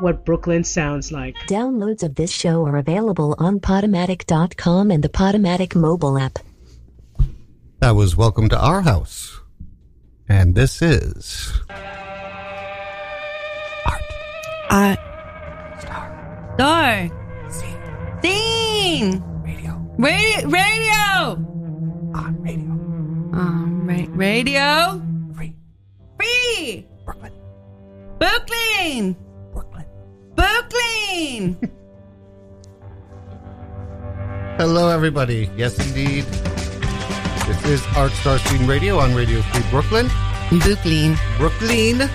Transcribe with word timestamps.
what 0.00 0.24
Brooklyn 0.24 0.64
sounds 0.64 1.12
like. 1.12 1.34
Downloads 1.48 2.02
of 2.02 2.14
this 2.14 2.30
show 2.30 2.64
are 2.66 2.76
available 2.76 3.34
on 3.38 3.60
Podomatic.com 3.60 4.90
and 4.90 5.02
the 5.02 5.08
Podomatic 5.08 5.74
mobile 5.74 6.18
app. 6.18 6.38
That 7.80 7.90
was 7.92 8.16
Welcome 8.16 8.48
to 8.50 8.58
Our 8.58 8.82
House. 8.82 9.38
And 10.28 10.54
this 10.54 10.82
is. 10.82 11.52
Art. 13.86 14.02
I. 14.70 14.98
Star. 15.80 16.54
Star. 16.56 17.10
Scene. 17.50 17.78
Scene. 18.22 19.22
Radio. 19.44 19.80
Radio. 19.98 20.48
Radio. 20.48 21.46
On 22.14 22.36
radio. 22.42 22.70
Um, 23.38 23.86
ra- 23.86 24.06
radio. 24.10 25.02
Free. 25.36 25.54
Free. 26.18 26.86
Brooklyn. 27.04 27.32
Brooklyn. 28.18 28.18
Brooklyn. 28.18 29.16
Brooklyn. 30.46 31.58
Hello, 34.58 34.88
everybody. 34.88 35.50
Yes, 35.56 35.76
indeed. 35.84 36.24
This 37.46 37.64
is 37.66 37.86
Art 37.96 38.12
Star 38.12 38.38
Scene 38.38 38.66
Radio 38.66 38.98
on 38.98 39.14
Radio 39.14 39.42
Free 39.42 39.62
Brooklyn. 39.70 40.08
Brooklyn. 40.48 41.16
Brooklyn. 41.36 42.02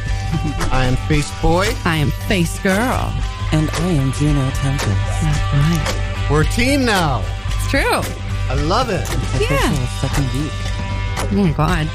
I 0.71 0.85
am 0.85 0.95
Face 1.07 1.29
Boy. 1.41 1.67
I 1.83 1.97
am 1.97 2.11
Face 2.27 2.57
Girl. 2.59 3.13
And 3.51 3.69
I 3.69 3.91
am 3.91 4.13
Juno 4.13 4.49
Tempest. 4.51 4.87
That's 4.87 5.53
right. 5.53 6.27
We're 6.31 6.43
a 6.43 6.45
team 6.45 6.85
now. 6.85 7.21
It's 7.47 7.69
true. 7.69 8.01
I 8.49 8.55
love 8.55 8.89
it. 8.89 9.07
Yeah. 9.41 9.71
Official 9.73 10.09
second 10.09 10.27
week. 10.39 10.51
Oh 10.53 11.29
my 11.33 11.51
God. 11.51 11.89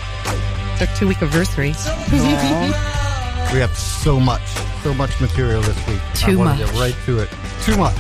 It's 0.73 0.83
our 0.83 0.97
two 0.97 1.09
week 1.09 1.23
anniversary. 1.23 1.73
We 3.53 3.61
have 3.63 3.77
so 3.77 4.21
much, 4.21 4.43
so 4.83 4.93
much 4.93 5.19
material 5.21 5.63
this 5.63 5.87
week. 5.89 6.01
Too 6.15 6.33
to 6.33 6.45
much. 6.45 6.59
get 6.59 6.73
right 6.75 6.95
to 7.07 7.21
it. 7.21 7.29
Too 7.63 7.77
much. 7.77 7.97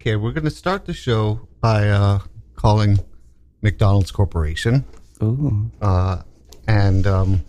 Okay, 0.00 0.16
we're 0.16 0.32
going 0.32 0.44
to 0.44 0.50
start 0.50 0.84
the 0.84 0.92
show 0.94 1.46
by 1.60 1.88
uh, 1.90 2.18
calling 2.56 2.98
McDonald's 3.60 4.10
Corporation. 4.10 4.84
Ooh. 5.22 5.70
uh, 5.80 6.22
and 6.66 7.06
um, 7.06 7.44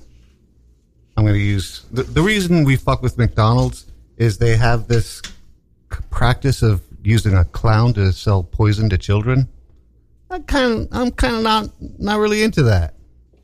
I'm 1.17 1.23
going 1.23 1.33
to 1.35 1.39
use 1.39 1.85
the, 1.91 2.03
the 2.03 2.21
reason 2.21 2.63
we 2.65 2.75
fuck 2.75 3.01
with 3.01 3.17
McDonald's 3.17 3.87
is 4.17 4.37
they 4.37 4.55
have 4.55 4.87
this 4.87 5.21
c- 5.91 5.99
practice 6.11 6.61
of 6.61 6.83
using 7.03 7.33
a 7.35 7.43
clown 7.45 7.93
to 7.93 8.11
sell 8.13 8.43
poison 8.43 8.89
to 8.89 8.97
children. 8.99 9.47
I 10.29 10.39
kind 10.39 10.73
of, 10.73 10.87
I'm 10.91 11.11
kind 11.11 11.35
of 11.37 11.41
not 11.43 11.69
not 11.99 12.19
really 12.19 12.43
into 12.43 12.61
that. 12.63 12.93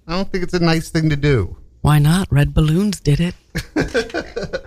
I 0.10 0.14
don't 0.14 0.32
think 0.32 0.44
it's 0.44 0.56
a 0.56 0.60
nice 0.60 0.90
thing 0.90 1.12
to 1.12 1.16
do. 1.16 1.56
Why 1.82 2.00
not? 2.00 2.28
Red 2.32 2.54
balloons 2.54 3.00
did 3.00 3.20
it. 3.20 3.36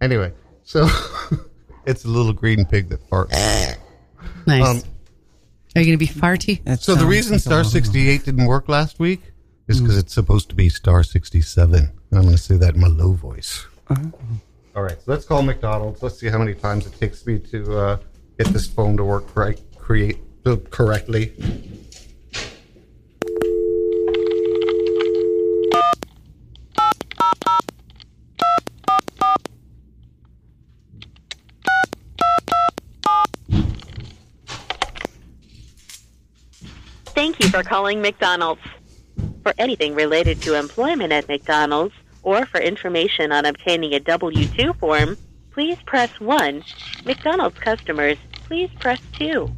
Anyway, 0.00 0.32
so 0.64 0.88
it's 1.86 2.06
a 2.06 2.08
little 2.08 2.32
green 2.32 2.64
pig 2.64 2.88
that 2.88 3.08
farts. 3.10 3.76
Nice. 4.46 4.66
Um, 4.66 4.78
Are 5.76 5.82
you 5.82 5.86
going 5.86 5.90
to 5.90 5.96
be 5.98 6.06
farty? 6.06 6.64
That 6.64 6.80
So 6.80 6.94
the 6.94 7.04
reason 7.04 7.34
like 7.34 7.42
Star 7.42 7.64
68 7.64 8.24
didn't 8.24 8.46
work 8.46 8.68
last 8.68 8.98
week 8.98 9.20
is 9.68 9.78
because 9.78 9.98
it's 9.98 10.14
supposed 10.14 10.48
to 10.48 10.54
be 10.54 10.70
Star 10.70 11.02
67. 11.02 11.74
And 11.78 11.92
I'm 12.12 12.22
going 12.22 12.34
to 12.34 12.38
say 12.42 12.56
that 12.56 12.76
in 12.76 12.80
my 12.80 12.88
low 12.88 13.12
voice. 13.12 13.66
All 13.90 14.82
right, 14.82 14.96
so 14.96 15.04
let's 15.06 15.26
call 15.26 15.42
McDonald's. 15.42 16.02
Let's 16.02 16.18
see 16.18 16.28
how 16.28 16.38
many 16.38 16.54
times 16.54 16.86
it 16.86 16.98
takes 16.98 17.26
me 17.26 17.38
to 17.38 17.78
uh, 17.78 17.98
get 18.38 18.48
this 18.48 18.66
phone 18.66 18.96
to 18.96 19.04
work 19.04 19.36
right, 19.36 19.60
create 19.76 20.18
uh, 20.46 20.56
correctly. 20.70 21.34
Thank 37.20 37.38
you 37.40 37.49
for 37.60 37.68
calling 37.68 38.00
McDonald's. 38.00 38.62
For 39.42 39.52
anything 39.58 39.94
related 39.94 40.40
to 40.42 40.54
employment 40.54 41.12
at 41.12 41.28
McDonald's 41.28 41.94
or 42.22 42.46
for 42.46 42.58
information 42.58 43.32
on 43.32 43.44
obtaining 43.44 43.92
a 43.92 44.00
W 44.00 44.46
2 44.46 44.72
form, 44.74 45.18
please 45.50 45.76
press 45.84 46.08
1. 46.20 46.64
McDonald's 47.04 47.58
customers, 47.58 48.16
please 48.46 48.70
press 48.78 48.98
2. 49.12 49.50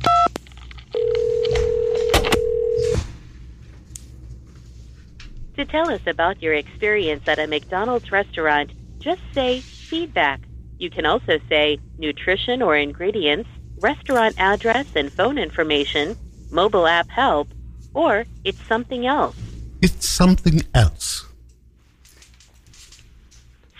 To 5.56 5.64
tell 5.66 5.88
us 5.88 6.00
about 6.06 6.42
your 6.42 6.54
experience 6.54 7.28
at 7.28 7.38
a 7.38 7.46
McDonald's 7.46 8.10
restaurant, 8.10 8.72
just 8.98 9.20
say 9.32 9.60
feedback. 9.60 10.40
You 10.78 10.90
can 10.90 11.06
also 11.06 11.38
say 11.48 11.78
nutrition 11.98 12.62
or 12.62 12.76
ingredients, 12.76 13.48
restaurant 13.78 14.34
address 14.38 14.86
and 14.96 15.12
phone 15.12 15.38
information, 15.38 16.16
mobile 16.50 16.88
app 16.88 17.08
help, 17.08 17.48
or 17.94 18.24
it's 18.44 18.62
something 18.66 19.06
else. 19.06 19.36
It's 19.80 20.06
something 20.06 20.62
else. 20.74 21.26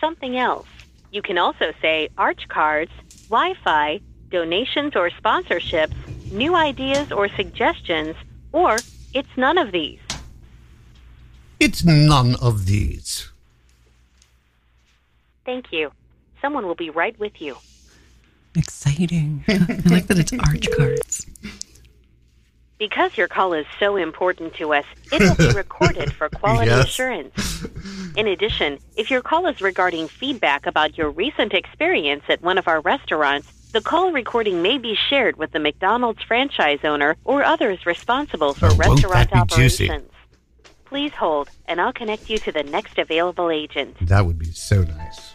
Something 0.01 0.37
else. 0.37 0.67
You 1.11 1.23
can 1.23 1.39
also 1.39 1.73
say 1.81 2.09
arch 2.19 2.49
cards, 2.49 2.91
Wi 3.29 3.55
Fi, 3.63 4.01
donations 4.31 4.97
or 4.97 5.11
sponsorships, 5.11 5.95
new 6.33 6.55
ideas 6.55 7.13
or 7.13 7.29
suggestions, 7.29 8.17
or 8.53 8.79
it's 9.15 9.37
none 9.37 9.59
of 9.59 9.71
these. 9.73 10.01
It's 11.61 11.85
none 11.85 12.35
of 12.37 12.67
these. 12.67 13.31
Thank 15.45 15.73
you. 15.73 15.93
Someone 16.41 16.67
will 16.67 16.75
be 16.75 16.91
right 16.91 17.17
with 17.21 17.41
you. 17.41 17.57
Exciting. 18.57 19.45
I 19.49 19.81
like 19.87 20.07
that 20.09 20.19
it's 20.19 20.33
arch 20.33 20.69
cards. 20.77 21.27
Because 22.83 23.17
your 23.17 23.29
call 23.29 23.53
is 23.53 23.65
so 23.79 23.95
important 23.95 24.55
to 24.57 24.75
us, 24.75 24.85
it 25.13 25.21
will 25.23 25.37
be 25.37 25.53
recorded 25.63 26.13
for 26.19 26.29
quality 26.29 26.73
Yes. 26.73 26.89
assurance. 26.89 27.33
In 28.17 28.27
addition, 28.27 28.81
if 28.97 29.09
your 29.09 29.23
call 29.23 29.47
is 29.47 29.61
regarding 29.61 30.09
feedback 30.09 30.67
about 30.67 30.99
your 30.99 31.09
recent 31.11 31.53
experience 31.55 32.25
at 32.29 32.43
one 32.43 32.59
of 32.59 32.67
our 32.67 32.81
restaurants, 32.81 33.47
the 33.73 33.81
call 33.83 34.11
recording 34.11 34.63
may 34.63 34.79
be 34.79 34.97
shared 34.97 35.37
with 35.37 35.53
the 35.53 35.61
McDonald's 35.61 36.25
franchise 36.25 36.81
owner 36.83 37.17
or 37.25 37.45
others 37.45 37.87
responsible 37.87 38.55
for 38.55 38.67
Oh, 38.73 38.75
restaurant 38.75 39.31
be 39.31 39.41
juicy. 39.55 39.85
operations. 39.89 40.11
Please 40.85 41.13
hold, 41.13 41.51
and 41.67 41.81
I'll 41.81 41.93
connect 41.93 42.29
you 42.29 42.41
to 42.41 42.51
the 42.51 42.65
next 42.65 42.99
available 42.99 43.49
agent. 43.49 43.97
That 44.09 44.27
would 44.27 44.41
be 44.41 44.51
so 44.51 44.83
nice. 44.83 45.32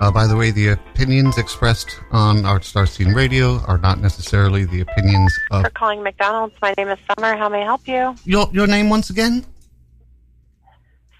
Uh, 0.00 0.12
by 0.12 0.26
the 0.28 0.36
way, 0.36 0.52
the 0.52 0.68
opinions 0.68 1.38
expressed 1.38 2.00
on 2.12 2.44
Art 2.44 2.64
Star 2.64 2.86
Scene 2.86 3.12
Radio 3.12 3.58
are 3.66 3.78
not 3.78 4.00
necessarily 4.00 4.64
the 4.64 4.80
opinions 4.80 5.36
of 5.50 5.64
for 5.64 5.70
calling 5.70 6.02
McDonald's. 6.04 6.54
My 6.62 6.72
name 6.78 6.88
is 6.88 6.98
Summer. 7.10 7.36
How 7.36 7.48
may 7.48 7.62
I 7.62 7.64
help 7.64 7.88
you? 7.88 8.14
your 8.24 8.48
your 8.52 8.68
name 8.68 8.90
once 8.90 9.10
again. 9.10 9.44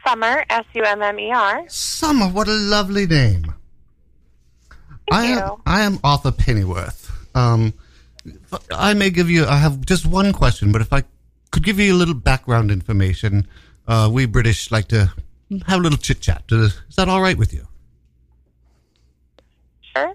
Summer, 0.06 0.44
S 0.48 0.64
U 0.74 0.84
M 0.84 1.02
M 1.02 1.18
E 1.18 1.32
R. 1.32 1.64
Summer, 1.68 2.26
what 2.28 2.46
a 2.46 2.52
lovely 2.52 3.06
name. 3.06 3.52
I 5.10 5.24
am. 5.26 5.56
I 5.66 5.80
am 5.80 5.98
Arthur 6.04 6.30
Pennyworth. 6.30 7.10
Um, 7.34 7.74
I 8.70 8.94
may 8.94 9.10
give 9.10 9.28
you. 9.28 9.44
I 9.44 9.56
have 9.56 9.84
just 9.86 10.06
one 10.06 10.32
question, 10.32 10.70
but 10.70 10.80
if 10.82 10.92
I 10.92 11.02
could 11.50 11.64
give 11.64 11.80
you 11.80 11.92
a 11.92 11.96
little 11.96 12.14
background 12.14 12.70
information, 12.70 13.48
uh, 13.88 14.08
we 14.12 14.26
British 14.26 14.70
like 14.70 14.86
to 14.88 15.12
have 15.66 15.80
a 15.80 15.82
little 15.82 15.98
chit 15.98 16.20
chat. 16.20 16.44
Is 16.50 16.80
that 16.96 17.08
all 17.08 17.20
right 17.20 17.36
with 17.36 17.52
you? 17.52 17.66
Sure. 19.94 20.14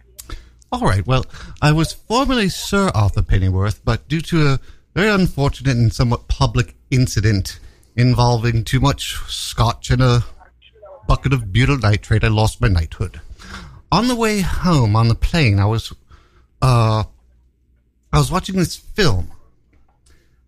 All 0.73 0.79
right. 0.79 1.06
Well, 1.06 1.23
I 1.61 1.72
was 1.72 1.94
formerly 1.94 2.50
Sir 2.50 2.89
Arthur 2.95 3.22
Pennyworth, 3.22 3.85
but 3.85 4.07
due 4.07 4.22
to 4.22 4.47
a 4.47 4.59
very 4.95 5.07
unfortunate 5.07 5.78
and 5.78 5.94
somewhat 5.94 6.28
public 6.28 6.73
incident 6.89 7.59
involving 7.95 8.63
too 8.63 8.79
much 8.79 9.17
scotch 9.28 9.91
and 9.91 10.01
a 10.01 10.25
bucket 11.07 11.31
of 11.31 11.53
butyl 11.53 11.77
nitrate, 11.77 12.24
I 12.24 12.30
lost 12.30 12.59
my 12.59 12.69
knighthood. 12.69 13.21
On 13.92 14.07
the 14.07 14.15
way 14.15 14.42
home 14.42 14.95
on 14.95 15.09
the 15.09 15.15
plane, 15.15 15.59
I 15.59 15.65
was, 15.65 15.94
uh, 16.63 17.03
I 18.12 18.18
was 18.18 18.31
watching 18.31 18.56
this 18.56 18.75
film. 18.75 19.31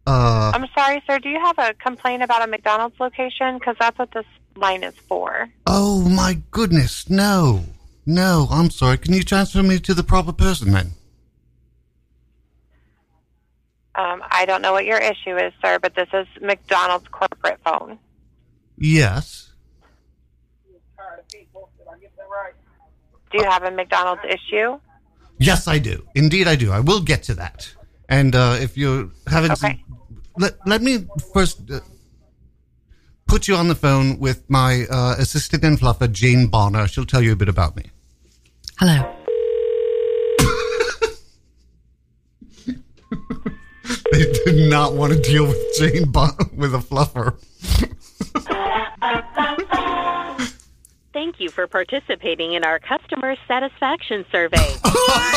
Uh, 0.07 0.53
I'm 0.55 0.65
sorry, 0.73 1.03
sir. 1.05 1.19
Do 1.19 1.29
you 1.29 1.39
have 1.39 1.59
a 1.59 1.75
complaint 1.75 2.23
about 2.23 2.41
a 2.41 2.47
McDonald's 2.47 2.99
location? 2.99 3.59
Because 3.59 3.75
that's 3.79 3.99
what 3.99 4.09
this 4.11 4.25
line 4.55 4.83
is 4.83 4.95
for. 5.07 5.49
oh 5.67 6.09
my 6.09 6.41
goodness, 6.49 7.07
no, 7.11 7.63
no, 8.05 8.47
I'm 8.51 8.69
sorry. 8.69 8.97
Can 8.97 9.13
you 9.13 9.23
transfer 9.23 9.63
me 9.63 9.79
to 9.79 9.93
the 9.93 10.03
proper 10.03 10.31
person 10.33 10.71
then? 10.71 10.91
Um, 13.95 14.21
I 14.29 14.45
don't 14.45 14.61
know 14.61 14.73
what 14.73 14.85
your 14.85 14.97
issue 14.97 15.37
is, 15.37 15.53
sir, 15.63 15.79
but 15.79 15.95
this 15.95 16.09
is 16.13 16.27
McDonald's 16.41 17.07
corporate 17.07 17.59
phone. 17.63 17.97
Yes. 18.77 19.51
Do 23.31 23.37
you 23.39 23.43
have 23.49 23.63
a 23.63 23.71
McDonald's 23.71 24.21
issue? 24.27 24.79
Yes, 25.39 25.67
I 25.67 25.79
do. 25.79 26.05
Indeed, 26.15 26.47
I 26.47 26.55
do. 26.55 26.71
I 26.71 26.79
will 26.81 27.01
get 27.01 27.23
to 27.23 27.35
that. 27.35 27.73
And 28.07 28.35
uh, 28.35 28.57
if 28.59 28.77
you're 28.77 29.09
having, 29.27 29.55
some, 29.55 29.71
Okay. 29.71 29.83
let 30.37 30.53
let 30.67 30.81
me 30.81 31.05
first. 31.33 31.69
Uh, 31.71 31.79
put 33.27 33.47
you 33.47 33.55
on 33.55 33.67
the 33.67 33.75
phone 33.75 34.19
with 34.19 34.47
my 34.49 34.85
uh, 34.89 35.15
assistant 35.17 35.63
and 35.63 35.79
fluffer, 35.79 36.09
Jane 36.11 36.47
Bonner. 36.47 36.87
She'll 36.87 37.05
tell 37.05 37.23
you 37.23 37.31
a 37.31 37.35
bit 37.35 37.49
about 37.49 37.75
me. 37.75 37.85
Hello. 38.79 39.15
They 44.11 44.31
did 44.45 44.69
not 44.69 44.93
want 44.93 45.13
to 45.13 45.19
deal 45.19 45.45
with 45.45 45.57
Jane 45.77 46.09
Bonner 46.09 46.33
with 46.55 46.73
a 46.73 46.77
fluffer. 46.77 47.37
Thank 51.11 51.39
you 51.39 51.49
for 51.49 51.67
participating 51.67 52.53
in 52.53 52.63
our 52.63 52.79
customer 52.79 53.35
satisfaction 53.47 54.25
survey. 54.31 54.57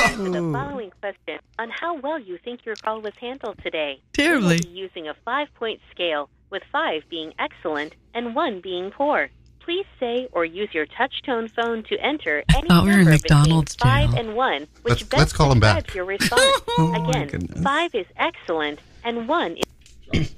Answer 0.04 0.30
the 0.30 0.50
following 0.52 0.92
question 1.00 1.38
on 1.58 1.70
how 1.70 1.98
well 1.98 2.18
you 2.18 2.38
think 2.38 2.64
your 2.64 2.76
call 2.76 3.00
was 3.00 3.14
handled 3.20 3.58
today. 3.62 4.00
Terribly. 4.12 4.48
We 4.48 4.54
will 4.56 4.74
be 4.74 4.80
using 4.80 5.08
a 5.08 5.14
five-point 5.24 5.80
scale, 5.90 6.28
with 6.50 6.62
five 6.70 7.02
being 7.08 7.32
excellent 7.38 7.94
and 8.14 8.34
one 8.34 8.60
being 8.60 8.90
poor. 8.90 9.30
Please 9.68 9.84
say 10.00 10.26
or 10.32 10.46
use 10.46 10.70
your 10.72 10.86
touch-tone 10.86 11.46
phone 11.48 11.82
to 11.90 11.98
enter 11.98 12.42
any 12.56 12.66
thought 12.68 12.84
we 12.84 12.88
were 12.88 12.92
in 12.94 12.98
number 13.00 13.10
McDonald's 13.10 13.76
between 13.76 13.92
five 13.92 14.10
jail. 14.12 14.18
and 14.20 14.34
one, 14.34 14.60
which 14.80 14.92
Let's- 14.92 15.02
best 15.02 15.18
let's 15.18 15.32
call 15.34 15.50
'em 15.50 15.60
describes 15.60 15.84
back. 15.88 15.94
your 15.94 16.04
response. 16.06 16.42
Oh, 16.78 17.10
Again, 17.10 17.48
five 17.62 17.94
is 17.94 18.06
excellent 18.16 18.78
and 19.04 19.28
one 19.28 19.58
is 20.14 20.34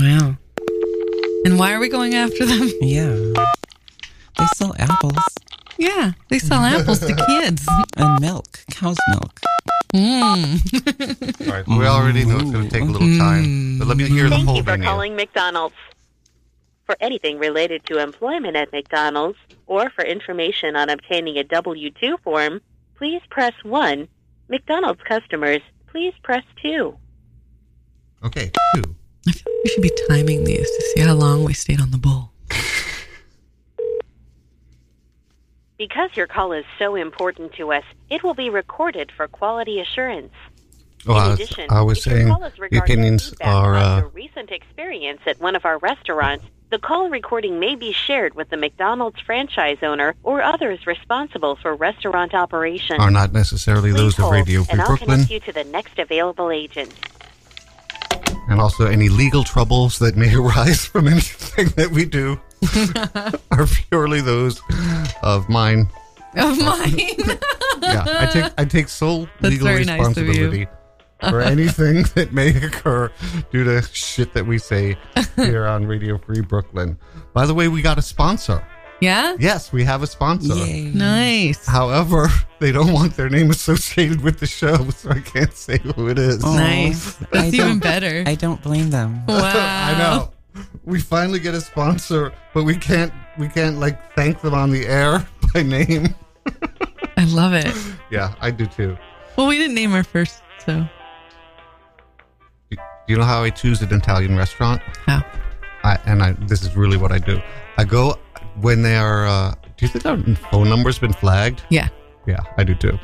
Wow. 0.00 0.36
And 1.44 1.56
why 1.60 1.72
are 1.74 1.78
we 1.78 1.88
going 1.88 2.16
after 2.16 2.44
them? 2.44 2.68
Yeah. 2.80 3.14
They 4.36 4.46
sell 4.56 4.74
apples 4.80 5.14
Yeah, 5.78 6.12
they 6.28 6.40
sell 6.40 6.62
apples 6.64 6.98
to 7.06 7.14
kids. 7.14 7.64
and 7.96 8.20
milk, 8.20 8.64
cow's 8.72 8.98
milk. 9.10 9.38
Mm. 9.94 11.46
All 11.46 11.52
right, 11.54 11.68
we 11.68 11.86
already 11.86 12.24
know 12.24 12.38
it's 12.38 12.50
going 12.50 12.64
to 12.64 12.70
take 12.70 12.82
a 12.82 12.84
little 12.90 13.16
time, 13.16 13.78
but 13.78 13.86
let 13.86 13.96
me 13.96 14.08
hear 14.08 14.28
the 14.28 14.38
whole 14.38 14.38
thing. 14.38 14.46
Thank 14.46 14.56
you 14.56 14.62
for 14.64 14.70
venue. 14.72 14.86
calling 14.88 15.14
McDonald's. 15.14 15.76
For 16.90 16.96
anything 17.00 17.38
related 17.38 17.86
to 17.86 18.02
employment 18.02 18.56
at 18.56 18.72
McDonald's 18.72 19.38
or 19.68 19.90
for 19.90 20.04
information 20.04 20.74
on 20.74 20.90
obtaining 20.90 21.38
a 21.38 21.44
W 21.44 21.88
2 21.88 22.16
form, 22.24 22.60
please 22.96 23.22
press 23.30 23.52
1. 23.62 24.08
McDonald's 24.48 25.00
customers, 25.02 25.60
please 25.86 26.12
press 26.24 26.42
2. 26.60 26.92
Okay, 28.24 28.50
two. 28.74 28.96
I 29.28 29.30
feel 29.30 29.42
like 29.46 29.62
we 29.62 29.70
should 29.70 29.82
be 29.84 29.92
timing 30.08 30.42
these 30.42 30.66
to 30.66 30.82
see 30.92 31.02
how 31.02 31.14
long 31.14 31.44
we 31.44 31.52
stayed 31.52 31.80
on 31.80 31.92
the 31.92 31.96
bull. 31.96 32.32
Because 35.78 36.10
your 36.16 36.26
call 36.26 36.50
is 36.50 36.64
so 36.76 36.96
important 36.96 37.52
to 37.52 37.72
us, 37.72 37.84
it 38.10 38.24
will 38.24 38.34
be 38.34 38.50
recorded 38.50 39.12
for 39.16 39.28
quality 39.28 39.78
assurance. 39.78 40.32
Well, 41.06 41.18
I 41.18 41.24
In 41.26 41.30
was, 41.30 41.40
addition, 41.40 41.66
I 41.70 41.82
was 41.82 41.98
if 41.98 42.06
your 42.06 42.16
saying 42.16 42.28
call 42.28 42.42
is 42.42 42.54
the 42.54 42.62
regarding 42.62 42.82
opinions 42.82 43.34
are. 43.40 43.76
Uh, 43.76 43.98
your 44.00 44.08
recent 44.08 44.50
experience 44.50 45.20
at 45.26 45.40
one 45.40 45.54
of 45.54 45.64
our 45.64 45.78
restaurants. 45.78 46.44
The 46.70 46.78
call 46.78 47.08
recording 47.10 47.58
may 47.58 47.74
be 47.74 47.92
shared 47.92 48.34
with 48.34 48.48
the 48.50 48.56
McDonald's 48.56 49.18
franchise 49.20 49.78
owner 49.82 50.14
or 50.22 50.40
others 50.40 50.86
responsible 50.86 51.56
for 51.56 51.74
restaurant 51.74 52.32
operations. 52.32 53.00
are 53.00 53.10
not 53.10 53.32
necessarily 53.32 53.90
Please 53.90 53.98
those 53.98 54.18
of 54.18 54.22
hold, 54.24 54.34
Radio 54.34 54.62
Free 54.62 54.72
and 54.72 54.80
I'll 54.80 54.86
Brooklyn, 54.86 55.08
connect 55.24 55.30
you 55.32 55.40
to 55.40 55.52
the 55.52 55.64
next 55.64 55.98
available 55.98 56.52
agent. 56.52 56.92
and 58.48 58.60
also 58.60 58.86
any 58.86 59.08
legal 59.08 59.42
troubles 59.42 59.98
that 59.98 60.16
may 60.16 60.32
arise 60.42 60.84
from 60.86 61.08
anything 61.08 61.68
that 61.76 61.90
we 61.90 62.04
do 62.04 62.40
are 63.50 63.66
purely 63.88 64.20
those 64.20 64.60
of 65.24 65.48
mine. 65.48 65.88
Of 66.36 66.58
mine. 66.58 66.98
Yeah, 67.82 68.04
I 68.06 68.26
take 68.26 68.52
I 68.58 68.64
take 68.66 68.88
sole 68.88 69.26
That's 69.40 69.52
legal 69.54 69.66
very 69.66 69.84
nice 69.84 70.06
of 70.06 70.18
you. 70.18 70.24
responsibility 70.24 70.66
for 71.28 71.40
anything 71.54 72.04
that 72.14 72.32
may 72.32 72.48
occur 72.56 73.10
due 73.50 73.64
to 73.64 73.82
shit 73.92 74.32
that 74.34 74.46
we 74.46 74.58
say 74.58 74.96
here 75.36 75.66
on 75.66 75.86
Radio 75.86 76.18
Free 76.18 76.40
Brooklyn. 76.40 76.98
By 77.32 77.46
the 77.46 77.54
way, 77.54 77.68
we 77.68 77.82
got 77.82 77.98
a 77.98 78.02
sponsor. 78.02 78.64
yeah? 79.00 79.36
Yes, 79.38 79.72
we 79.72 79.84
have 79.84 80.02
a 80.02 80.06
sponsor. 80.06 80.54
Yay. 80.54 80.82
Nice. 80.92 81.66
However, 81.66 82.28
they 82.58 82.72
don't 82.72 82.92
want 82.92 83.16
their 83.16 83.28
name 83.30 83.50
associated 83.50 84.20
with 84.22 84.40
the 84.40 84.46
show, 84.46 84.76
so 84.90 85.10
I 85.10 85.20
can't 85.20 85.52
say 85.54 85.78
who 85.78 86.08
it 86.08 86.18
is. 86.18 86.42
Oh, 86.44 86.54
Nice. 86.54 87.20
I 87.22 87.26
That's 87.32 87.54
even 87.54 87.78
better. 87.78 88.24
I 88.26 88.34
don't 88.34 88.62
blame 88.62 88.90
them. 88.90 89.24
wow. 89.28 89.52
I 89.54 89.98
know. 89.98 90.32
We 90.84 91.00
finally 91.00 91.38
get 91.38 91.54
a 91.54 91.60
sponsor, 91.60 92.32
but 92.52 92.64
we 92.64 92.74
can't 92.76 93.12
we 93.38 93.48
can't 93.48 93.78
like 93.78 94.14
thank 94.14 94.40
them 94.40 94.52
on 94.52 94.70
the 94.70 94.84
air 94.86 95.24
by 95.54 95.62
name. 95.62 96.14
I 97.16 97.24
love 97.26 97.52
it. 97.52 97.72
Yeah, 98.10 98.34
I 98.40 98.50
do 98.50 98.66
too. 98.66 98.96
Well, 99.36 99.46
we 99.46 99.56
didn't 99.58 99.76
name 99.76 99.92
our 99.94 100.02
first, 100.02 100.42
so. 100.66 100.84
Do 103.10 103.14
you 103.14 103.18
know 103.18 103.26
how 103.26 103.42
I 103.42 103.50
choose 103.50 103.82
an 103.82 103.92
Italian 103.92 104.36
restaurant? 104.36 104.80
How? 105.04 105.24
I, 105.82 105.98
and 106.06 106.22
I 106.22 106.30
this 106.46 106.62
is 106.62 106.76
really 106.76 106.96
what 106.96 107.10
I 107.10 107.18
do. 107.18 107.42
I 107.76 107.82
go 107.82 108.20
when 108.60 108.82
they 108.82 108.94
are. 108.94 109.26
Uh, 109.26 109.52
do 109.76 109.84
you 109.84 109.88
think 109.88 110.06
our 110.06 110.16
phone 110.52 110.68
number's 110.68 111.00
been 111.00 111.12
flagged? 111.12 111.64
Yeah. 111.70 111.88
Yeah, 112.28 112.38
I 112.56 112.62
do 112.62 112.72
too. 112.72 112.96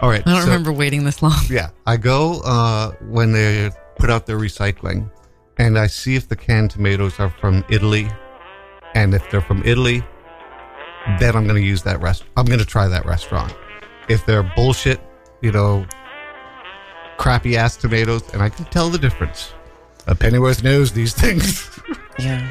All 0.00 0.10
right. 0.10 0.24
I 0.24 0.30
don't 0.30 0.42
so- 0.42 0.46
remember 0.46 0.70
waiting 0.70 1.02
this 1.02 1.22
long. 1.22 1.40
Yeah, 1.50 1.70
I 1.86 1.96
go 1.96 2.40
uh, 2.44 2.92
when 3.08 3.32
they 3.32 3.72
put 3.96 4.10
out 4.10 4.26
their 4.26 4.38
recycling, 4.38 5.10
and 5.58 5.76
I 5.76 5.88
see 5.88 6.14
if 6.14 6.28
the 6.28 6.36
canned 6.36 6.70
tomatoes 6.70 7.18
are 7.18 7.30
from 7.40 7.64
Italy, 7.68 8.08
and 8.94 9.12
if 9.12 9.28
they're 9.28 9.40
from 9.40 9.64
Italy, 9.64 10.04
then 11.18 11.34
I'm 11.34 11.48
going 11.48 11.60
to 11.60 11.68
use 11.68 11.82
that 11.82 12.00
rest. 12.00 12.22
I'm 12.36 12.46
going 12.46 12.60
to 12.60 12.64
try 12.64 12.86
that 12.86 13.04
restaurant. 13.06 13.52
If 14.08 14.24
they're 14.24 14.44
bullshit, 14.54 15.00
you 15.42 15.50
know, 15.50 15.84
crappy 17.18 17.56
ass 17.58 17.76
tomatoes, 17.76 18.22
and 18.32 18.40
I 18.42 18.48
can 18.48 18.64
tell 18.66 18.88
the 18.88 18.98
difference. 18.98 19.52
A 20.06 20.14
Pennyworth 20.14 20.62
knows 20.62 20.92
these 20.92 21.12
things. 21.12 21.68
Yeah. 22.18 22.50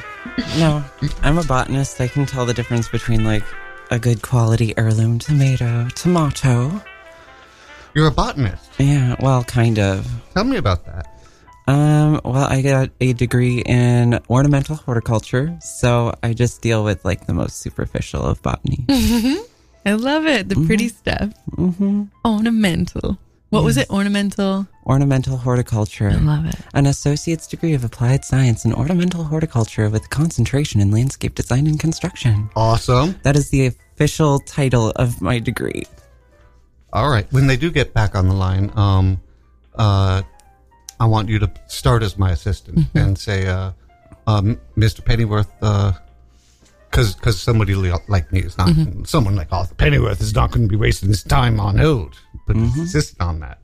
No, 0.57 0.81
I'm 1.23 1.37
a 1.37 1.43
botanist. 1.43 1.99
I 1.99 2.07
can 2.07 2.25
tell 2.25 2.45
the 2.45 2.53
difference 2.53 2.87
between 2.87 3.25
like 3.25 3.43
a 3.91 3.99
good 3.99 4.21
quality 4.21 4.73
heirloom 4.77 5.19
tomato, 5.19 5.89
tomato. 5.93 6.81
You're 7.93 8.07
a 8.07 8.11
botanist. 8.11 8.63
Yeah, 8.77 9.17
well, 9.19 9.43
kind 9.43 9.77
of. 9.77 10.07
Tell 10.33 10.45
me 10.45 10.55
about 10.55 10.85
that. 10.85 11.07
Um, 11.67 12.21
well, 12.23 12.45
I 12.45 12.61
got 12.61 12.91
a 13.01 13.11
degree 13.11 13.59
in 13.59 14.17
ornamental 14.29 14.77
horticulture, 14.77 15.57
so 15.59 16.13
I 16.23 16.31
just 16.33 16.61
deal 16.61 16.81
with 16.85 17.03
like 17.03 17.25
the 17.27 17.33
most 17.33 17.57
superficial 17.57 18.23
of 18.23 18.41
botany. 18.41 18.85
I 19.85 19.91
love 19.93 20.25
it. 20.27 20.47
The 20.47 20.65
pretty 20.65 20.87
stuff. 20.87 21.33
hmm 21.55 22.03
Ornamental. 22.23 23.17
What 23.49 23.63
was 23.63 23.77
it? 23.77 23.89
Ornamental. 23.89 24.67
Ornamental 24.85 25.37
horticulture. 25.37 26.09
I 26.09 26.15
love 26.15 26.45
it. 26.45 26.55
An 26.73 26.85
associate's 26.85 27.47
degree 27.47 27.73
of 27.73 27.83
applied 27.83 28.25
science 28.25 28.65
in 28.65 28.73
ornamental 28.73 29.23
horticulture 29.23 29.89
with 29.89 30.09
concentration 30.09 30.81
in 30.81 30.91
landscape 30.91 31.33
design 31.35 31.65
and 31.65 31.79
construction. 31.79 32.49
Awesome. 32.55 33.15
That 33.23 33.37
is 33.37 33.49
the 33.49 33.67
official 33.67 34.39
title 34.39 34.91
of 34.97 35.21
my 35.21 35.39
degree. 35.39 35.83
All 36.91 37.09
right. 37.09 37.31
When 37.31 37.47
they 37.47 37.57
do 37.57 37.71
get 37.71 37.93
back 37.93 38.15
on 38.15 38.27
the 38.27 38.33
line, 38.33 38.71
um, 38.75 39.21
uh, 39.75 40.23
I 40.99 41.05
want 41.05 41.29
you 41.29 41.39
to 41.39 41.51
start 41.67 42.03
as 42.03 42.17
my 42.17 42.31
assistant 42.31 42.87
and 42.95 43.17
say, 43.17 43.47
uh, 43.47 43.71
um, 44.25 44.59
Mr. 44.75 45.03
Pennyworth, 45.05 45.51
because 46.89 47.15
because 47.15 47.41
somebody 47.41 47.75
like 47.75 48.31
me 48.31 48.39
is 48.39 48.57
not 48.57 48.69
someone 49.05 49.35
like 49.35 49.51
Arthur 49.51 49.75
Pennyworth 49.75 50.21
is 50.21 50.33
not 50.33 50.51
going 50.51 50.63
to 50.63 50.69
be 50.69 50.75
wasting 50.75 51.09
his 51.09 51.23
time 51.23 51.59
on 51.59 51.77
hold, 51.77 52.15
but 52.45 52.55
insist 52.55 53.19
on 53.21 53.39
that. 53.41 53.59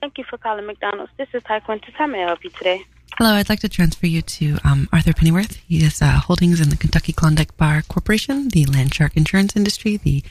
Thank 0.00 0.18
you 0.18 0.24
for 0.24 0.38
calling 0.38 0.66
McDonald's. 0.66 1.10
This 1.16 1.28
is 1.32 1.42
Ty 1.42 1.60
Quintus. 1.60 1.94
How 1.96 2.06
may 2.06 2.22
I 2.22 2.26
help 2.28 2.44
you 2.44 2.50
today? 2.50 2.84
Hello, 3.16 3.30
I'd 3.30 3.48
like 3.48 3.60
to 3.60 3.68
transfer 3.68 4.06
you 4.06 4.22
to 4.22 4.58
um, 4.62 4.88
Arthur 4.92 5.12
Pennyworth. 5.12 5.56
He 5.66 5.80
has 5.82 6.00
uh, 6.00 6.20
holdings 6.20 6.60
in 6.60 6.68
the 6.68 6.76
Kentucky 6.76 7.12
Klondike 7.12 7.56
Bar 7.56 7.82
Corporation, 7.88 8.48
the 8.48 8.64
Landshark 8.66 9.16
Insurance 9.16 9.56
Industry, 9.56 9.96
the 9.96 10.22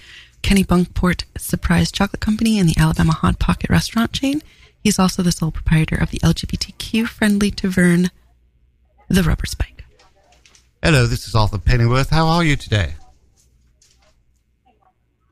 Kennebunkport 0.41 1.25
Surprise 1.37 1.91
Chocolate 1.91 2.21
Company, 2.21 2.57
and 2.57 2.69
the 2.69 2.79
Alabama 2.79 3.11
Hot 3.11 3.39
Pocket 3.39 3.69
restaurant 3.69 4.13
chain. 4.13 4.41
He's 4.81 4.99
also 4.99 5.21
the 5.21 5.33
sole 5.33 5.51
proprietor 5.51 5.97
of 5.97 6.11
the 6.11 6.19
LGBTQ 6.19 7.07
friendly 7.07 7.51
tavern, 7.51 8.09
The 9.09 9.23
Rubber 9.23 9.47
Spike. 9.47 9.66
Hello, 10.83 11.05
this 11.07 11.27
is 11.27 11.35
Arthur 11.35 11.57
Pennyworth. 11.57 12.09
How 12.09 12.27
are 12.27 12.43
you 12.43 12.55
today? 12.55 12.93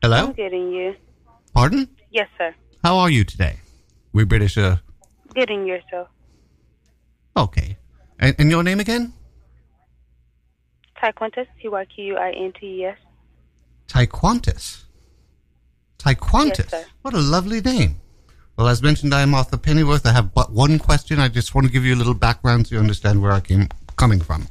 Hello? 0.01 0.27
I'm 0.27 0.33
getting 0.33 0.71
you. 0.71 0.95
Pardon? 1.53 1.87
Yes, 2.11 2.27
sir. 2.37 2.53
How 2.83 2.97
are 2.97 3.09
you 3.09 3.23
today? 3.23 3.57
We 4.13 4.23
British, 4.25 4.57
uh, 4.57 4.77
Getting 5.33 5.65
yourself. 5.65 6.07
okay. 7.35 7.77
And, 8.19 8.35
and 8.39 8.49
your 8.49 8.63
name 8.63 8.79
again? 8.79 9.13
Ty 10.99 11.11
Quintus. 11.11 11.47
T 11.61 11.67
Y 11.67 11.85
Q 11.85 12.03
U 12.05 12.17
I 12.17 12.31
N 12.31 12.53
T 12.59 12.65
E 12.81 12.85
S. 12.85 12.97
Taequantis. 13.87 14.83
Taequantis. 15.99 16.57
Yes, 16.59 16.69
sir. 16.71 16.85
what 17.01 17.13
a 17.13 17.19
lovely 17.19 17.61
name. 17.61 17.99
Well, 18.57 18.67
as 18.69 18.81
mentioned, 18.81 19.13
I 19.13 19.21
am 19.21 19.33
Arthur 19.35 19.57
Pennyworth. 19.57 20.05
I 20.05 20.13
have 20.13 20.33
but 20.33 20.51
one 20.51 20.79
question. 20.79 21.19
I 21.19 21.27
just 21.27 21.53
want 21.53 21.67
to 21.67 21.73
give 21.73 21.83
you 21.83 21.93
a 21.93 21.97
little 21.97 22.13
background 22.13 22.67
so 22.67 22.75
you 22.75 22.81
understand 22.81 23.21
where 23.21 23.31
I 23.33 23.41
came 23.41 23.67
coming 23.97 24.21
from. 24.21 24.47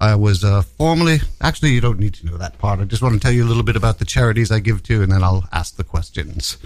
I 0.00 0.14
was 0.14 0.44
uh, 0.44 0.62
formerly, 0.62 1.20
actually, 1.40 1.70
you 1.70 1.80
don't 1.80 1.98
need 1.98 2.14
to 2.14 2.26
know 2.26 2.36
that 2.36 2.58
part. 2.58 2.80
I 2.80 2.84
just 2.84 3.02
want 3.02 3.14
to 3.14 3.20
tell 3.20 3.32
you 3.32 3.44
a 3.44 3.48
little 3.48 3.62
bit 3.62 3.76
about 3.76 3.98
the 3.98 4.04
charities 4.04 4.50
I 4.50 4.60
give 4.60 4.82
to, 4.84 5.02
and 5.02 5.10
then 5.10 5.22
I'll 5.24 5.48
ask 5.52 5.76
the 5.76 5.84
questions. 5.84 6.58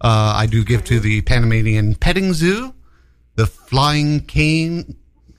Uh, 0.00 0.34
I 0.36 0.46
do 0.46 0.64
give 0.64 0.84
to 0.84 1.00
the 1.00 1.22
Panamanian 1.22 1.94
Petting 1.94 2.34
Zoo, 2.34 2.74
the 3.36 3.46
Flying 3.46 4.20
Cane 4.20 4.96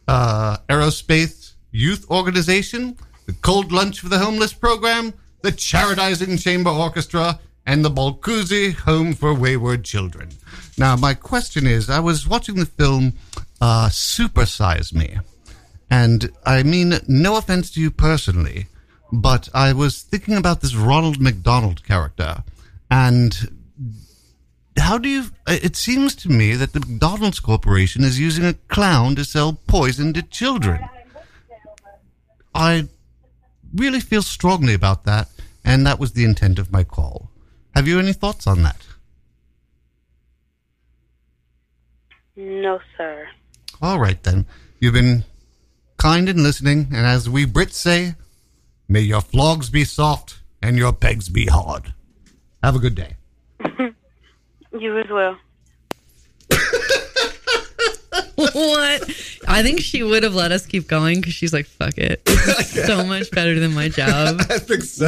uh, 0.08 0.58
Aerospace 0.70 1.54
Youth 1.72 2.10
Organization, 2.10 2.98
the 3.26 3.34
Cold 3.34 3.72
Lunch 3.72 4.00
for 4.00 4.10
the 4.10 4.20
Homeless 4.20 4.54
Program, 4.54 5.14
the 5.42 5.52
Charitizing 5.52 6.42
Chamber 6.42 6.72
Orchestra, 6.72 7.40
and 7.66 7.84
the 7.84 7.90
Balkuzi 7.90 8.74
Home 8.74 9.14
for 9.14 9.34
Wayward 9.34 9.84
Children. 9.84 10.30
Now, 10.78 10.96
my 10.96 11.14
question 11.14 11.66
is 11.68 11.90
I 11.90 12.00
was 12.00 12.28
watching 12.28 12.56
the 12.56 12.66
film 12.66 13.14
uh, 13.62 13.90
Supersize 13.90 14.94
Me, 14.94 15.18
and 15.90 16.32
I 16.46 16.64
mean, 16.64 16.94
no 17.08 17.38
offense 17.38 17.72
to 17.72 17.82
you 17.82 17.92
personally, 17.92 18.68
but 19.12 19.50
I 19.54 19.74
was 19.74 20.02
thinking 20.02 20.36
about 20.38 20.62
this 20.62 20.76
Ronald 20.76 21.20
McDonald 21.20 21.84
character, 21.84 22.44
and 22.90 23.36
how 24.78 24.98
do 24.98 25.08
you? 25.10 25.26
It 25.48 25.76
seems 25.76 26.16
to 26.16 26.30
me 26.30 26.54
that 26.56 26.74
the 26.74 26.80
McDonald's 26.80 27.40
Corporation 27.40 28.04
is 28.04 28.20
using 28.20 28.46
a 28.46 28.54
clown 28.54 29.16
to 29.16 29.24
sell 29.24 29.54
poison 29.68 30.14
to 30.14 30.22
children. 30.22 30.82
I 32.54 32.88
really 33.74 34.00
feel 34.00 34.22
strongly 34.22 34.74
about 34.74 35.04
that, 35.06 35.30
and 35.64 35.86
that 35.86 36.00
was 36.00 36.14
the 36.14 36.24
intent 36.24 36.60
of 36.60 36.72
my 36.72 36.84
call. 36.84 37.30
Have 37.76 37.88
you 37.88 38.00
any 38.00 38.14
thoughts 38.14 38.48
on 38.48 38.64
that? 38.64 38.82
No, 42.36 42.80
sir. 42.98 43.28
All 43.82 44.00
right, 44.00 44.22
then. 44.24 44.46
You've 44.80 44.94
been 44.94 45.24
kind 46.06 46.30
in 46.30 46.44
listening, 46.44 46.88
and 46.94 47.04
as 47.04 47.28
we 47.28 47.48
Brits 47.48 47.74
say, 47.74 48.14
may 48.88 49.00
your 49.00 49.22
flogs 49.22 49.72
be 49.72 49.84
soft 49.84 50.40
and 50.62 50.78
your 50.78 50.94
pegs 50.94 51.30
be 51.30 51.48
hard. 51.48 51.96
Have 52.62 52.76
a 52.76 52.80
good 52.80 52.94
day. 52.94 53.16
You 54.78 55.00
as 55.00 55.10
well. 55.10 55.38
what? 58.36 59.10
I 59.48 59.64
think 59.64 59.80
she 59.80 60.04
would 60.04 60.24
have 60.24 60.36
let 60.36 60.52
us 60.52 60.66
keep 60.66 60.86
going 60.86 61.22
because 61.22 61.34
she's 61.34 61.54
like, 61.54 61.66
fuck 61.66 61.98
it. 61.98 62.22
It's 62.26 62.86
so 62.86 63.06
much 63.06 63.32
better 63.32 63.58
than 63.58 63.74
my 63.74 63.88
job. 63.88 64.42
I 64.50 64.58
think 64.58 64.84
so. 64.84 65.08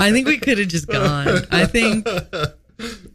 I 0.00 0.10
think 0.10 0.26
we 0.26 0.36
could 0.36 0.58
have 0.58 0.66
just 0.66 0.88
gone. 0.88 1.46
I 1.52 1.64
think, 1.64 2.08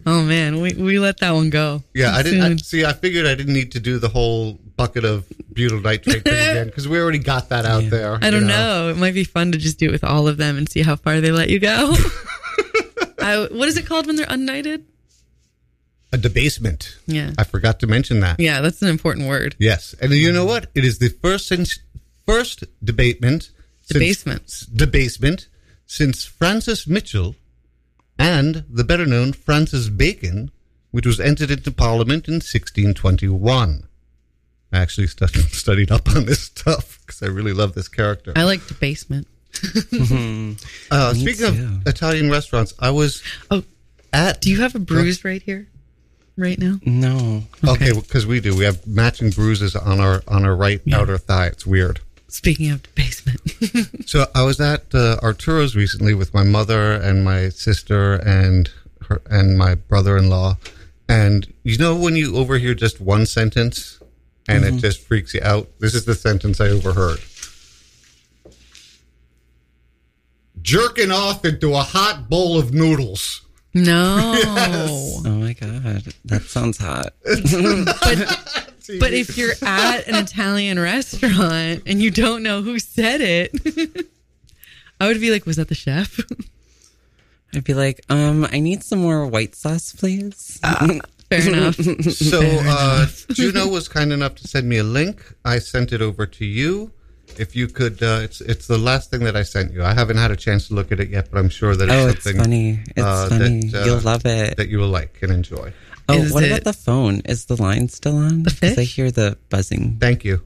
oh 0.08 0.24
man, 0.24 0.62
we, 0.62 0.74
we 0.74 0.98
let 1.00 1.20
that 1.20 1.32
one 1.32 1.50
go. 1.50 1.84
Yeah, 1.94 2.16
I 2.16 2.24
didn't 2.24 2.42
I, 2.42 2.56
see. 2.56 2.86
I 2.86 2.94
figured 2.94 3.28
I 3.28 3.36
didn't 3.36 3.54
need 3.54 3.74
to 3.74 3.80
do 3.80 4.00
the 4.00 4.08
whole 4.08 4.54
bucket 4.54 5.04
of 5.04 5.26
butyl 5.54 5.82
nitrate 5.82 6.24
thing 6.24 6.34
again 6.34 6.68
because 6.68 6.88
we 6.88 7.00
already 7.00 7.20
got 7.20 7.50
that 7.50 7.66
out 7.66 7.84
there. 7.90 8.18
I 8.22 8.30
don't 8.30 8.48
know. 8.48 8.90
It 8.90 8.98
might 8.98 9.14
be 9.14 9.26
fun 9.26 9.52
to 9.52 9.58
just 9.58 9.78
do 9.78 9.90
it 9.90 9.92
with 9.92 10.04
all 10.04 10.28
of 10.28 10.38
them 10.38 10.58
and 10.58 10.70
see 10.70 10.82
how 10.82 10.96
far 10.96 11.20
they 11.20 11.32
let 11.32 11.50
you 11.50 11.60
go. 11.60 11.94
I, 13.20 13.48
what 13.52 13.68
is 13.68 13.78
it 13.78 13.86
called 13.86 14.08
when 14.08 14.16
they're 14.16 14.26
unknighted? 14.26 14.84
A 16.14 16.18
debasement. 16.18 16.98
Yeah. 17.06 17.32
I 17.38 17.44
forgot 17.44 17.82
to 17.82 17.88
mention 17.88 18.22
that. 18.22 18.40
Yeah, 18.40 18.62
that's 18.62 18.82
an 18.82 18.88
important 18.88 19.28
word. 19.28 19.56
Yes, 19.60 19.94
and 20.02 20.14
you 20.14 20.32
know 20.32 20.46
what? 20.46 20.68
It 20.74 20.86
is 20.86 21.00
the 21.00 21.10
first 21.10 21.48
since 21.48 21.80
first 22.26 22.64
debatement, 22.82 23.52
Debasement. 23.90 24.50
since, 24.50 24.70
debasement 24.70 25.48
since 25.86 26.24
Francis 26.24 26.88
Mitchell 26.88 27.36
and 28.20 28.64
the 28.70 28.84
better 28.84 29.06
known 29.06 29.34
Francis 29.34 29.90
Bacon, 29.90 30.52
which 30.92 31.06
was 31.06 31.20
entered 31.20 31.52
into 31.52 31.72
Parliament 31.72 32.28
in 32.28 32.36
1621. 32.36 33.88
I 34.72 34.78
actually 34.80 35.08
studied, 35.08 35.46
studied 35.52 35.92
up 35.92 36.10
on 36.10 36.26
this 36.26 36.42
stuff 36.42 37.00
because 37.06 37.22
I 37.24 37.28
really 37.28 37.54
love 37.54 37.74
this 37.74 37.88
character. 37.88 38.34
I 38.36 38.44
like 38.44 38.66
debasement. 38.68 39.28
Uh, 40.92 41.14
speaking 41.14 41.36
too. 41.56 41.64
of 41.64 41.88
Italian 41.88 42.30
restaurants, 42.30 42.74
I 42.80 42.92
was 42.92 43.24
Oh, 43.50 43.64
at. 44.14 44.40
do 44.42 44.50
you 44.52 44.62
have 44.62 44.76
a 44.76 44.80
bruise 44.80 45.24
right 45.26 45.42
here, 45.42 45.68
right 46.38 46.60
now? 46.60 46.80
No. 46.86 47.44
Okay, 47.68 47.92
because 47.94 48.26
we 48.28 48.40
do. 48.40 48.56
We 48.56 48.66
have 48.66 48.86
matching 48.86 49.32
bruises 49.32 49.76
on 49.76 50.00
our 50.00 50.22
on 50.28 50.46
our 50.46 50.56
right 50.56 50.82
outer 50.94 51.18
thigh. 51.18 51.48
It's 51.48 51.66
weird. 51.66 52.02
Speaking 52.28 52.72
of 52.72 52.84
the 52.84 52.90
basement. 52.96 53.42
So 54.08 54.26
I 54.34 54.44
was 54.44 54.62
at 54.62 54.96
uh, 54.96 55.18
Arturo's 55.22 55.76
recently 55.76 56.14
with 56.14 56.34
my 56.34 56.44
mother 56.44 56.94
and 56.94 57.26
my 57.26 57.50
sister 57.50 58.14
and 58.14 58.70
her 59.08 59.22
and 59.30 59.58
my 59.58 59.76
brother-in-law, 59.76 60.58
and 61.10 61.54
you 61.64 61.78
know 61.78 61.94
when 61.94 62.16
you 62.16 62.38
overhear 62.38 62.74
just 62.74 63.02
one 63.02 63.26
sentence 63.26 64.00
and 64.48 64.64
it 64.64 64.78
just 64.78 65.02
freaks 65.02 65.34
you 65.34 65.42
out. 65.44 65.68
This 65.80 65.94
is 65.94 66.06
the 66.06 66.16
sentence 66.16 66.62
I 66.62 66.70
overheard. 66.70 67.20
Jerking 70.62 71.12
off 71.12 71.46
into 71.46 71.74
a 71.74 71.82
hot 71.82 72.30
bowl 72.30 72.58
of 72.58 72.74
noodles. 72.74 73.42
No. 73.84 74.34
Oh 75.26 75.30
my 75.30 75.54
god, 75.54 76.04
that 76.26 76.44
sounds 76.44 76.78
hot. 76.78 77.14
But 79.00 79.14
if 79.14 79.38
you're 79.38 79.54
at 79.64 80.08
an 80.08 80.16
Italian 80.16 80.80
restaurant 80.80 81.84
and 81.86 82.02
you 82.02 82.10
don't 82.10 82.42
know 82.42 82.62
who 82.62 82.80
said 82.80 83.22
it, 83.22 83.52
I 85.02 85.08
would 85.08 85.20
be 85.20 85.30
like, 85.30 85.46
"Was 85.46 85.58
that 85.58 85.68
the 85.68 85.76
chef?" 85.76 86.20
I'd 87.54 87.64
be 87.64 87.74
like, 87.74 88.02
um, 88.10 88.46
I 88.52 88.60
need 88.60 88.84
some 88.84 89.00
more 89.00 89.26
white 89.26 89.56
sauce, 89.56 89.94
please. 89.94 90.60
Fair 91.30 91.48
enough. 91.48 91.76
So 91.76 92.42
uh, 92.42 93.08
Juno 93.32 93.68
was 93.68 93.88
kind 93.88 94.12
enough 94.12 94.36
to 94.36 94.48
send 94.48 94.68
me 94.68 94.78
a 94.78 94.84
link. 94.84 95.34
I 95.46 95.60
sent 95.60 95.92
it 95.92 96.02
over 96.02 96.26
to 96.26 96.46
you. 96.46 96.92
If 97.38 97.56
you 97.56 97.68
could, 97.68 98.02
uh, 98.02 98.22
it's 98.24 98.42
it's 98.42 98.68
the 98.68 98.78
last 98.78 99.12
thing 99.12 99.22
that 99.26 99.36
I 99.36 99.44
sent 99.44 99.72
you. 99.74 99.84
I 99.84 99.94
haven't 99.94 100.18
had 100.18 100.32
a 100.32 100.36
chance 100.36 100.68
to 100.70 100.74
look 100.74 100.92
at 100.92 101.00
it 101.00 101.10
yet, 101.10 101.30
but 101.32 101.38
I'm 101.40 101.50
sure 101.50 101.76
that 101.76 101.86
it's 101.90 101.94
oh, 101.94 102.08
it's 102.08 102.24
something 102.24 102.42
funny. 102.42 102.80
It's 102.96 103.00
uh, 103.06 103.30
funny. 103.30 103.68
that, 103.70 103.82
uh, 103.82 103.86
You'll 103.86 104.00
love 104.02 104.26
it. 104.26 104.58
that 104.58 104.70
you 104.70 104.80
will 104.80 104.90
like 104.90 105.20
and 105.22 105.32
enjoy. 105.32 105.72
oh, 106.10 106.14
Is 106.18 106.34
what 106.34 106.44
it- 106.44 106.52
about 106.52 106.64
the 106.64 106.74
phone? 106.74 107.22
Is 107.26 107.46
the 107.46 107.62
line 107.62 107.90
still 107.90 108.18
on? 108.18 108.44
The 108.44 108.52
'Cause 108.60 108.78
I 108.78 108.84
hear 108.84 109.12
the 109.12 109.38
buzzing. 109.50 109.98
Thank 110.00 110.24
you. 110.26 110.42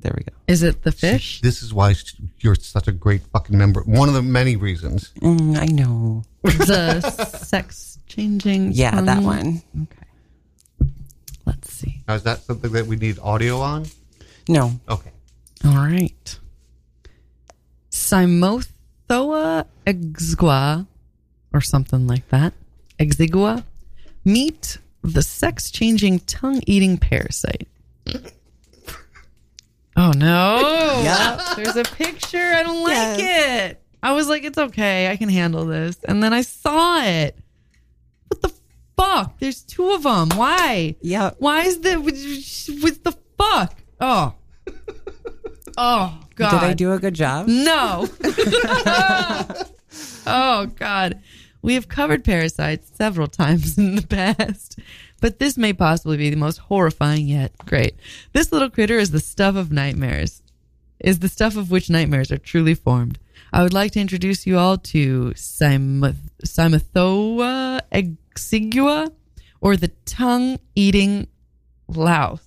There 0.00 0.14
we 0.16 0.24
go. 0.24 0.32
Is 0.48 0.62
it 0.64 0.82
the 0.82 0.90
fish? 0.90 1.40
This 1.42 1.62
is 1.62 1.72
why 1.72 1.92
sh- 1.92 2.14
you're 2.40 2.56
such 2.56 2.88
a 2.88 2.92
great 2.92 3.22
fucking 3.32 3.56
member. 3.56 3.82
One 3.82 4.08
of 4.08 4.14
the 4.14 4.22
many 4.22 4.56
reasons. 4.56 5.12
Mm, 5.20 5.56
I 5.56 5.66
know. 5.66 6.24
the 6.42 7.00
sex 7.44 7.98
changing? 8.08 8.72
Yeah, 8.72 9.00
that 9.00 9.22
one. 9.22 9.62
Okay. 9.80 10.88
Let's 11.46 11.72
see. 11.72 12.02
Now, 12.08 12.14
is 12.14 12.24
that 12.24 12.42
something 12.42 12.72
that 12.72 12.86
we 12.86 12.96
need 12.96 13.18
audio 13.22 13.60
on? 13.60 13.86
No. 14.48 14.80
Okay. 14.88 15.11
All 15.64 15.76
right. 15.76 16.38
Cymothoa 17.90 19.66
exigua, 19.86 20.86
or 21.52 21.60
something 21.60 22.06
like 22.06 22.28
that. 22.30 22.52
Exigua. 22.98 23.64
Meet 24.24 24.78
the 25.02 25.22
sex 25.22 25.70
changing 25.70 26.20
tongue 26.20 26.62
eating 26.66 26.96
parasite. 26.98 27.68
Oh 29.96 30.12
no. 30.16 30.78
Yeah. 31.02 31.54
There's 31.56 31.76
a 31.76 31.82
picture. 31.84 32.38
I 32.38 32.62
don't 32.62 32.84
like 32.84 33.18
it. 33.18 33.82
I 34.02 34.12
was 34.12 34.28
like, 34.28 34.44
it's 34.44 34.58
okay. 34.58 35.10
I 35.10 35.16
can 35.16 35.28
handle 35.28 35.64
this. 35.64 35.98
And 36.06 36.22
then 36.22 36.32
I 36.32 36.42
saw 36.42 37.02
it. 37.02 37.36
What 38.28 38.42
the 38.42 38.52
fuck? 38.96 39.38
There's 39.40 39.62
two 39.62 39.90
of 39.90 40.04
them. 40.04 40.28
Why? 40.36 40.94
Yeah. 41.00 41.30
Why 41.38 41.62
is 41.62 41.80
the 41.80 42.00
with 42.00 43.02
the 43.04 43.16
fuck? 43.36 43.76
Oh. 44.00 44.34
Oh 45.76 46.18
God. 46.34 46.50
Did 46.50 46.60
I 46.60 46.74
do 46.74 46.92
a 46.92 46.98
good 46.98 47.14
job? 47.14 47.46
No. 47.48 48.08
oh 50.26 50.66
God. 50.76 51.20
We 51.62 51.74
have 51.74 51.88
covered 51.88 52.24
parasites 52.24 52.90
several 52.96 53.28
times 53.28 53.78
in 53.78 53.94
the 53.94 54.06
past, 54.06 54.78
but 55.20 55.38
this 55.38 55.56
may 55.56 55.72
possibly 55.72 56.16
be 56.16 56.28
the 56.30 56.36
most 56.36 56.58
horrifying 56.58 57.28
yet. 57.28 57.52
Great. 57.66 57.94
This 58.32 58.50
little 58.50 58.68
critter 58.70 58.98
is 58.98 59.12
the 59.12 59.20
stuff 59.20 59.54
of 59.54 59.70
nightmares. 59.70 60.42
Is 60.98 61.18
the 61.20 61.28
stuff 61.28 61.56
of 61.56 61.70
which 61.70 61.90
nightmares 61.90 62.30
are 62.32 62.38
truly 62.38 62.74
formed. 62.74 63.18
I 63.52 63.62
would 63.62 63.72
like 63.72 63.92
to 63.92 64.00
introduce 64.00 64.46
you 64.46 64.56
all 64.58 64.78
to 64.78 65.32
Simoth- 65.34 66.30
Cymothoa 66.44 67.80
exigua, 67.92 69.12
or 69.60 69.76
the 69.76 69.88
tongue-eating 70.06 71.26
louse. 71.88 72.46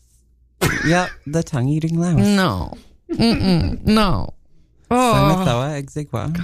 yep. 0.86 1.10
The 1.28 1.44
tongue 1.44 1.68
eating 1.68 2.00
louse. 2.00 2.18
No. 2.18 2.74
Mm-mm. 3.12 3.84
No. 3.86 4.34
Oh. 4.92 5.44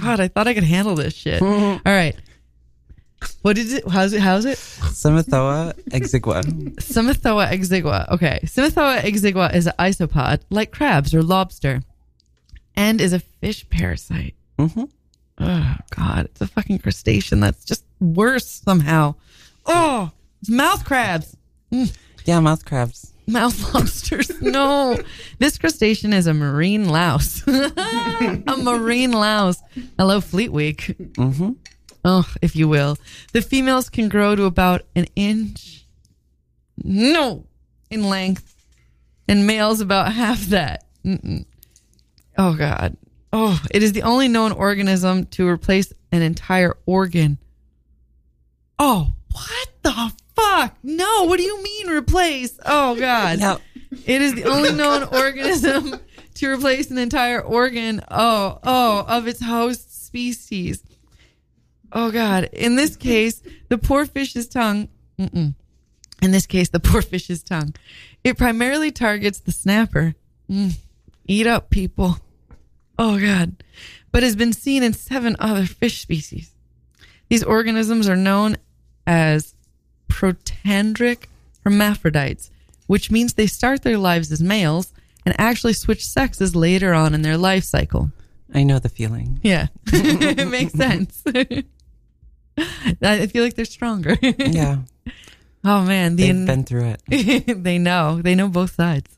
God, 0.00 0.20
I 0.20 0.28
thought 0.28 0.48
I 0.48 0.54
could 0.54 0.64
handle 0.64 0.94
this 0.94 1.14
shit. 1.14 1.40
All 1.42 1.80
right. 1.84 2.16
What 3.42 3.56
is 3.56 3.72
it? 3.72 3.86
How's 3.88 4.12
it? 4.12 4.20
How's 4.20 4.44
it? 4.44 4.58
Cymothoa 4.58 5.74
exigua. 5.90 6.42
Cymothoa 6.76 7.50
exigua. 7.52 8.08
Okay. 8.10 8.40
Cymothoa 8.44 9.00
exigua 9.00 9.54
is 9.54 9.66
an 9.68 9.74
isopod 9.78 10.40
like 10.50 10.72
crabs 10.72 11.14
or 11.14 11.22
lobster 11.22 11.82
and 12.74 13.00
is 13.00 13.12
a 13.12 13.20
fish 13.20 13.68
parasite. 13.70 14.34
Mhm. 14.58 14.90
Oh, 15.38 15.76
God. 15.90 16.26
It's 16.26 16.40
a 16.40 16.46
fucking 16.48 16.80
crustacean 16.80 17.38
that's 17.40 17.64
just 17.64 17.84
worse 18.00 18.46
somehow. 18.64 19.14
Oh, 19.66 20.10
it's 20.40 20.50
mouth 20.50 20.84
crabs. 20.84 21.36
Yeah, 22.24 22.40
mouth 22.40 22.64
crabs. 22.64 23.11
Mouth 23.26 23.72
lobsters. 23.74 24.30
No. 24.42 24.98
this 25.38 25.56
crustacean 25.58 26.12
is 26.12 26.26
a 26.26 26.34
marine 26.34 26.88
louse. 26.88 27.46
a 27.46 28.56
marine 28.62 29.12
louse. 29.12 29.62
Hello, 29.96 30.20
Fleet 30.20 30.52
Week. 30.52 30.78
Mm-hmm. 30.98 31.52
Oh, 32.04 32.28
if 32.42 32.56
you 32.56 32.66
will. 32.68 32.98
The 33.32 33.42
females 33.42 33.88
can 33.88 34.08
grow 34.08 34.34
to 34.34 34.44
about 34.44 34.82
an 34.96 35.06
inch. 35.14 35.84
No, 36.82 37.46
in 37.90 38.08
length. 38.08 38.54
and 39.28 39.46
males 39.46 39.80
about 39.80 40.12
half 40.12 40.40
that. 40.46 40.84
Mm-mm. 41.04 41.44
Oh 42.36 42.54
God. 42.54 42.96
Oh, 43.32 43.62
it 43.70 43.82
is 43.82 43.92
the 43.92 44.02
only 44.02 44.28
known 44.28 44.52
organism 44.52 45.26
to 45.26 45.46
replace 45.46 45.92
an 46.10 46.22
entire 46.22 46.76
organ. 46.86 47.38
Oh, 48.78 49.12
what 49.30 49.68
the 49.82 50.12
fuck? 50.42 50.76
No, 50.82 51.24
what 51.24 51.38
do 51.38 51.42
you 51.42 51.62
mean 51.62 51.90
replace? 51.90 52.58
Oh 52.64 52.94
God. 52.96 53.38
Yeah. 53.38 53.56
It 54.06 54.22
is 54.22 54.34
the 54.34 54.44
only 54.44 54.72
known 54.72 55.02
organism 55.12 56.00
to 56.34 56.50
replace 56.50 56.90
an 56.90 56.98
entire 56.98 57.40
organ. 57.40 58.02
Oh, 58.10 58.58
oh, 58.62 59.04
of 59.06 59.26
its 59.26 59.42
host 59.42 60.06
species. 60.06 60.82
Oh 61.92 62.10
God. 62.10 62.48
In 62.52 62.76
this 62.76 62.96
case, 62.96 63.42
the 63.68 63.78
poor 63.78 64.06
fish's 64.06 64.48
tongue. 64.48 64.88
Mm-mm. 65.18 65.54
In 66.22 66.30
this 66.30 66.46
case, 66.46 66.68
the 66.68 66.80
poor 66.80 67.02
fish's 67.02 67.42
tongue. 67.42 67.74
It 68.24 68.38
primarily 68.38 68.90
targets 68.90 69.40
the 69.40 69.52
snapper. 69.52 70.14
Mm. 70.50 70.78
Eat 71.26 71.46
up, 71.46 71.70
people. 71.70 72.18
Oh 72.98 73.18
God. 73.18 73.62
But 74.10 74.22
has 74.22 74.36
been 74.36 74.52
seen 74.52 74.82
in 74.82 74.92
seven 74.92 75.36
other 75.38 75.66
fish 75.66 76.00
species. 76.00 76.52
These 77.28 77.42
organisms 77.42 78.08
are 78.08 78.16
known 78.16 78.56
as 79.06 79.51
protandric 80.12 81.24
hermaphrodites, 81.64 82.50
which 82.86 83.10
means 83.10 83.34
they 83.34 83.46
start 83.46 83.82
their 83.82 83.98
lives 83.98 84.30
as 84.30 84.42
males 84.42 84.92
and 85.24 85.34
actually 85.38 85.72
switch 85.72 86.06
sexes 86.06 86.54
later 86.54 86.92
on 86.92 87.14
in 87.14 87.22
their 87.22 87.36
life 87.38 87.64
cycle. 87.64 88.10
I 88.54 88.62
know 88.64 88.78
the 88.78 88.88
feeling. 88.88 89.40
Yeah, 89.42 89.68
it 89.86 90.48
makes 90.48 90.72
sense. 90.74 91.22
I 93.02 93.26
feel 93.28 93.42
like 93.44 93.54
they're 93.54 93.64
stronger. 93.64 94.16
Yeah. 94.22 94.78
oh 95.64 95.82
man, 95.84 96.16
the 96.16 96.30
They've 96.30 96.46
been 96.46 96.64
through 96.64 96.94
it. 97.08 97.62
they 97.62 97.78
know. 97.78 98.20
They 98.20 98.34
know 98.34 98.48
both 98.48 98.74
sides. 98.74 99.16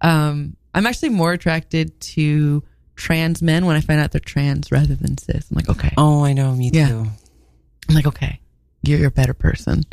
Um, 0.00 0.56
I'm 0.74 0.86
actually 0.86 1.10
more 1.10 1.32
attracted 1.32 1.98
to 2.00 2.62
trans 2.96 3.42
men 3.42 3.66
when 3.66 3.76
I 3.76 3.80
find 3.80 4.00
out 4.00 4.10
they're 4.12 4.20
trans 4.20 4.72
rather 4.72 4.94
than 4.94 5.16
cis. 5.18 5.50
I'm 5.50 5.54
like, 5.56 5.68
okay. 5.68 5.92
Oh, 5.96 6.24
I 6.24 6.32
know. 6.32 6.52
Me 6.54 6.70
Yeah. 6.72 6.88
too. 6.88 7.06
I'm 7.88 7.94
like, 7.94 8.06
okay, 8.06 8.40
you're, 8.86 9.08
a 9.08 9.10
better 9.10 9.34
person. 9.34 9.84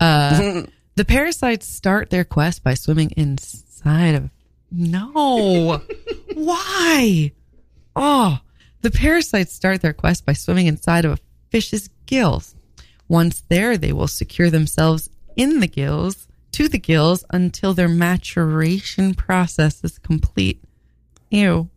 Uh, 0.00 0.62
the 0.96 1.04
parasites 1.04 1.66
start 1.66 2.10
their 2.10 2.24
quest 2.24 2.62
by 2.62 2.74
swimming 2.74 3.10
inside 3.16 4.14
of. 4.14 4.30
No. 4.70 5.82
Why? 6.34 7.32
Oh, 7.96 8.38
the 8.82 8.90
parasites 8.90 9.52
start 9.52 9.80
their 9.80 9.92
quest 9.92 10.24
by 10.26 10.34
swimming 10.34 10.66
inside 10.66 11.04
of 11.04 11.12
a 11.12 11.18
fish's 11.50 11.88
gills. 12.06 12.54
Once 13.08 13.42
there, 13.48 13.76
they 13.76 13.92
will 13.92 14.08
secure 14.08 14.50
themselves 14.50 15.08
in 15.36 15.60
the 15.60 15.66
gills, 15.66 16.28
to 16.52 16.68
the 16.68 16.78
gills, 16.78 17.24
until 17.30 17.72
their 17.72 17.88
maturation 17.88 19.14
process 19.14 19.82
is 19.82 19.98
complete. 19.98 20.62
Ew. 21.30 21.70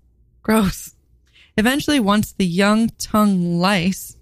Gross. 0.44 0.96
Eventually, 1.58 2.00
once 2.00 2.34
the 2.34 2.46
young 2.46 2.90
tongue 2.98 3.60
lice. 3.60 4.18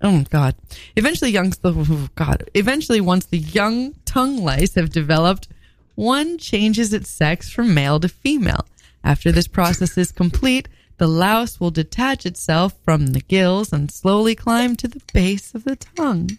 Oh 0.00 0.24
God! 0.30 0.54
Eventually, 0.96 1.30
young 1.30 1.52
oh, 1.64 2.08
God. 2.14 2.48
Eventually, 2.54 3.00
once 3.00 3.26
the 3.26 3.38
young 3.38 3.94
tongue 4.04 4.38
lice 4.38 4.74
have 4.74 4.90
developed, 4.90 5.48
one 5.94 6.38
changes 6.38 6.92
its 6.92 7.10
sex 7.10 7.50
from 7.50 7.74
male 7.74 7.98
to 8.00 8.08
female. 8.08 8.66
After 9.02 9.32
this 9.32 9.48
process 9.48 9.98
is 9.98 10.12
complete, 10.12 10.68
the 10.98 11.08
louse 11.08 11.58
will 11.58 11.70
detach 11.70 12.26
itself 12.26 12.74
from 12.84 13.08
the 13.08 13.20
gills 13.20 13.72
and 13.72 13.90
slowly 13.90 14.34
climb 14.34 14.76
to 14.76 14.88
the 14.88 15.02
base 15.12 15.54
of 15.54 15.64
the 15.64 15.76
tongue, 15.76 16.38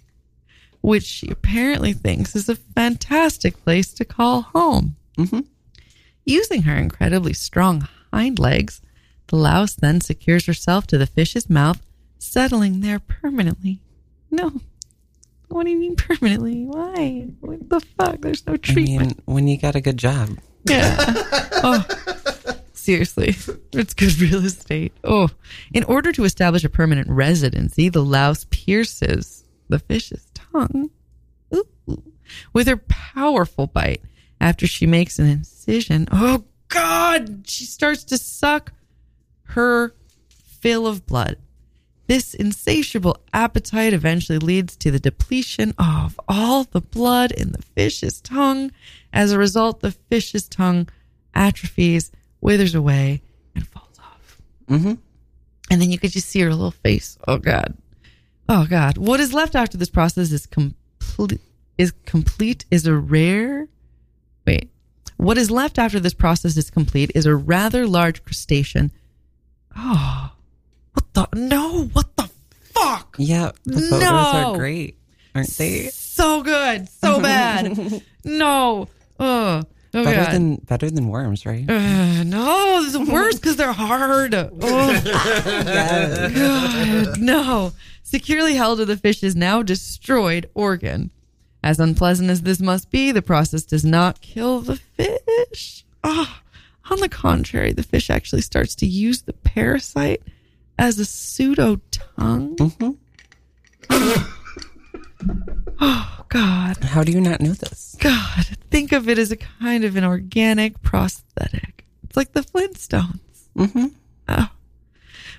which 0.81 1.03
she 1.03 1.29
apparently 1.29 1.93
thinks 1.93 2.35
is 2.35 2.47
a 2.47 2.55
fantastic 2.55 3.61
place 3.63 3.93
to 3.93 4.05
call 4.05 4.43
home. 4.43 4.95
Mm-hmm. 5.17 5.41
Using 6.25 6.63
her 6.63 6.75
incredibly 6.75 7.33
strong 7.33 7.87
hind 8.13 8.39
legs, 8.39 8.81
the 9.27 9.35
louse 9.35 9.73
then 9.75 10.01
secures 10.01 10.45
herself 10.45 10.87
to 10.87 10.97
the 10.97 11.07
fish's 11.07 11.49
mouth, 11.49 11.81
settling 12.20 12.82
there 12.82 13.00
permanently. 13.00 13.82
No. 14.29 14.62
What 15.48 15.64
do 15.64 15.72
you 15.72 15.79
mean 15.79 15.96
permanently? 15.96 16.66
Why? 16.66 17.27
What 17.40 17.68
the 17.68 17.79
fuck? 17.79 18.22
There's 18.22 18.46
no 18.46 18.53
I 18.53 18.58
treatment. 18.58 19.18
mean, 19.18 19.22
when 19.25 19.48
you 19.48 19.58
got 19.58 19.75
a 19.75 19.82
good 19.82 19.98
job. 19.98 20.29
Yeah. 20.66 20.96
oh, 21.64 21.86
seriously, 22.74 23.36
it's 23.74 23.96
good 23.96 24.20
real 24.20 24.46
estate. 24.46 24.94
Oh, 25.03 25.29
in 25.74 25.84
order 25.86 26.12
to 26.12 26.24
establish 26.24 26.64
a 26.64 26.70
permanent 26.70 27.10
residency, 27.10 27.90
the 27.90 28.03
louse 28.03 28.46
pierces 28.51 29.44
the 29.70 29.79
fish's 29.79 30.27
tongue 30.34 30.90
Ooh. 31.55 32.03
with 32.53 32.68
her 32.68 32.77
powerful 32.77 33.68
bite. 33.68 34.01
After 34.42 34.68
she 34.68 34.88
makes 34.88 35.20
an 35.20 35.25
incision, 35.27 36.08
oh 36.12 36.46
God, 36.70 37.46
she 37.46 37.66
starts 37.66 38.05
to 38.05 38.18
suck 38.18 38.72
her 39.44 39.94
fill 40.29 40.88
of 40.88 41.05
blood. 41.05 41.36
This 42.09 42.33
insatiable 42.33 43.17
appetite 43.33 43.93
eventually 43.93 44.39
leads 44.39 44.75
to 44.77 44.89
the 44.89 45.00
depletion 45.00 45.75
of 45.77 46.19
all 46.27 46.63
the 46.63 46.81
blood 46.81 47.31
in 47.31 47.51
the 47.51 47.61
fish's 47.61 48.19
tongue. 48.19 48.72
As 49.13 49.31
a 49.31 49.37
result, 49.37 49.81
the 49.81 49.91
fish's 49.91 50.50
tongue 50.50 50.89
atrophies, 51.35 52.11
withers 52.41 52.74
away, 52.74 53.22
and 53.53 53.67
falls 53.67 54.00
off. 54.00 54.41
Mm-hmm. 54.67 54.93
And 55.69 55.81
then 55.81 55.91
you 55.91 56.00
could 56.00 56.09
just 56.09 56.27
see 56.27 56.39
her 56.39 56.50
little 56.50 56.72
face. 56.72 57.15
Oh 57.27 57.37
God. 57.37 57.77
Oh 58.50 58.65
God. 58.67 58.98
What 58.98 59.19
is 59.19 59.31
left 59.31 59.55
after 59.55 59.77
this 59.77 59.91
process 59.91 60.31
is 60.31 60.48
complete 60.48 61.41
is 61.77 61.93
complete 62.07 62.65
is 62.72 62.87
a 62.87 62.95
rare 62.95 63.67
wait. 64.48 64.72
What 65.17 65.37
is 65.37 65.51
left 65.51 65.77
after 65.77 66.00
this 66.00 66.15
process 66.15 66.57
is 66.57 66.72
complete 66.72 67.11
is 67.13 67.27
a 67.27 67.35
rather 67.35 67.85
large 67.85 68.25
crustacean. 68.25 68.91
Oh. 69.77 70.31
The 71.20 71.27
no, 71.48 71.86
what 71.94 72.16
the 72.16 72.29
fuck? 72.74 73.16
Yeah, 73.20 73.51
the 73.66 73.82
photos 73.82 74.00
No. 74.01 74.53
are 74.53 74.58
great, 74.58 74.98
aren't 75.36 75.50
they? 75.50 75.88
So 75.90 76.42
good. 76.44 76.88
So 76.90 77.20
bad. 77.22 77.77
no. 78.24 78.88
Oh. 79.20 79.64
Oh 79.92 80.03
better 80.03 80.24
God. 80.24 80.34
than 80.34 80.55
better 80.58 80.90
than 80.92 81.08
worms, 81.08 81.46
right? 81.48 81.68
Uh, 81.68 82.24
no, 82.24 82.84
this 82.84 82.94
is 82.94 83.10
worse 83.10 83.36
because 83.36 83.55
they're 83.55 83.74
hard. 83.74 84.34
Oh, 84.36 84.50
God, 86.34 87.20
no. 87.20 87.72
Securely 88.03 88.53
held 88.55 88.77
to 88.79 88.86
the 88.86 88.98
fish's 88.98 89.36
now 89.36 89.62
destroyed 89.64 90.50
organ. 90.53 91.10
As 91.64 91.79
unpleasant 91.79 92.29
as 92.29 92.44
this 92.44 92.60
must 92.62 92.90
be, 92.92 93.12
the 93.12 93.22
process 93.24 93.64
does 93.64 93.84
not 93.84 94.22
kill 94.22 94.62
the 94.62 94.75
fish. 94.77 95.84
Ah, 96.03 96.42
on 96.90 97.00
the 97.00 97.10
contrary, 97.10 97.74
the 97.74 97.84
fish 97.84 98.10
actually 98.10 98.42
starts 98.42 98.75
to 98.75 98.86
use 98.86 99.24
the 99.24 99.34
parasite 99.34 100.22
as 100.79 100.98
a 100.98 101.05
pseudo 101.05 101.79
tongue. 101.92 102.55
oh, 105.81 106.25
God. 106.29 106.77
How 106.83 107.03
do 107.03 107.11
you 107.11 107.20
not 107.20 107.42
know 107.42 107.51
this? 107.51 107.98
God, 108.00 108.46
think 108.72 108.94
of 108.94 109.09
it 109.09 109.20
as 109.20 109.29
a 109.31 109.35
kind 109.35 109.83
of 109.83 109.98
an 109.98 110.05
organic 110.05 110.81
prosthetic. 110.81 111.85
It's 112.03 112.15
like 112.15 112.31
the 112.31 112.42
Flintstones. 112.42 113.20
Mm-hmm. 113.57 113.87
Oh. 114.29 114.48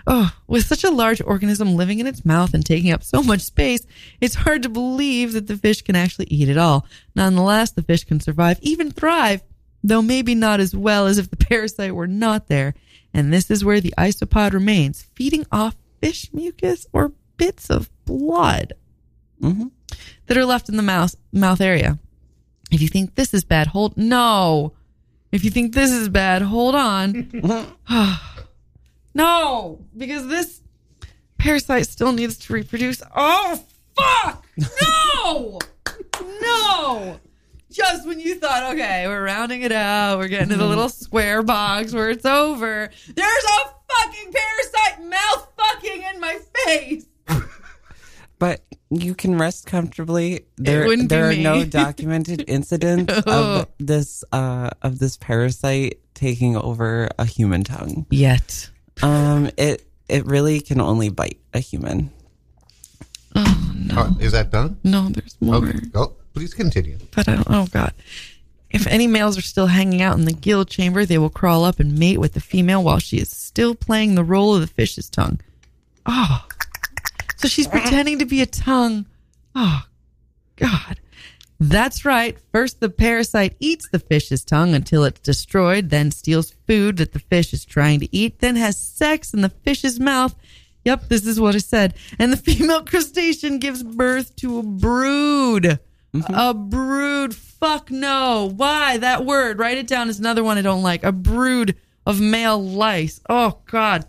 Oh, 0.07 0.31
with 0.47 0.67
such 0.67 0.85
a 0.85 0.91
large 0.91 1.23
organism 1.23 1.75
living 1.75 2.01
in 2.01 2.07
its 2.07 2.25
mouth 2.25 2.53
and 2.53 2.65
taking 2.65 2.91
up 2.91 3.03
so 3.03 3.23
much 3.23 3.41
space, 3.41 3.87
it's 4.21 4.35
hard 4.35 4.63
to 4.63 4.69
believe 4.69 5.33
that 5.33 5.47
the 5.47 5.57
fish 5.57 5.81
can 5.83 5.97
actually 5.97 6.27
eat 6.27 6.51
it 6.51 6.59
all. 6.59 6.87
Nonetheless, 7.15 7.73
the 7.73 7.83
fish 7.83 8.05
can 8.05 8.21
survive, 8.21 8.59
even 8.61 8.91
thrive, 8.91 9.43
though 9.83 10.03
maybe 10.03 10.35
not 10.35 10.61
as 10.61 10.77
well 10.77 11.07
as 11.07 11.17
if 11.17 11.31
the 11.31 11.37
parasite 11.49 11.95
were 11.95 12.07
not 12.07 12.49
there. 12.49 12.75
And 13.13 13.33
this 13.33 13.51
is 13.51 13.65
where 13.65 13.81
the 13.81 13.95
isopod 13.99 14.53
remains, 14.53 15.03
feeding 15.15 15.47
off 15.51 15.77
fish 16.01 16.31
mucus 16.33 16.87
or 16.93 17.13
bits 17.37 17.71
of 17.71 17.91
blood 18.05 18.75
mm-hmm. 19.41 19.69
that 20.27 20.37
are 20.37 20.45
left 20.45 20.69
in 20.69 20.77
the 20.77 20.83
mouth 20.83 21.15
mouth 21.33 21.61
area. 21.61 21.99
If 22.71 22.81
you 22.81 22.89
think 22.89 23.15
this 23.15 23.35
is 23.35 23.45
bad, 23.45 23.69
hold 23.69 23.97
no. 23.97 24.75
If 25.33 25.45
you 25.45 25.51
think 25.51 25.75
this 25.75 25.91
is 25.91 26.09
bad, 26.09 26.43
hold 26.43 26.75
on. 26.75 27.31
no, 29.15 29.85
because 29.97 30.29
this 30.29 30.61
parasite 31.39 31.87
still 31.87 32.13
needs 32.13 32.39
to 32.39 32.53
reproduce. 32.53 33.03
Oh 33.15 33.65
fuck! 33.97 34.47
No, 34.83 35.59
no. 36.43 37.21
Just 37.71 38.07
when 38.07 38.19
you 38.21 38.35
thought, 38.35 38.73
okay, 38.75 39.07
we're 39.07 39.25
rounding 39.25 39.63
it 39.63 39.73
out, 39.73 40.19
we're 40.19 40.29
getting 40.29 40.49
to 40.49 40.57
the 40.57 40.67
little 40.67 40.89
square 40.89 41.43
box 41.43 41.93
where 41.93 42.11
it's 42.11 42.27
over. 42.27 42.91
There's 43.15 43.45
a 43.45 43.95
fucking 43.95 44.33
parasite 44.33 45.05
mouth 45.09 45.49
fucking 45.57 46.03
in 46.15 46.21
my 46.21 46.39
face. 46.67 47.07
But 48.39 48.63
you 48.89 49.15
can 49.15 49.37
rest 49.37 49.67
comfortably. 49.67 50.47
There, 50.57 50.87
wouldn't 50.87 51.11
be 51.11 51.15
there 51.15 51.27
are 51.29 51.33
me. 51.33 51.43
no 51.43 51.63
documented 51.67 52.43
incidents 52.49 53.13
Oh. 53.27 53.61
of 53.61 53.69
this 53.79 54.25
uh, 54.33 54.71
of 54.81 54.99
this 54.99 55.19
parasite 55.19 56.01
taking 56.15 56.57
over 56.57 57.11
a 57.19 57.27
human 57.27 57.65
tongue. 57.65 58.07
Yet. 58.09 58.71
Um, 59.03 59.51
it 59.59 59.87
it 60.09 60.25
really 60.25 60.63
can 60.63 60.81
only 60.81 61.11
bite 61.11 61.39
a 61.53 61.59
human. 61.59 62.11
Oh 63.37 63.73
no. 63.77 63.95
Oh, 64.09 64.17
is 64.21 64.33
that 64.33 64.51
done? 64.51 64.79
No, 64.85 65.11
there's 65.11 65.37
more. 65.43 65.57
Okay. 65.57 65.79
Oh, 65.95 66.15
please 66.41 66.55
continue. 66.55 66.97
But 67.15 67.29
I 67.29 67.35
don't, 67.35 67.47
oh 67.51 67.67
god. 67.71 67.93
If 68.71 68.87
any 68.87 69.07
males 69.07 69.37
are 69.37 69.43
still 69.43 69.67
hanging 69.67 70.01
out 70.01 70.17
in 70.17 70.25
the 70.25 70.33
gill 70.33 70.65
chamber, 70.65 71.05
they 71.05 71.19
will 71.19 71.29
crawl 71.29 71.65
up 71.65 71.81
and 71.81 71.99
mate 71.99 72.19
with 72.19 72.33
the 72.33 72.41
female 72.41 72.83
while 72.83 72.99
she 72.99 73.19
is 73.19 73.31
still 73.31 73.75
playing 73.75 74.15
the 74.15 74.25
role 74.25 74.55
of 74.55 74.63
the 74.63 74.67
fish's 74.67 75.11
tongue. 75.11 75.39
Oh, 76.07 76.47
so 77.37 77.47
she's 77.47 77.69
pretending 77.69 78.21
to 78.21 78.25
be 78.25 78.41
a 78.41 78.47
tongue. 78.47 79.05
Oh, 79.55 79.83
God. 80.57 80.99
That's 81.59 82.07
right. 82.07 82.39
First, 82.53 82.81
the 82.81 82.89
parasite 82.89 83.55
eats 83.61 83.91
the 83.91 83.99
fish's 83.99 84.43
tongue 84.43 84.75
until 84.75 85.05
it's 85.05 85.21
destroyed, 85.21 85.91
then 85.91 86.11
steals 86.11 86.55
food 86.67 86.97
that 86.99 87.13
the 87.13 87.19
fish 87.19 87.53
is 87.53 87.67
trying 87.67 88.01
to 88.01 88.17
eat, 88.17 88.39
then 88.39 88.57
has 88.57 88.79
sex 88.79 89.35
in 89.35 89.43
the 89.43 89.51
fish's 89.51 90.01
mouth. 90.01 90.35
Yep, 90.87 91.09
this 91.09 91.27
is 91.27 91.39
what 91.39 91.55
I 91.55 91.59
said. 91.59 91.93
And 92.19 92.33
the 92.33 92.37
female 92.55 92.83
crustacean 92.83 93.59
gives 93.59 93.83
birth 93.83 94.37
to 94.37 94.61
a 94.61 94.63
brood. 94.63 95.81
Mm-hmm. 96.15 96.35
A 96.35 96.55
brood. 96.55 97.35
Fuck 97.35 97.91
no. 97.91 98.51
Why? 98.55 98.97
That 98.97 99.25
word. 99.25 99.59
Write 99.59 99.79
it 99.79 99.87
down. 99.87 100.09
Is 100.09 100.19
another 100.19 100.43
one 100.45 100.59
I 100.59 100.63
don't 100.63 100.83
like. 100.83 101.05
A 101.05 101.13
brood 101.13 101.77
of 102.07 102.21
male 102.21 102.63
lice. 102.63 103.21
Oh, 103.29 103.59
God 103.67 104.05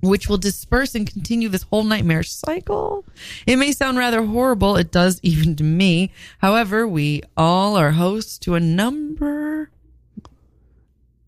which 0.00 0.28
will 0.28 0.38
disperse 0.38 0.94
and 0.94 1.10
continue 1.10 1.48
this 1.48 1.62
whole 1.64 1.84
nightmare 1.84 2.22
cycle. 2.22 3.04
It 3.46 3.56
may 3.56 3.72
sound 3.72 3.98
rather 3.98 4.24
horrible. 4.24 4.76
It 4.76 4.90
does 4.90 5.20
even 5.22 5.56
to 5.56 5.64
me. 5.64 6.12
However, 6.38 6.86
we 6.86 7.22
all 7.36 7.76
are 7.76 7.92
hosts 7.92 8.38
to 8.40 8.54
a 8.54 8.60
number. 8.60 9.70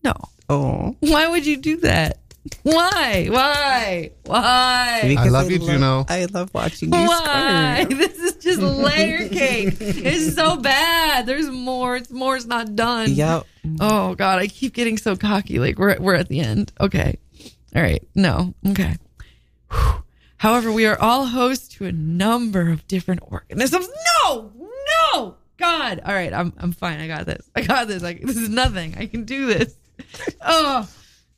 No. 0.03 0.13
Oh. 0.49 0.97
Why 0.99 1.27
would 1.27 1.45
you 1.45 1.57
do 1.57 1.77
that? 1.77 2.19
Why? 2.63 3.27
Why? 3.29 4.11
Why? 4.25 5.01
Because 5.03 5.31
love 5.31 5.49
you, 5.49 5.59
Juno. 5.59 6.05
I 6.09 6.25
love 6.25 6.53
watching 6.53 6.93
you 6.93 6.99
Why? 6.99 7.85
squirt. 7.85 7.97
This 7.97 8.19
is 8.19 8.33
just 8.43 8.61
layer 8.61 9.29
cake. 9.29 9.75
It's 9.79 10.35
so 10.35 10.57
bad. 10.57 11.25
There's 11.25 11.49
more. 11.49 11.95
It's 11.95 12.11
more. 12.11 12.35
It's 12.35 12.45
not 12.45 12.75
done. 12.75 13.11
Yep. 13.11 13.43
Oh 13.79 14.15
God, 14.15 14.39
I 14.39 14.47
keep 14.47 14.73
getting 14.73 14.97
so 14.97 15.15
cocky. 15.15 15.59
Like 15.59 15.77
we're 15.79 15.97
we're 15.99 16.15
at 16.15 16.27
the 16.27 16.41
end. 16.41 16.73
Okay. 16.79 17.17
All 17.75 17.81
right. 17.81 18.05
No. 18.13 18.53
Okay. 18.67 18.95
Whew. 19.71 20.03
However, 20.37 20.71
we 20.73 20.85
are 20.85 20.99
all 20.99 21.25
hosts 21.25 21.69
to 21.75 21.85
a 21.85 21.93
number 21.93 22.69
of 22.69 22.85
different 22.87 23.21
organisms. 23.31 23.87
No, 24.25 24.51
no, 25.13 25.35
God. 25.55 26.01
All 26.05 26.13
right, 26.13 26.33
I'm 26.33 26.51
I'm 26.57 26.73
fine. 26.73 26.99
I 26.99 27.07
got 27.07 27.25
this. 27.25 27.49
I 27.55 27.61
got 27.61 27.87
this. 27.87 28.03
Like 28.03 28.19
this 28.21 28.35
is 28.35 28.49
nothing. 28.49 28.95
I 28.97 29.05
can 29.05 29.23
do 29.23 29.45
this. 29.45 29.75
Oh, 30.41 30.81
good 30.81 30.89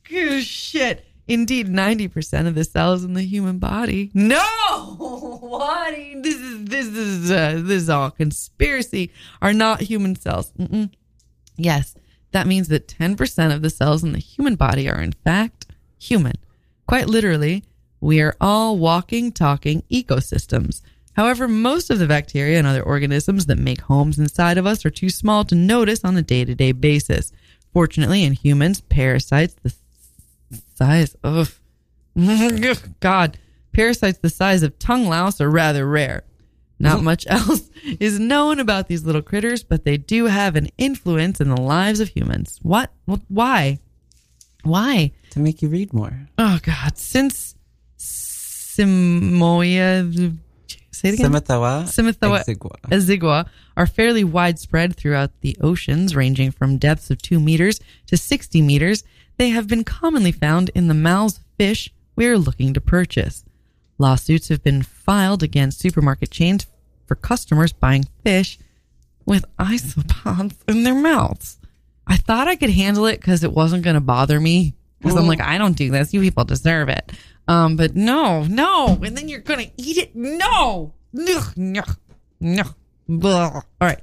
shit. 0.08 1.04
Indeed, 1.28 1.68
ninety 1.68 2.06
percent 2.06 2.46
of 2.46 2.54
the 2.54 2.62
cells 2.62 3.02
in 3.02 3.14
the 3.14 3.22
human 3.22 3.58
body. 3.58 4.12
No, 4.14 4.38
what? 5.40 5.94
This 6.22 6.36
is 6.36 6.64
this 6.66 6.86
is 6.86 7.30
uh, 7.30 7.54
this 7.64 7.82
is 7.82 7.90
all 7.90 8.10
conspiracy. 8.10 9.10
Are 9.42 9.52
not 9.52 9.80
human 9.80 10.14
cells. 10.14 10.52
Mm-mm. 10.58 10.90
Yes, 11.56 11.96
that 12.32 12.46
means 12.46 12.68
that 12.68 12.86
10% 12.86 13.54
of 13.54 13.62
the 13.62 13.70
cells 13.70 14.04
in 14.04 14.12
the 14.12 14.18
human 14.18 14.56
body 14.56 14.88
are 14.88 15.00
in 15.00 15.12
fact 15.12 15.66
human. 15.98 16.34
Quite 16.86 17.08
literally, 17.08 17.64
we 18.00 18.20
are 18.20 18.36
all 18.40 18.76
walking, 18.76 19.32
talking 19.32 19.82
ecosystems. 19.90 20.82
However, 21.14 21.48
most 21.48 21.88
of 21.88 21.98
the 21.98 22.06
bacteria 22.06 22.58
and 22.58 22.66
other 22.66 22.82
organisms 22.82 23.46
that 23.46 23.56
make 23.56 23.80
homes 23.80 24.18
inside 24.18 24.58
of 24.58 24.66
us 24.66 24.84
are 24.84 24.90
too 24.90 25.08
small 25.08 25.44
to 25.44 25.54
notice 25.54 26.04
on 26.04 26.16
a 26.16 26.22
day 26.22 26.44
to 26.44 26.54
day 26.54 26.72
basis. 26.72 27.32
Fortunately, 27.72 28.22
in 28.22 28.34
humans, 28.34 28.82
parasites 28.82 29.54
the 29.62 29.70
size 30.76 31.16
of 31.22 31.60
God, 33.00 33.38
parasites 33.72 34.18
the 34.18 34.30
size 34.30 34.62
of 34.62 34.78
tongue 34.78 35.06
louse 35.06 35.40
are 35.40 35.50
rather 35.50 35.86
rare. 35.86 36.24
Not 36.78 36.96
mm-hmm. 36.96 37.04
much 37.04 37.26
else 37.30 37.70
is 38.00 38.20
known 38.20 38.60
about 38.60 38.88
these 38.88 39.04
little 39.04 39.22
critters, 39.22 39.62
but 39.62 39.84
they 39.84 39.96
do 39.96 40.26
have 40.26 40.56
an 40.56 40.68
influence 40.78 41.40
in 41.40 41.48
the 41.48 41.60
lives 41.60 42.00
of 42.00 42.08
humans. 42.08 42.58
What? 42.62 42.92
Wh- 43.08 43.20
Why? 43.28 43.78
Why? 44.62 45.12
To 45.30 45.38
make 45.38 45.62
you 45.62 45.68
read 45.68 45.92
more. 45.92 46.28
Oh 46.38 46.58
God! 46.62 46.98
Since 46.98 47.54
Simoia, 48.76 50.02
say 50.96 51.10
it 51.10 51.14
again. 51.14 51.30
Simatawa. 51.30 51.84
Simatawa 51.84 52.44
exigua. 52.44 52.80
azigua 52.90 53.48
are 53.76 53.86
fairly 53.86 54.24
widespread 54.24 54.96
throughout 54.96 55.30
the 55.40 55.56
oceans, 55.60 56.16
ranging 56.16 56.50
from 56.50 56.78
depths 56.78 57.10
of 57.10 57.20
two 57.20 57.40
meters 57.40 57.80
to 58.06 58.16
60 58.16 58.62
meters. 58.62 59.04
They 59.36 59.50
have 59.50 59.68
been 59.68 59.84
commonly 59.84 60.32
found 60.32 60.70
in 60.74 60.88
the 60.88 60.94
mouths 60.94 61.38
of 61.38 61.44
fish 61.58 61.92
we 62.16 62.26
are 62.26 62.38
looking 62.38 62.72
to 62.74 62.80
purchase. 62.80 63.44
Lawsuits 63.98 64.48
have 64.48 64.62
been 64.62 64.82
filed 64.82 65.42
against 65.42 65.80
supermarket 65.80 66.30
chains 66.30 66.66
for 67.06 67.14
customers 67.14 67.72
buying 67.72 68.04
fish 68.24 68.58
with 69.24 69.44
isopods 69.58 70.56
in 70.68 70.84
their 70.84 70.94
mouths. 70.94 71.58
I 72.06 72.16
thought 72.16 72.48
I 72.48 72.56
could 72.56 72.70
handle 72.70 73.06
it 73.06 73.20
because 73.20 73.42
it 73.42 73.52
wasn't 73.52 73.82
going 73.82 73.94
to 73.94 74.00
bother 74.00 74.40
me. 74.40 74.74
Because 74.98 75.16
I'm 75.16 75.26
like, 75.28 75.42
I 75.42 75.58
don't 75.58 75.76
do 75.76 75.90
this. 75.90 76.14
You 76.14 76.20
people 76.20 76.44
deserve 76.44 76.88
it. 76.88 77.12
Um, 77.48 77.76
but 77.76 77.94
no, 77.94 78.42
no. 78.44 78.98
And 79.02 79.16
then 79.16 79.28
you're 79.28 79.40
to 79.40 79.70
eat 79.76 79.98
it. 79.98 80.16
No. 80.16 80.94
No. 81.12 81.40
No. 81.56 81.82
No. 82.40 82.64
All 83.22 83.62
right. 83.80 84.00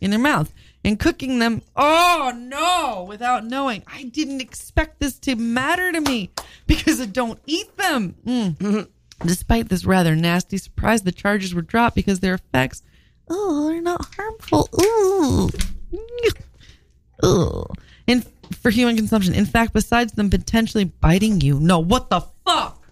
In 0.00 0.10
their 0.10 0.18
mouth. 0.18 0.52
And 0.84 0.98
cooking 0.98 1.38
them. 1.38 1.62
Oh, 1.76 2.32
no. 2.34 3.06
Without 3.08 3.44
knowing. 3.44 3.84
I 3.86 4.04
didn't 4.04 4.40
expect 4.40 4.98
this 4.98 5.18
to 5.20 5.36
matter 5.36 5.92
to 5.92 6.00
me 6.00 6.30
because 6.66 7.00
I 7.00 7.06
don't 7.06 7.38
eat 7.46 7.76
them. 7.76 8.16
Mm. 8.26 8.88
Despite 9.26 9.68
this 9.68 9.84
rather 9.84 10.16
nasty 10.16 10.58
surprise, 10.58 11.02
the 11.02 11.12
charges 11.12 11.54
were 11.54 11.62
dropped 11.62 11.94
because 11.94 12.18
their 12.18 12.34
effects, 12.34 12.82
oh, 13.28 13.68
they're 13.68 13.80
not 13.80 14.12
harmful. 14.16 14.68
Ooh. 14.80 15.48
Ugh. 17.22 17.76
In 18.08 18.24
for 18.60 18.70
human 18.70 18.96
consumption. 18.96 19.34
In 19.34 19.46
fact, 19.46 19.72
besides 19.72 20.12
them 20.12 20.28
potentially 20.28 20.84
biting 20.84 21.40
you, 21.40 21.60
no, 21.60 21.78
what 21.78 22.10
the 22.10 22.20
fuck? 22.44 22.82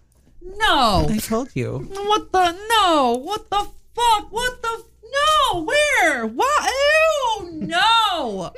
No. 0.43 1.07
I 1.09 1.19
told 1.19 1.51
you. 1.55 1.79
What 1.79 2.33
the 2.33 2.53
no? 2.53 3.21
What 3.23 3.51
the 3.51 3.69
fuck? 3.95 4.33
What 4.33 4.63
the 4.63 4.85
no? 5.13 5.63
Where? 5.63 6.27
What? 6.27 6.71
Ew! 6.71 7.51
No! 7.53 8.53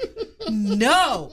No! 0.51 1.33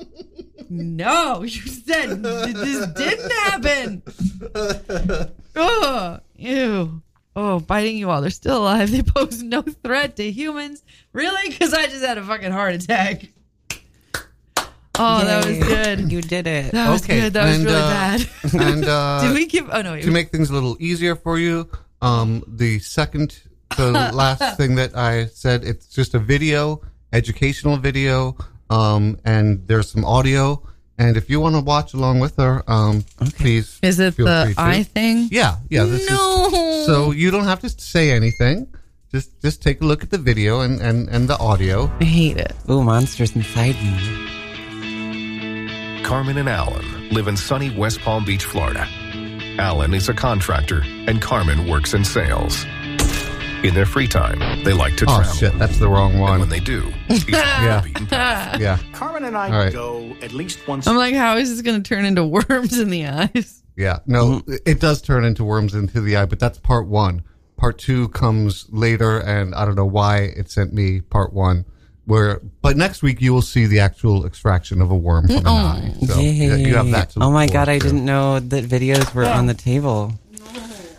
No! 0.69 1.43
You 1.43 1.49
said 1.49 2.23
this 2.23 2.87
didn't 2.87 3.31
happen. 3.31 4.03
Ugh! 5.55 6.21
Ew! 6.35 7.01
Oh, 7.35 7.59
biting 7.59 7.97
you 7.97 8.07
while 8.07 8.21
they're 8.21 8.29
still 8.29 8.57
alive. 8.63 8.91
They 8.91 9.01
pose 9.01 9.41
no 9.43 9.61
threat 9.61 10.15
to 10.17 10.31
humans. 10.31 10.83
Really? 11.13 11.49
Because 11.49 11.73
I 11.73 11.85
just 11.87 12.03
had 12.03 12.17
a 12.17 12.23
fucking 12.23 12.51
heart 12.51 12.73
attack. 12.73 13.29
Oh, 14.99 15.23
that 15.25 15.45
was 15.45 15.57
good. 15.59 16.11
You 16.11 16.21
did 16.21 16.45
it. 16.47 16.71
That 16.73 16.89
was 16.89 17.01
Okay, 17.03 17.21
good. 17.21 17.33
That 17.33 17.45
was 17.45 17.55
and, 17.55 17.65
really 17.65 17.77
uh, 17.77 17.89
bad. 17.89 18.29
and 18.53 18.85
uh, 18.85 19.21
Did 19.23 19.33
we 19.33 19.45
give? 19.45 19.69
Oh 19.71 19.81
no! 19.81 19.93
Wait, 19.93 20.03
to 20.03 20.11
make 20.11 20.29
things 20.29 20.49
a 20.49 20.53
little 20.53 20.75
easier 20.79 21.15
for 21.15 21.39
you, 21.39 21.69
um, 22.01 22.43
the 22.47 22.79
second 22.79 23.39
the 23.77 23.91
last 24.13 24.57
thing 24.57 24.75
that 24.75 24.95
I 24.97 25.27
said, 25.27 25.63
it's 25.63 25.87
just 25.87 26.13
a 26.15 26.19
video, 26.19 26.81
educational 27.13 27.77
video, 27.77 28.35
um, 28.69 29.17
and 29.25 29.65
there's 29.67 29.89
some 29.89 30.03
audio. 30.05 30.61
And 30.97 31.15
if 31.15 31.29
you 31.29 31.39
want 31.39 31.55
to 31.55 31.61
watch 31.61 31.93
along 31.93 32.19
with 32.19 32.35
her, 32.35 32.61
um, 32.67 33.05
please. 33.37 33.79
is 33.81 34.01
it 34.01 34.15
feel 34.15 34.25
the 34.25 34.43
free 34.47 34.53
to. 34.55 34.61
eye 34.61 34.83
thing? 34.83 35.29
Yeah, 35.31 35.55
yeah. 35.69 35.85
This 35.85 36.09
No. 36.09 36.49
is 36.51 36.85
so 36.87 37.11
you 37.11 37.31
don't 37.31 37.45
have 37.45 37.61
to 37.61 37.69
say 37.69 38.11
anything. 38.11 38.67
Just 39.09 39.41
just 39.41 39.63
take 39.63 39.79
a 39.81 39.85
look 39.85 40.03
at 40.03 40.09
the 40.11 40.17
video 40.17 40.59
and 40.59 40.81
and 40.81 41.07
and 41.07 41.27
the 41.29 41.37
audio. 41.39 41.89
I 42.01 42.03
hate 42.03 42.37
it. 42.37 42.53
Ooh, 42.69 42.83
monsters 42.83 43.33
inside 43.33 43.75
me. 43.81 43.95
Carmen 46.09 46.39
and 46.39 46.49
Alan 46.49 47.09
live 47.11 47.27
in 47.27 47.37
sunny 47.37 47.69
West 47.69 47.99
Palm 47.99 48.25
Beach, 48.25 48.43
Florida. 48.43 48.87
Alan 49.59 49.93
is 49.93 50.09
a 50.09 50.13
contractor, 50.13 50.81
and 50.83 51.21
Carmen 51.21 51.67
works 51.69 51.93
in 51.93 52.03
sales. 52.03 52.65
In 53.63 53.75
their 53.75 53.85
free 53.85 54.07
time, 54.07 54.39
they 54.63 54.73
like 54.73 54.95
to 54.97 55.05
Oh 55.07 55.17
travel. 55.17 55.33
shit, 55.35 55.59
that's 55.59 55.77
the 55.77 55.87
wrong 55.87 56.13
And 56.13 56.21
one. 56.21 56.39
when 56.39 56.49
they 56.49 56.59
do, 56.61 56.81
he's 57.07 57.29
Yeah. 57.29 57.81
the 57.81 57.87
beaten 57.89 58.07
path. 58.07 58.59
Yeah, 58.59 58.79
Carmen 58.91 59.23
and 59.23 59.37
I 59.37 59.51
All 59.51 59.57
right. 59.65 59.71
go 59.71 60.15
at 60.23 60.31
least 60.31 60.67
once. 60.67 60.87
I'm 60.87 60.95
like, 60.97 61.13
how 61.13 61.37
is 61.37 61.51
this 61.51 61.61
going 61.61 61.81
to 61.81 61.87
turn 61.87 62.05
into 62.05 62.25
worms 62.25 62.79
in 62.79 62.89
the 62.89 63.05
eyes? 63.05 63.61
yeah. 63.77 63.99
No, 64.07 64.41
it 64.65 64.79
does 64.79 65.03
turn 65.03 65.23
into 65.25 65.43
worms 65.43 65.75
into 65.75 66.01
the 66.01 66.17
eye, 66.17 66.25
but 66.25 66.39
that's 66.39 66.57
part 66.57 66.87
one. 66.87 67.21
Part 67.55 67.77
two 67.77 68.07
comes 68.09 68.65
later, 68.71 69.19
and 69.19 69.53
I 69.53 69.63
don't 69.65 69.75
know 69.75 69.85
why 69.85 70.21
it 70.21 70.49
sent 70.49 70.73
me 70.73 71.01
part 71.01 71.33
one. 71.33 71.65
Where, 72.09 72.41
but 72.63 72.75
next 72.75 73.03
week 73.03 73.21
you 73.21 73.33
will 73.33 73.43
see 73.43 73.67
the 73.67 73.79
actual 73.81 74.25
extraction 74.25 74.81
of 74.81 74.89
a 74.89 74.95
worm 74.95 75.27
from 75.27 75.37
an 75.37 75.47
eye. 75.47 75.93
So 76.07 76.19
yeah, 76.19 76.55
you 76.55 76.75
have 76.75 76.89
that. 76.89 77.11
To 77.11 77.19
oh 77.21 77.29
my 77.29 77.45
forward 77.45 77.53
god, 77.53 77.69
I 77.69 77.77
to. 77.77 77.85
didn't 77.85 78.03
know 78.03 78.39
that 78.39 78.63
videos 78.65 79.13
were 79.13 79.25
on 79.25 79.45
the 79.45 79.53
table. 79.53 80.13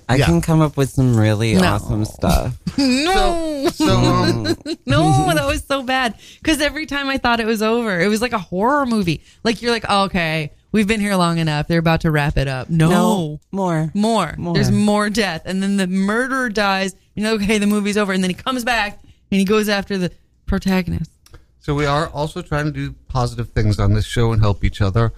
I 0.08 0.16
Yeah. 0.16 0.26
can 0.26 0.40
come 0.40 0.60
up 0.60 0.76
with 0.76 0.90
some 0.90 1.16
really 1.16 1.54
No. 1.54 1.64
awesome 1.64 2.04
stuff. 2.04 2.56
No, 2.78 3.68
So, 3.72 3.86
um, 3.88 4.42
no, 4.86 5.32
that 5.34 5.46
was 5.46 5.64
so 5.64 5.82
bad. 5.82 6.14
Because 6.40 6.60
every 6.60 6.86
time 6.86 7.08
I 7.08 7.18
thought 7.18 7.40
it 7.40 7.46
was 7.46 7.60
over, 7.60 7.98
it 8.00 8.06
was 8.08 8.22
like 8.22 8.32
a 8.32 8.38
horror 8.38 8.86
movie. 8.86 9.22
Like 9.44 9.62
you're 9.62 9.72
like, 9.72 9.84
oh, 9.88 10.04
okay, 10.04 10.52
we've 10.70 10.86
been 10.86 11.00
here 11.00 11.16
long 11.16 11.38
enough. 11.38 11.66
They're 11.66 11.78
about 11.80 12.02
to 12.02 12.10
wrap 12.12 12.36
it 12.36 12.46
up. 12.48 12.70
No, 12.70 12.88
No, 12.88 13.40
more. 13.50 13.90
more. 13.94 14.34
More. 14.38 14.54
There's 14.54 14.70
more 14.70 15.10
death, 15.10 15.42
and 15.44 15.60
then 15.62 15.76
the 15.76 15.86
murderer 15.88 16.48
dies. 16.50 16.94
You 17.16 17.24
know, 17.24 17.34
okay, 17.34 17.58
the 17.58 17.66
movie's 17.66 17.96
over, 17.98 18.12
and 18.12 18.22
then 18.22 18.30
he 18.30 18.34
comes 18.34 18.64
back 18.64 19.00
and 19.32 19.38
he 19.40 19.44
goes 19.44 19.68
after 19.68 19.98
the 19.98 20.10
protagonist. 20.50 21.12
So 21.60 21.74
we 21.76 21.86
are 21.86 22.08
also 22.08 22.42
trying 22.42 22.64
to 22.64 22.72
do 22.72 22.94
positive 23.06 23.50
things 23.50 23.78
on 23.78 23.94
this 23.94 24.04
show 24.04 24.32
and 24.32 24.42
help 24.42 24.64
each 24.64 24.80
other. 24.80 25.12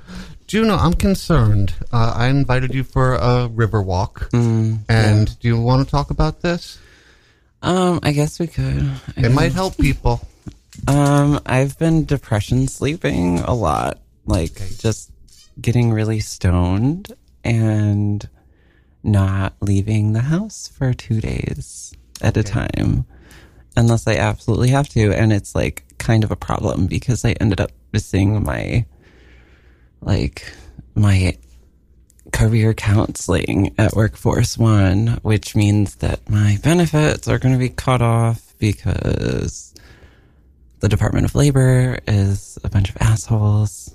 Juno, 0.47 0.77
I'm 0.77 0.93
concerned. 0.93 1.73
Uh, 1.91 2.13
I 2.15 2.27
invited 2.27 2.75
you 2.75 2.85
for 2.85 3.15
a 3.15 3.49
river 3.49 3.81
walk, 3.81 4.29
and 4.35 5.39
do 5.41 5.49
you 5.49 5.59
want 5.59 5.85
to 5.85 5.91
talk 5.91 6.11
about 6.11 6.43
this? 6.43 6.79
Um, 7.63 8.01
I 8.03 8.13
guess 8.13 8.39
we 8.39 8.47
could. 8.47 8.91
It 9.17 9.31
might 9.33 9.53
help 9.53 9.79
people. 9.79 10.21
Um, 10.87 11.41
I've 11.47 11.79
been 11.79 12.05
depression 12.05 12.69
sleeping 12.69 13.39
a 13.39 13.55
lot, 13.55 14.01
like 14.27 14.61
just 14.79 15.11
getting 15.61 15.93
really 15.93 16.21
stoned 16.21 17.13
and 17.45 18.29
not 19.03 19.55
leaving 19.61 20.13
the 20.13 20.21
house 20.21 20.69
for 20.69 20.93
two 20.93 21.21
days 21.21 21.95
at 22.21 22.37
a 22.37 22.43
time, 22.43 23.07
unless 23.77 24.07
I 24.07 24.15
absolutely 24.15 24.69
have 24.71 24.89
to. 24.91 25.13
And 25.13 25.33
it's 25.33 25.55
like 25.55 25.85
kind 25.99 26.25
of 26.25 26.31
a 26.31 26.37
problem 26.37 26.87
because 26.87 27.25
I 27.25 27.33
ended 27.33 27.61
up 27.61 27.71
missing 27.93 28.43
my, 28.43 28.85
like, 30.01 30.53
my 30.95 31.37
career 32.33 32.75
counseling 32.75 33.75
at 33.79 33.95
Workforce 33.95 34.57
One, 34.57 35.19
which 35.23 35.55
means 35.55 35.97
that 35.97 36.29
my 36.29 36.59
benefits 36.63 37.29
are 37.29 37.39
going 37.39 37.53
to 37.53 37.59
be 37.59 37.69
cut 37.69 38.03
off 38.03 38.55
because 38.59 39.75
the 40.81 40.89
Department 40.89 41.25
of 41.25 41.35
Labor 41.35 41.99
is 42.07 42.59
a 42.65 42.69
bunch 42.69 42.91
of 42.91 42.97
assholes. 43.01 43.95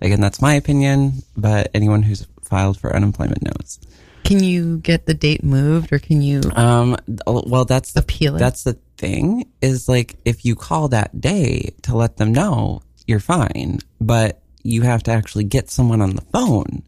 Again, 0.00 0.20
that's 0.20 0.42
my 0.42 0.54
opinion, 0.54 1.22
but 1.36 1.70
anyone 1.74 2.02
who's 2.02 2.26
filed 2.42 2.78
for 2.78 2.94
unemployment 2.94 3.42
knows. 3.42 3.78
Can 4.24 4.42
you 4.42 4.78
get 4.78 5.06
the 5.06 5.14
date 5.14 5.42
moved 5.44 5.92
or 5.92 5.98
can 5.98 6.22
you 6.22 6.40
Um, 6.54 6.96
well, 7.26 7.64
that's 7.64 7.92
the, 7.92 8.00
appeal 8.00 8.36
it? 8.36 8.38
that's 8.38 8.62
the 8.64 8.78
thing 8.96 9.50
is 9.60 9.88
like 9.88 10.14
if 10.24 10.44
you 10.44 10.54
call 10.54 10.88
that 10.88 11.20
day 11.20 11.74
to 11.82 11.96
let 11.96 12.16
them 12.16 12.32
know, 12.32 12.82
you're 13.06 13.20
fine, 13.20 13.78
but 14.00 14.40
you 14.62 14.82
have 14.82 15.02
to 15.04 15.10
actually 15.10 15.44
get 15.44 15.70
someone 15.70 16.00
on 16.00 16.14
the 16.14 16.22
phone 16.32 16.82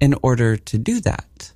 in 0.00 0.14
order 0.22 0.56
to 0.56 0.78
do 0.78 1.00
that. 1.00 1.52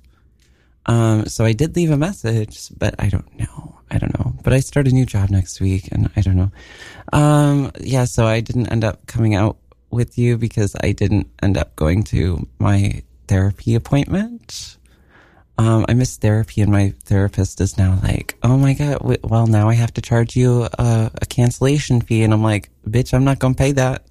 Um, 0.85 1.25
so 1.27 1.45
I 1.45 1.53
did 1.53 1.75
leave 1.75 1.91
a 1.91 1.97
message, 1.97 2.69
but 2.77 2.93
I 2.99 3.09
don't 3.09 3.39
know. 3.39 3.79
I 3.89 3.97
don't 3.97 4.17
know. 4.19 4.33
But 4.43 4.53
I 4.53 4.59
start 4.59 4.87
a 4.87 4.91
new 4.91 5.05
job 5.05 5.29
next 5.29 5.61
week 5.61 5.87
and 5.91 6.09
I 6.15 6.21
don't 6.21 6.35
know. 6.35 6.51
Um, 7.13 7.71
yeah, 7.79 8.05
so 8.05 8.25
I 8.25 8.41
didn't 8.41 8.67
end 8.71 8.83
up 8.83 9.07
coming 9.07 9.33
out 9.33 9.57
with 9.89 10.17
you 10.17 10.37
because 10.37 10.75
I 10.83 10.91
didn't 10.91 11.27
end 11.41 11.57
up 11.57 11.75
going 11.75 12.03
to 12.05 12.47
my 12.59 13.01
therapy 13.27 13.75
appointment. 13.75 14.77
Um, 15.57 15.85
I 15.87 15.93
missed 15.93 16.21
therapy, 16.21 16.61
and 16.61 16.71
my 16.71 16.93
therapist 17.05 17.61
is 17.61 17.77
now 17.77 17.99
like, 18.01 18.35
"Oh 18.41 18.57
my 18.57 18.73
god, 18.73 18.97
well 19.23 19.45
now 19.47 19.69
I 19.69 19.75
have 19.75 19.93
to 19.93 20.01
charge 20.01 20.35
you 20.35 20.63
a, 20.79 21.11
a 21.21 21.25
cancellation 21.27 22.01
fee," 22.01 22.23
and 22.23 22.33
I'm 22.33 22.41
like, 22.41 22.69
"Bitch, 22.89 23.13
I'm 23.13 23.23
not 23.23 23.37
gonna 23.39 23.53
pay 23.53 23.71
that." 23.73 24.03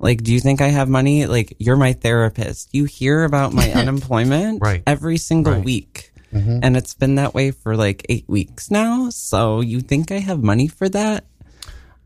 Like, 0.00 0.22
do 0.22 0.32
you 0.32 0.38
think 0.38 0.60
I 0.60 0.68
have 0.68 0.88
money? 0.88 1.26
Like, 1.26 1.56
you're 1.58 1.76
my 1.76 1.92
therapist. 1.92 2.68
You 2.72 2.84
hear 2.84 3.24
about 3.24 3.52
my 3.52 3.72
unemployment 3.80 4.62
Right. 4.62 4.82
every 4.86 5.16
single 5.16 5.54
Right. 5.54 5.64
week, 5.64 6.12
and 6.32 6.76
it's 6.76 6.94
been 6.94 7.16
that 7.16 7.34
way 7.34 7.50
for 7.50 7.76
like 7.76 8.06
eight 8.08 8.28
weeks 8.28 8.70
now. 8.70 9.10
So 9.10 9.60
you 9.60 9.80
think 9.80 10.12
I 10.12 10.18
have 10.20 10.40
money 10.42 10.68
for 10.68 10.88
that? 10.90 11.24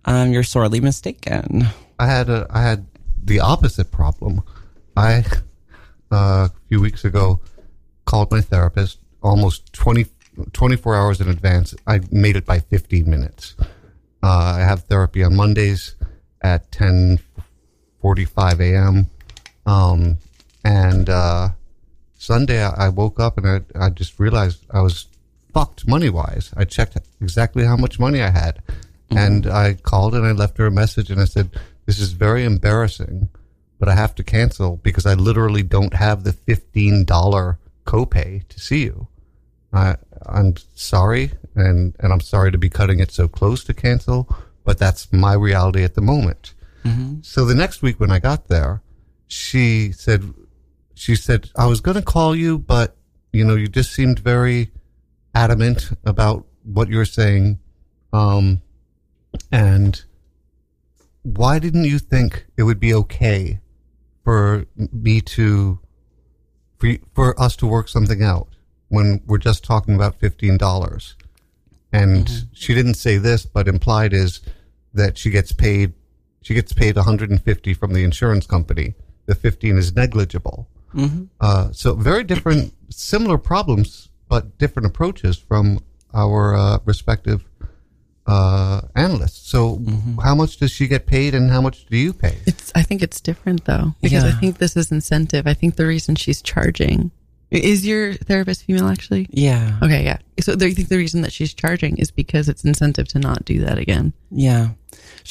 Um, 0.06 0.32
you're 0.32 0.42
sorely 0.44 0.80
mistaken. 0.80 1.66
I 1.98 2.06
had 2.06 2.30
a 2.30 2.46
I 2.48 2.62
had 2.62 2.86
the 3.22 3.40
opposite 3.40 3.90
problem. 3.90 4.40
I 4.96 5.24
uh, 6.10 6.48
a 6.48 6.52
few 6.68 6.80
weeks 6.80 7.04
ago 7.04 7.40
called 8.12 8.30
my 8.30 8.42
therapist 8.42 8.98
almost 9.22 9.72
20, 9.72 10.04
24 10.52 10.94
hours 10.94 11.22
in 11.22 11.30
advance. 11.30 11.74
I 11.86 12.00
made 12.10 12.36
it 12.36 12.44
by 12.44 12.58
15 12.58 13.08
minutes. 13.08 13.56
Uh, 14.22 14.56
I 14.56 14.58
have 14.58 14.82
therapy 14.82 15.24
on 15.24 15.34
Mondays 15.34 15.96
at 16.42 16.70
10:45 16.72 18.60
a.m. 18.60 19.06
Um, 19.64 20.18
and 20.62 21.08
uh, 21.08 21.48
Sunday 22.18 22.62
I, 22.62 22.86
I 22.86 22.88
woke 22.90 23.18
up 23.18 23.38
and 23.38 23.46
I, 23.48 23.86
I 23.86 23.88
just 23.88 24.20
realized 24.20 24.66
I 24.70 24.82
was 24.82 25.06
fucked 25.54 25.88
money 25.88 26.10
wise. 26.10 26.52
I 26.54 26.64
checked 26.64 26.98
exactly 27.22 27.64
how 27.64 27.78
much 27.78 27.98
money 27.98 28.20
I 28.20 28.28
had. 28.28 28.62
And 29.10 29.46
I 29.46 29.72
called 29.74 30.14
and 30.14 30.26
I 30.26 30.32
left 30.32 30.58
her 30.58 30.66
a 30.66 30.70
message 30.70 31.10
and 31.10 31.18
I 31.18 31.24
said, 31.24 31.48
This 31.86 31.98
is 31.98 32.12
very 32.12 32.44
embarrassing, 32.44 33.30
but 33.78 33.88
I 33.88 33.94
have 33.94 34.14
to 34.16 34.22
cancel 34.22 34.76
because 34.76 35.06
I 35.06 35.14
literally 35.14 35.62
don't 35.62 35.94
have 35.94 36.24
the 36.24 36.32
$15 36.32 37.06
copay 37.84 38.46
to 38.48 38.60
see 38.60 38.82
you. 38.84 39.08
I, 39.72 39.96
I'm 40.26 40.54
sorry, 40.74 41.32
and, 41.54 41.94
and 41.98 42.12
I'm 42.12 42.20
sorry 42.20 42.52
to 42.52 42.58
be 42.58 42.68
cutting 42.68 43.00
it 43.00 43.10
so 43.10 43.28
close 43.28 43.64
to 43.64 43.74
cancel, 43.74 44.28
but 44.64 44.78
that's 44.78 45.12
my 45.12 45.32
reality 45.34 45.82
at 45.82 45.94
the 45.94 46.02
moment. 46.02 46.54
So 47.22 47.44
the 47.44 47.54
next 47.54 47.80
week 47.82 48.00
when 48.00 48.10
I 48.10 48.18
got 48.18 48.48
there, 48.48 48.82
she 49.28 49.92
said, 49.92 50.34
she 50.94 51.16
said, 51.16 51.50
I 51.56 51.66
was 51.66 51.80
going 51.80 51.96
to 51.96 52.02
call 52.02 52.34
you, 52.34 52.58
but 52.58 52.96
you 53.32 53.44
know, 53.44 53.54
you 53.54 53.68
just 53.68 53.92
seemed 53.92 54.18
very 54.18 54.72
adamant 55.34 55.90
about 56.04 56.44
what 56.64 56.88
you're 56.88 57.04
saying. 57.06 57.58
Um, 58.12 58.60
and 59.50 60.04
why 61.22 61.58
didn't 61.58 61.84
you 61.84 61.98
think 61.98 62.44
it 62.56 62.64
would 62.64 62.78
be 62.80 62.92
okay 62.94 63.60
for 64.24 64.66
me 64.76 65.20
to, 65.20 65.78
for, 66.82 66.96
for 67.14 67.40
us 67.40 67.56
to 67.56 67.66
work 67.66 67.88
something 67.88 68.22
out 68.22 68.48
when 68.88 69.22
we're 69.26 69.38
just 69.38 69.64
talking 69.64 69.94
about 69.94 70.20
$15? 70.20 71.14
And 71.92 72.28
she 72.52 72.74
didn't 72.74 72.94
say 72.94 73.18
this, 73.18 73.46
but 73.46 73.68
implied 73.68 74.12
is 74.12 74.40
that 74.94 75.16
she 75.18 75.30
gets 75.30 75.52
paid, 75.52 75.92
she 76.42 76.54
gets 76.54 76.72
paid 76.72 76.96
150 76.96 77.74
from 77.74 77.92
the 77.92 78.02
insurance 78.02 78.46
company. 78.46 78.94
The 79.26 79.34
15 79.34 79.78
is 79.78 79.94
negligible. 79.94 80.68
Uh, 81.40 81.72
so 81.72 81.94
very 81.94 82.24
different, 82.24 82.74
similar 82.90 83.38
problems, 83.38 84.08
but 84.28 84.58
different 84.58 84.86
approaches 84.86 85.36
from 85.38 85.80
our 86.14 86.54
uh, 86.54 86.78
respective 86.84 87.44
uh, 88.26 88.82
analysts. 88.94 89.50
So, 89.50 89.80
how 90.22 90.34
much 90.34 90.58
does 90.58 90.70
she 90.70 90.86
get 90.86 91.06
paid, 91.06 91.34
and 91.34 91.50
how 91.50 91.60
much 91.60 91.86
do 91.86 91.96
you 91.96 92.12
pay? 92.12 92.38
It's. 92.46 92.72
I 92.74 92.82
think 92.82 93.02
it's 93.02 93.20
different 93.20 93.64
though 93.64 93.94
because 94.00 94.24
I 94.24 94.32
think 94.32 94.58
this 94.58 94.76
is 94.76 94.90
incentive. 94.92 95.46
I 95.46 95.54
think 95.54 95.76
the 95.76 95.86
reason 95.86 96.14
she's 96.14 96.40
charging 96.42 97.10
is 97.50 97.86
your 97.86 98.14
therapist 98.14 98.64
female 98.64 98.88
actually. 98.88 99.26
Yeah. 99.30 99.78
Okay, 99.82 100.04
yeah. 100.04 100.18
So 100.40 100.56
do 100.56 100.66
you 100.66 100.74
think 100.74 100.88
the 100.88 100.96
reason 100.96 101.20
that 101.22 101.32
she's 101.32 101.52
charging 101.52 101.98
is 101.98 102.10
because 102.10 102.48
it's 102.48 102.64
incentive 102.64 103.08
to 103.08 103.18
not 103.18 103.44
do 103.44 103.64
that 103.64 103.78
again? 103.78 104.12
Yeah. 104.30 104.70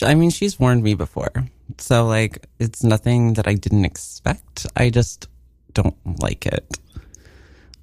I 0.04 0.16
mean, 0.16 0.30
she's 0.30 0.60
warned 0.60 0.84
me 0.84 0.94
before. 0.94 1.32
So, 1.78 2.06
like, 2.06 2.48
it's 2.60 2.84
nothing 2.84 3.34
that 3.34 3.48
I 3.48 3.56
didn't 3.56 3.86
expect. 3.86 4.68
I 4.76 4.90
just 4.90 5.28
don't 5.74 5.96
like 6.22 6.46
it. 6.46 6.66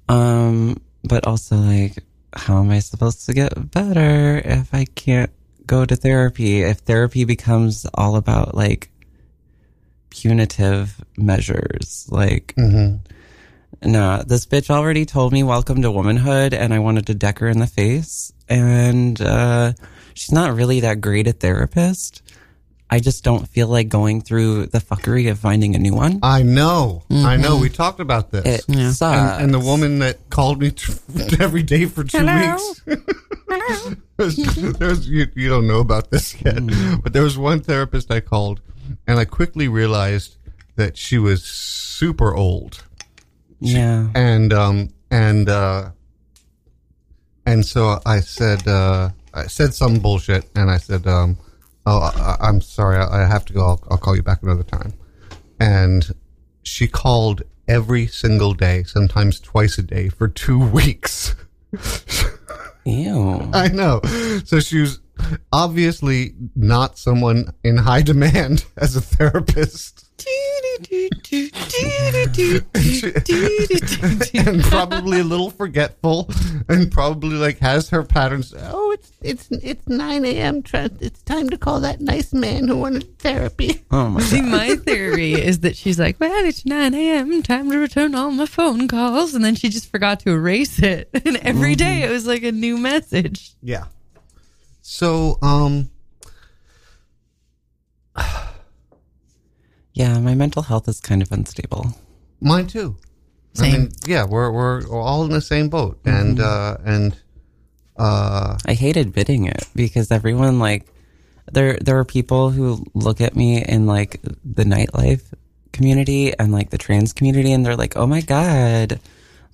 Um, 0.07 0.81
but 1.03 1.25
also, 1.27 1.55
like, 1.55 2.03
how 2.33 2.59
am 2.59 2.69
I 2.69 2.79
supposed 2.79 3.25
to 3.25 3.33
get 3.33 3.71
better 3.71 4.41
if 4.43 4.73
I 4.73 4.85
can't 4.85 5.31
go 5.65 5.85
to 5.85 5.95
therapy? 5.95 6.61
If 6.61 6.79
therapy 6.79 7.25
becomes 7.25 7.85
all 7.93 8.15
about, 8.15 8.55
like, 8.55 8.89
punitive 10.09 11.03
measures, 11.17 12.07
like, 12.09 12.53
no, 13.83 14.23
this 14.25 14.45
bitch 14.45 14.69
already 14.69 15.05
told 15.05 15.31
me 15.31 15.43
welcome 15.43 15.81
to 15.81 15.91
womanhood 15.91 16.53
and 16.53 16.73
I 16.73 16.79
wanted 16.79 17.07
to 17.07 17.13
deck 17.13 17.39
her 17.39 17.47
in 17.47 17.59
the 17.59 17.67
face. 17.67 18.33
And 18.49 19.21
uh, 19.21 19.73
she's 20.13 20.31
not 20.31 20.53
really 20.55 20.79
that 20.81 21.01
great 21.01 21.27
a 21.27 21.31
therapist. 21.31 22.21
I 22.91 22.99
just 22.99 23.23
don't 23.23 23.47
feel 23.47 23.67
like 23.67 23.87
going 23.87 24.21
through 24.21 24.65
the 24.67 24.79
fuckery 24.79 25.29
of 25.29 25.37
finding 25.37 25.75
a 25.75 25.77
new 25.79 25.93
one. 25.93 26.19
I 26.23 26.41
know, 26.43 27.03
I 27.11 27.37
know. 27.37 27.57
We 27.57 27.69
talked 27.69 27.99
about 27.99 28.31
this, 28.31 28.65
It 28.67 28.93
sucks. 28.93 29.33
and, 29.33 29.43
and 29.43 29.53
the 29.53 29.59
woman 29.59 29.99
that 29.99 30.29
called 30.31 30.59
me 30.59 30.71
t- 30.71 30.93
every 31.39 31.61
day 31.63 31.85
for 31.85 32.03
two 32.03 32.25
weeks. 32.25 32.81
there's, 34.17 34.35
there's- 34.79 35.05
you, 35.05 35.27
you 35.35 35.49
don't 35.49 35.67
know 35.67 35.79
about 35.79 36.09
this 36.11 36.35
yet, 36.41 36.59
but 37.03 37.13
there 37.13 37.23
was 37.23 37.37
one 37.37 37.61
therapist 37.61 38.09
I 38.11 38.19
called, 38.21 38.59
and 39.07 39.19
I 39.19 39.25
quickly 39.25 39.67
realized 39.67 40.37
that 40.75 40.97
she 40.97 41.17
was 41.17 41.43
super 41.43 42.33
old. 42.35 42.83
yeah. 43.59 44.07
and 44.15 44.53
um 44.53 44.89
and 45.11 45.49
uh 45.49 45.91
and 47.45 47.65
so 47.65 47.99
I 48.05 48.21
said 48.21 48.67
uh 48.67 49.09
I 49.33 49.47
said 49.47 49.73
some 49.73 49.99
bullshit 49.99 50.49
and 50.55 50.71
I 50.71 50.77
said 50.77 51.05
um 51.07 51.37
oh 51.85 51.99
I, 51.99 52.37
I'm 52.41 52.61
sorry. 52.61 52.97
I, 52.97 53.23
I 53.23 53.27
have 53.27 53.45
to 53.45 53.53
go. 53.53 53.61
I'll, 53.65 53.83
I'll 53.91 53.97
call 53.97 54.15
you 54.15 54.23
back 54.23 54.43
another 54.43 54.63
time. 54.63 54.93
And 55.59 56.13
she 56.63 56.87
called 56.87 57.43
every 57.67 58.07
single 58.07 58.53
day 58.53 58.83
sometimes 58.83 59.39
twice 59.39 59.77
a 59.77 59.83
day 59.83 60.09
for 60.09 60.27
two 60.27 60.59
weeks. 60.71 61.35
Ew. 62.85 63.49
I 63.53 63.67
know. 63.67 64.01
So 64.45 64.59
she 64.59 64.81
was 64.81 64.99
obviously 65.51 66.33
not 66.55 66.97
someone 66.97 67.53
in 67.63 67.77
high 67.77 68.01
demand 68.01 68.65
as 68.77 68.95
a 68.95 69.01
therapist 69.01 70.05
and 74.33 74.63
probably 74.63 75.19
a 75.19 75.23
little 75.23 75.49
forgetful, 75.49 76.29
and 76.67 76.91
probably 76.91 77.35
like 77.35 77.59
has 77.59 77.89
her 77.89 78.03
patterns. 78.03 78.53
Oh, 78.57 78.91
it's 78.91 79.11
it's 79.21 79.47
it's 79.63 79.87
nine 79.87 80.25
a.m. 80.25 80.63
It's 80.73 81.21
time 81.23 81.49
to 81.49 81.57
call 81.57 81.79
that 81.81 82.01
nice 82.01 82.33
man 82.33 82.67
who 82.67 82.77
wanted 82.77 83.19
therapy. 83.19 83.83
Oh 83.91 84.07
my 84.07 84.21
See, 84.21 84.41
my 84.41 84.75
theory 84.75 85.33
is 85.33 85.61
that 85.61 85.75
she's 85.75 85.99
like, 85.99 86.19
well, 86.19 86.45
it's 86.45 86.63
9 86.63 86.93
a.m., 86.93 87.41
time 87.41 87.71
to 87.71 87.77
return 87.77 88.13
all 88.13 88.29
my 88.29 88.45
phone 88.45 88.87
calls. 88.87 89.33
And 89.33 89.43
then 89.43 89.55
she 89.55 89.69
just 89.69 89.89
forgot 89.89 90.19
to 90.21 90.29
erase 90.29 90.79
it. 90.79 91.09
And 91.13 91.37
every 91.37 91.71
mm-hmm. 91.71 91.77
day 91.77 92.03
it 92.03 92.11
was 92.11 92.27
like 92.27 92.43
a 92.43 92.51
new 92.51 92.77
message. 92.77 93.55
Yeah. 93.63 93.85
So, 94.91 95.37
um, 95.43 95.91
Yeah, 99.93 100.17
my 100.19 100.33
mental 100.33 100.63
health 100.63 100.87
is 100.87 100.99
kind 100.99 101.21
of 101.21 101.31
unstable. 101.31 101.93
mine 102.41 102.65
too. 102.65 102.95
I 103.57 103.59
Same. 103.59 103.71
mean, 103.73 103.91
yeah, 104.07 104.25
we're 104.25 104.49
we're 104.51 104.89
all 104.89 105.23
in 105.25 105.29
the 105.31 105.41
same 105.41 105.69
boat, 105.69 105.99
and 106.05 106.39
uh, 106.39 106.77
and 106.83 107.15
uh, 107.97 108.57
I 108.65 108.73
hate 108.73 108.97
admitting 108.97 109.45
it 109.45 109.67
because 109.75 110.09
everyone 110.11 110.57
like 110.57 110.87
there 111.51 111.77
there 111.81 111.99
are 111.99 112.05
people 112.05 112.49
who 112.49 112.83
look 112.95 113.21
at 113.21 113.35
me 113.35 113.63
in 113.63 113.85
like 113.85 114.21
the 114.43 114.63
nightlife 114.63 115.23
community 115.71 116.33
and 116.39 116.51
like 116.51 116.71
the 116.71 116.77
trans 116.79 117.13
community 117.13 117.51
and 117.51 117.63
they're 117.63 117.75
like, 117.75 117.95
"Oh 117.95 118.07
my 118.07 118.21
god. 118.21 118.99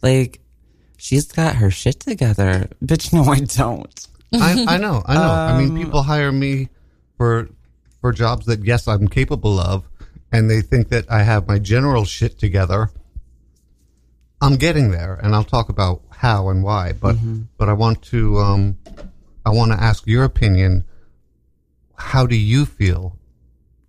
Like 0.02 0.40
she's 0.96 1.26
got 1.26 1.56
her 1.58 1.72
shit 1.72 2.00
together." 2.00 2.70
Bitch, 2.84 3.12
no 3.12 3.24
I 3.32 3.40
don't. 3.40 4.08
I, 4.34 4.66
I 4.76 4.78
know, 4.78 5.04
I 5.06 5.16
know. 5.16 5.32
I 5.32 5.58
mean, 5.58 5.78
people 5.78 6.04
hire 6.04 6.32
me 6.32 6.70
for 7.18 7.50
for 8.02 8.12
jobs 8.12 8.46
that 8.46 8.64
yes, 8.64 8.88
I'm 8.88 9.08
capable 9.08 9.60
of, 9.60 9.84
and 10.32 10.50
they 10.50 10.62
think 10.62 10.90
that 10.90 11.10
I 11.10 11.24
have 11.24 11.48
my 11.48 11.60
general 11.60 12.06
shit 12.06 12.38
together. 12.38 12.90
I'm 14.42 14.58
getting 14.58 14.92
there, 14.92 15.16
and 15.16 15.34
I'll 15.34 15.44
talk 15.44 15.70
about 15.70 16.02
how 16.10 16.50
and 16.50 16.64
why. 16.64 16.94
But 16.94 17.16
but 17.58 17.70
I 17.70 17.74
want 17.74 18.02
to 18.04 18.38
um, 18.40 18.78
I 19.46 19.50
want 19.50 19.72
to 19.72 19.82
ask 19.82 20.06
your 20.08 20.24
opinion. 20.24 20.86
How 21.98 22.26
do 22.26 22.36
you 22.36 22.66
feel? 22.66 23.18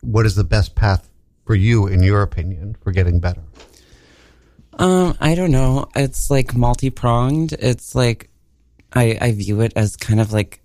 What 0.01 0.27
is 0.27 0.37
the 0.37 0.45
best 0.45 0.77
path 0.77 1.11
for 1.45 1.57
you, 1.57 1.87
in 1.87 2.03
your 2.03 2.23
opinion, 2.23 2.77
for 2.83 2.93
getting 2.93 3.19
better? 3.19 3.43
Um, 4.79 5.17
I 5.21 5.35
don't 5.35 5.51
know. 5.51 5.89
It's 5.97 6.31
like 6.31 6.55
multi-pronged. 6.55 7.55
It's 7.55 7.95
like 7.95 8.31
I 8.97 9.19
I 9.21 9.33
view 9.33 9.61
it 9.61 9.73
as 9.77 9.97
kind 9.97 10.21
of 10.21 10.33
like 10.33 10.61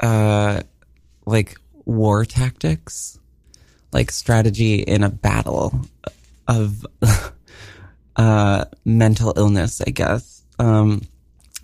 uh 0.00 0.60
like 1.24 1.56
war 1.84 2.24
tactics, 2.24 3.18
like 3.92 4.10
strategy 4.10 4.76
in 4.82 5.02
a 5.02 5.10
battle 5.10 5.80
of 6.48 6.86
uh 8.16 8.64
mental 8.84 9.32
illness, 9.36 9.80
I 9.80 9.90
guess. 9.90 10.42
Um 10.58 11.02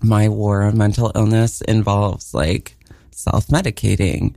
my 0.03 0.29
war 0.29 0.63
on 0.63 0.79
mental 0.79 1.13
illness 1.15 1.61
involves 1.61 2.35
like 2.35 2.77
self-medicating, 3.11 4.35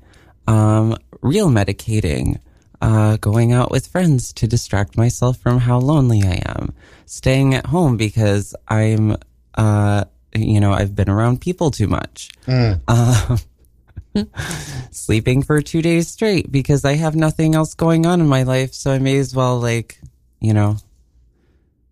um 0.47 0.97
real 1.21 1.49
medicating, 1.49 2.39
uh, 2.81 3.17
going 3.17 3.51
out 3.51 3.71
with 3.71 3.87
friends 3.87 4.33
to 4.33 4.47
distract 4.47 4.97
myself 4.97 5.37
from 5.37 5.59
how 5.59 5.79
lonely 5.79 6.23
I 6.23 6.41
am, 6.45 6.73
staying 7.05 7.55
at 7.55 7.65
home 7.65 7.97
because 7.97 8.53
I'm, 8.67 9.17
uh, 9.55 10.05
you 10.35 10.59
know, 10.59 10.71
I've 10.73 10.95
been 10.95 11.09
around 11.09 11.41
people 11.41 11.71
too 11.71 11.87
much, 11.87 12.29
Um, 12.87 13.39
sleeping 14.91 15.41
for 15.43 15.61
two 15.61 15.81
days 15.81 16.07
straight 16.07 16.51
because 16.51 16.85
I 16.85 16.93
have 16.93 17.15
nothing 17.15 17.55
else 17.55 17.73
going 17.73 18.05
on 18.05 18.21
in 18.21 18.27
my 18.27 18.43
life, 18.43 18.73
so 18.73 18.91
I 18.91 18.99
may 18.99 19.17
as 19.17 19.35
well, 19.35 19.59
like, 19.59 19.99
you 20.39 20.53
know, 20.53 20.77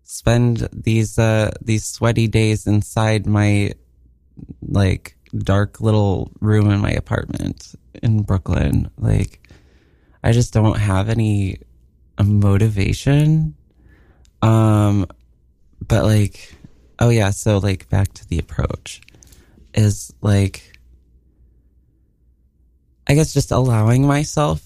spend 0.04 0.68
these 0.72 1.18
uh 1.18 1.50
these 1.60 1.84
sweaty 1.84 2.28
days 2.28 2.66
inside 2.66 3.26
my 3.26 3.72
like 4.62 5.16
dark 5.36 5.80
little 5.80 6.30
room 6.40 6.70
in 6.70 6.80
my 6.80 6.90
apartment 6.92 7.74
in 8.02 8.22
Brooklyn, 8.22 8.90
like. 8.98 9.40
I 10.26 10.32
just 10.32 10.54
don't 10.54 10.78
have 10.78 11.10
any 11.10 11.58
uh, 12.16 12.24
motivation. 12.24 13.54
Um, 14.40 15.06
but 15.86 16.04
like, 16.04 16.53
oh 16.98 17.10
yeah, 17.10 17.30
so 17.30 17.58
like 17.58 17.88
back 17.88 18.12
to 18.14 18.28
the 18.28 18.38
approach 18.38 19.00
is 19.74 20.12
like, 20.20 20.78
I 23.06 23.14
guess 23.14 23.34
just 23.34 23.50
allowing 23.50 24.06
myself 24.06 24.62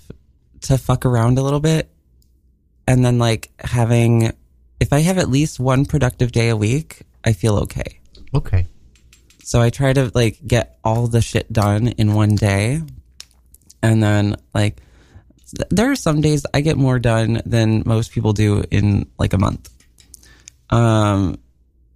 to 0.62 0.78
fuck 0.78 1.06
around 1.06 1.38
a 1.38 1.42
little 1.42 1.60
bit 1.60 1.90
and 2.86 3.04
then 3.04 3.18
like 3.18 3.50
having, 3.60 4.32
if 4.80 4.92
I 4.92 5.00
have 5.00 5.18
at 5.18 5.28
least 5.28 5.60
one 5.60 5.84
productive 5.84 6.32
day 6.32 6.48
a 6.48 6.56
week, 6.56 7.02
I 7.22 7.34
feel 7.34 7.56
okay. 7.58 8.00
Okay. 8.34 8.66
So 9.42 9.60
I 9.60 9.70
try 9.70 9.92
to 9.92 10.10
like 10.14 10.38
get 10.46 10.78
all 10.82 11.06
the 11.06 11.20
shit 11.20 11.52
done 11.52 11.88
in 11.88 12.14
one 12.14 12.34
day. 12.34 12.80
And 13.82 14.02
then 14.02 14.36
like 14.54 14.80
th- 15.56 15.68
there 15.70 15.90
are 15.90 15.96
some 15.96 16.20
days 16.20 16.46
I 16.52 16.60
get 16.60 16.76
more 16.76 16.98
done 16.98 17.42
than 17.44 17.82
most 17.84 18.12
people 18.12 18.32
do 18.32 18.64
in 18.70 19.06
like 19.18 19.32
a 19.32 19.38
month. 19.38 19.70
Um 20.70 21.38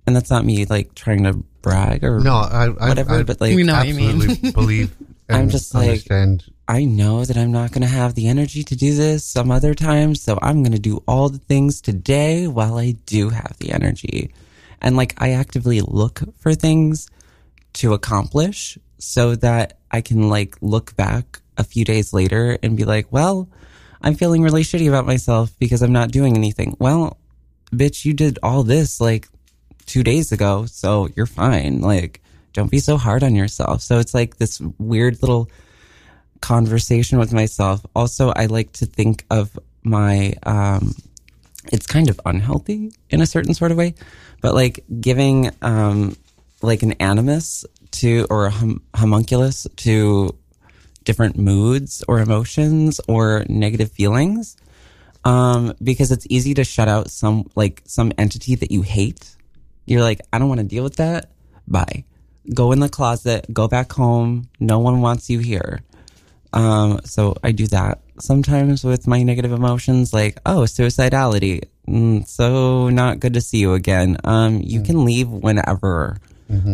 and 0.06 0.14
that's 0.16 0.30
not 0.30 0.44
me 0.44 0.64
like 0.66 0.94
trying 0.94 1.24
to 1.24 1.34
brag 1.62 2.02
or 2.04 2.20
No, 2.20 2.34
I, 2.34 2.64
I 2.66 2.88
whatever, 2.88 3.14
I 3.20 3.22
but 3.22 3.40
like 3.40 3.54
We 3.54 3.62
know 3.62 3.74
what 3.74 3.86
you 3.88 3.94
mean. 3.94 4.52
believe. 4.52 4.94
And 5.28 5.38
I'm 5.38 5.48
just 5.48 5.74
like- 5.74 5.88
understand. 5.88 6.44
I 6.68 6.84
know 6.84 7.24
that 7.24 7.36
I'm 7.36 7.52
not 7.52 7.72
going 7.72 7.82
to 7.82 7.88
have 7.88 8.14
the 8.14 8.28
energy 8.28 8.62
to 8.64 8.76
do 8.76 8.94
this 8.94 9.24
some 9.24 9.50
other 9.50 9.74
times, 9.74 10.22
so 10.22 10.38
I'm 10.40 10.62
going 10.62 10.72
to 10.72 10.78
do 10.78 11.02
all 11.08 11.28
the 11.28 11.38
things 11.38 11.80
today 11.80 12.46
while 12.46 12.78
I 12.78 12.92
do 13.04 13.28
have 13.30 13.56
the 13.58 13.72
energy. 13.72 14.32
And 14.80 14.96
like 14.96 15.14
I 15.18 15.32
actively 15.32 15.80
look 15.80 16.20
for 16.38 16.54
things 16.54 17.10
to 17.74 17.92
accomplish 17.94 18.78
so 18.98 19.34
that 19.36 19.78
I 19.90 20.00
can 20.00 20.28
like 20.28 20.56
look 20.62 20.96
back 20.96 21.40
a 21.58 21.64
few 21.64 21.84
days 21.84 22.12
later 22.12 22.56
and 22.62 22.76
be 22.76 22.84
like, 22.84 23.06
well, 23.10 23.48
I'm 24.00 24.14
feeling 24.14 24.42
really 24.42 24.62
shitty 24.62 24.88
about 24.88 25.06
myself 25.06 25.52
because 25.58 25.82
I'm 25.82 25.92
not 25.92 26.10
doing 26.10 26.36
anything. 26.36 26.76
Well, 26.78 27.18
bitch, 27.72 28.04
you 28.04 28.14
did 28.14 28.38
all 28.42 28.62
this 28.62 29.00
like 29.00 29.28
two 29.92 30.02
days 30.02 30.32
ago, 30.32 30.64
so 30.64 31.06
you're 31.14 31.26
fine. 31.26 31.82
Like, 31.82 32.22
don't 32.54 32.70
be 32.70 32.78
so 32.78 32.96
hard 32.96 33.22
on 33.22 33.36
yourself. 33.36 33.82
So 33.82 33.98
it's 33.98 34.14
like 34.14 34.38
this 34.38 34.58
weird 34.78 35.20
little 35.20 35.50
conversation 36.40 37.18
with 37.18 37.30
myself. 37.34 37.84
Also, 37.94 38.32
I 38.34 38.46
like 38.46 38.72
to 38.80 38.86
think 38.86 39.26
of 39.28 39.58
my, 39.82 40.32
um, 40.44 40.94
it's 41.70 41.86
kind 41.86 42.08
of 42.08 42.18
unhealthy 42.24 42.92
in 43.10 43.20
a 43.20 43.26
certain 43.26 43.52
sort 43.52 43.70
of 43.70 43.76
way, 43.76 43.92
but 44.40 44.54
like 44.54 44.82
giving, 44.98 45.50
um, 45.60 46.16
like 46.62 46.82
an 46.82 46.92
animus 46.92 47.66
to, 48.00 48.26
or 48.30 48.46
a 48.46 48.54
homunculus 48.96 49.66
to 49.76 50.34
different 51.04 51.36
moods 51.36 52.02
or 52.08 52.20
emotions 52.20 52.98
or 53.08 53.44
negative 53.46 53.92
feelings. 53.92 54.56
Um, 55.22 55.74
because 55.82 56.10
it's 56.10 56.26
easy 56.30 56.54
to 56.54 56.64
shut 56.64 56.88
out 56.88 57.10
some, 57.10 57.44
like 57.54 57.82
some 57.84 58.10
entity 58.16 58.54
that 58.54 58.70
you 58.70 58.80
hate. 58.80 59.36
You're 59.86 60.02
like, 60.02 60.20
I 60.32 60.38
don't 60.38 60.48
want 60.48 60.60
to 60.60 60.66
deal 60.66 60.84
with 60.84 60.96
that. 60.96 61.30
Bye. 61.66 62.04
Go 62.54 62.72
in 62.72 62.80
the 62.80 62.88
closet, 62.88 63.46
go 63.52 63.68
back 63.68 63.92
home. 63.92 64.48
No 64.58 64.78
one 64.80 65.00
wants 65.00 65.30
you 65.30 65.38
here. 65.38 65.80
Um, 66.52 67.00
so 67.04 67.36
I 67.42 67.52
do 67.52 67.66
that 67.68 68.02
sometimes 68.18 68.84
with 68.84 69.06
my 69.06 69.22
negative 69.22 69.52
emotions, 69.52 70.12
like, 70.12 70.38
oh, 70.44 70.62
suicidality. 70.62 71.62
Mm, 71.88 72.26
so 72.26 72.88
not 72.88 73.20
good 73.20 73.34
to 73.34 73.40
see 73.40 73.58
you 73.58 73.74
again. 73.74 74.16
Um, 74.24 74.60
you 74.62 74.82
can 74.82 75.04
leave 75.04 75.28
whenever. 75.28 76.18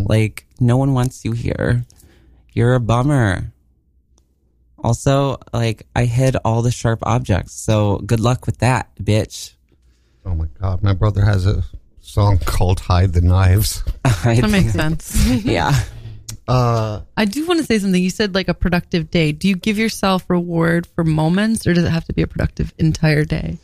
Like, 0.09 0.47
no 0.61 0.77
one 0.77 0.95
wants 0.95 1.25
you 1.25 1.33
here. 1.33 1.85
You're 2.53 2.75
a 2.75 2.81
bummer. 2.81 3.53
Also, 4.83 5.39
like, 5.53 5.87
I 5.95 6.05
hid 6.05 6.37
all 6.45 6.63
the 6.63 6.71
sharp 6.71 7.01
objects. 7.03 7.53
So 7.53 7.99
good 7.99 8.21
luck 8.21 8.47
with 8.47 8.59
that, 8.59 8.95
bitch. 8.97 9.55
Oh 10.25 10.35
my 10.35 10.47
god, 10.61 10.83
my 10.83 10.93
brother 10.93 11.25
has 11.25 11.47
a 11.47 11.65
song 12.09 12.39
called 12.39 12.81
"Hide 12.81 13.13
the 13.13 13.21
Knives." 13.21 13.85
That 14.25 14.51
makes 14.51 14.73
sense. 14.83 15.27
yeah. 15.45 15.73
Uh, 16.49 17.03
I 17.17 17.27
do 17.27 17.47
want 17.47 17.61
to 17.61 17.67
say 17.67 17.79
something. 17.79 18.03
You 18.03 18.11
said 18.11 18.35
like 18.35 18.49
a 18.49 18.55
productive 18.55 19.11
day. 19.11 19.33
Do 19.33 19.49
you 19.49 19.55
give 19.57 19.79
yourself 19.79 20.29
reward 20.31 20.87
for 20.87 21.05
moments 21.05 21.67
or 21.67 21.75
does 21.75 21.85
it 21.85 21.91
have 21.91 22.07
to 22.07 22.13
be 22.15 22.23
a 22.23 22.27
productive 22.27 22.73
entire 22.79 23.25
day? 23.25 23.59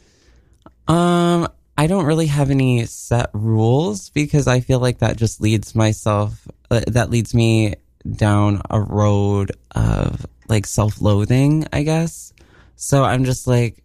Um, 0.86 1.48
I 1.78 1.86
don't 1.86 2.04
really 2.04 2.26
have 2.26 2.50
any 2.50 2.84
set 2.84 3.30
rules 3.32 4.10
because 4.10 4.46
I 4.46 4.60
feel 4.60 4.80
like 4.80 4.98
that 4.98 5.16
just 5.16 5.40
leads 5.40 5.74
myself, 5.74 6.46
uh, 6.70 6.82
that 6.88 7.08
leads 7.10 7.34
me 7.34 7.74
down 8.08 8.60
a 8.68 8.80
road 8.80 9.52
of 9.74 10.26
like 10.48 10.66
self 10.66 11.00
loathing, 11.00 11.66
I 11.72 11.84
guess. 11.84 12.32
So 12.76 13.02
I'm 13.02 13.24
just 13.24 13.46
like, 13.46 13.82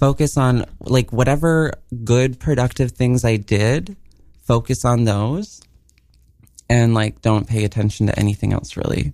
focus 0.00 0.36
on 0.36 0.64
like 0.80 1.12
whatever 1.12 1.74
good, 2.04 2.40
productive 2.40 2.92
things 2.92 3.24
I 3.24 3.36
did, 3.36 3.96
focus 4.42 4.84
on 4.84 5.04
those 5.04 5.60
and 6.68 6.94
like 6.94 7.20
don't 7.20 7.46
pay 7.46 7.64
attention 7.64 8.06
to 8.06 8.18
anything 8.18 8.52
else 8.52 8.76
really. 8.76 9.12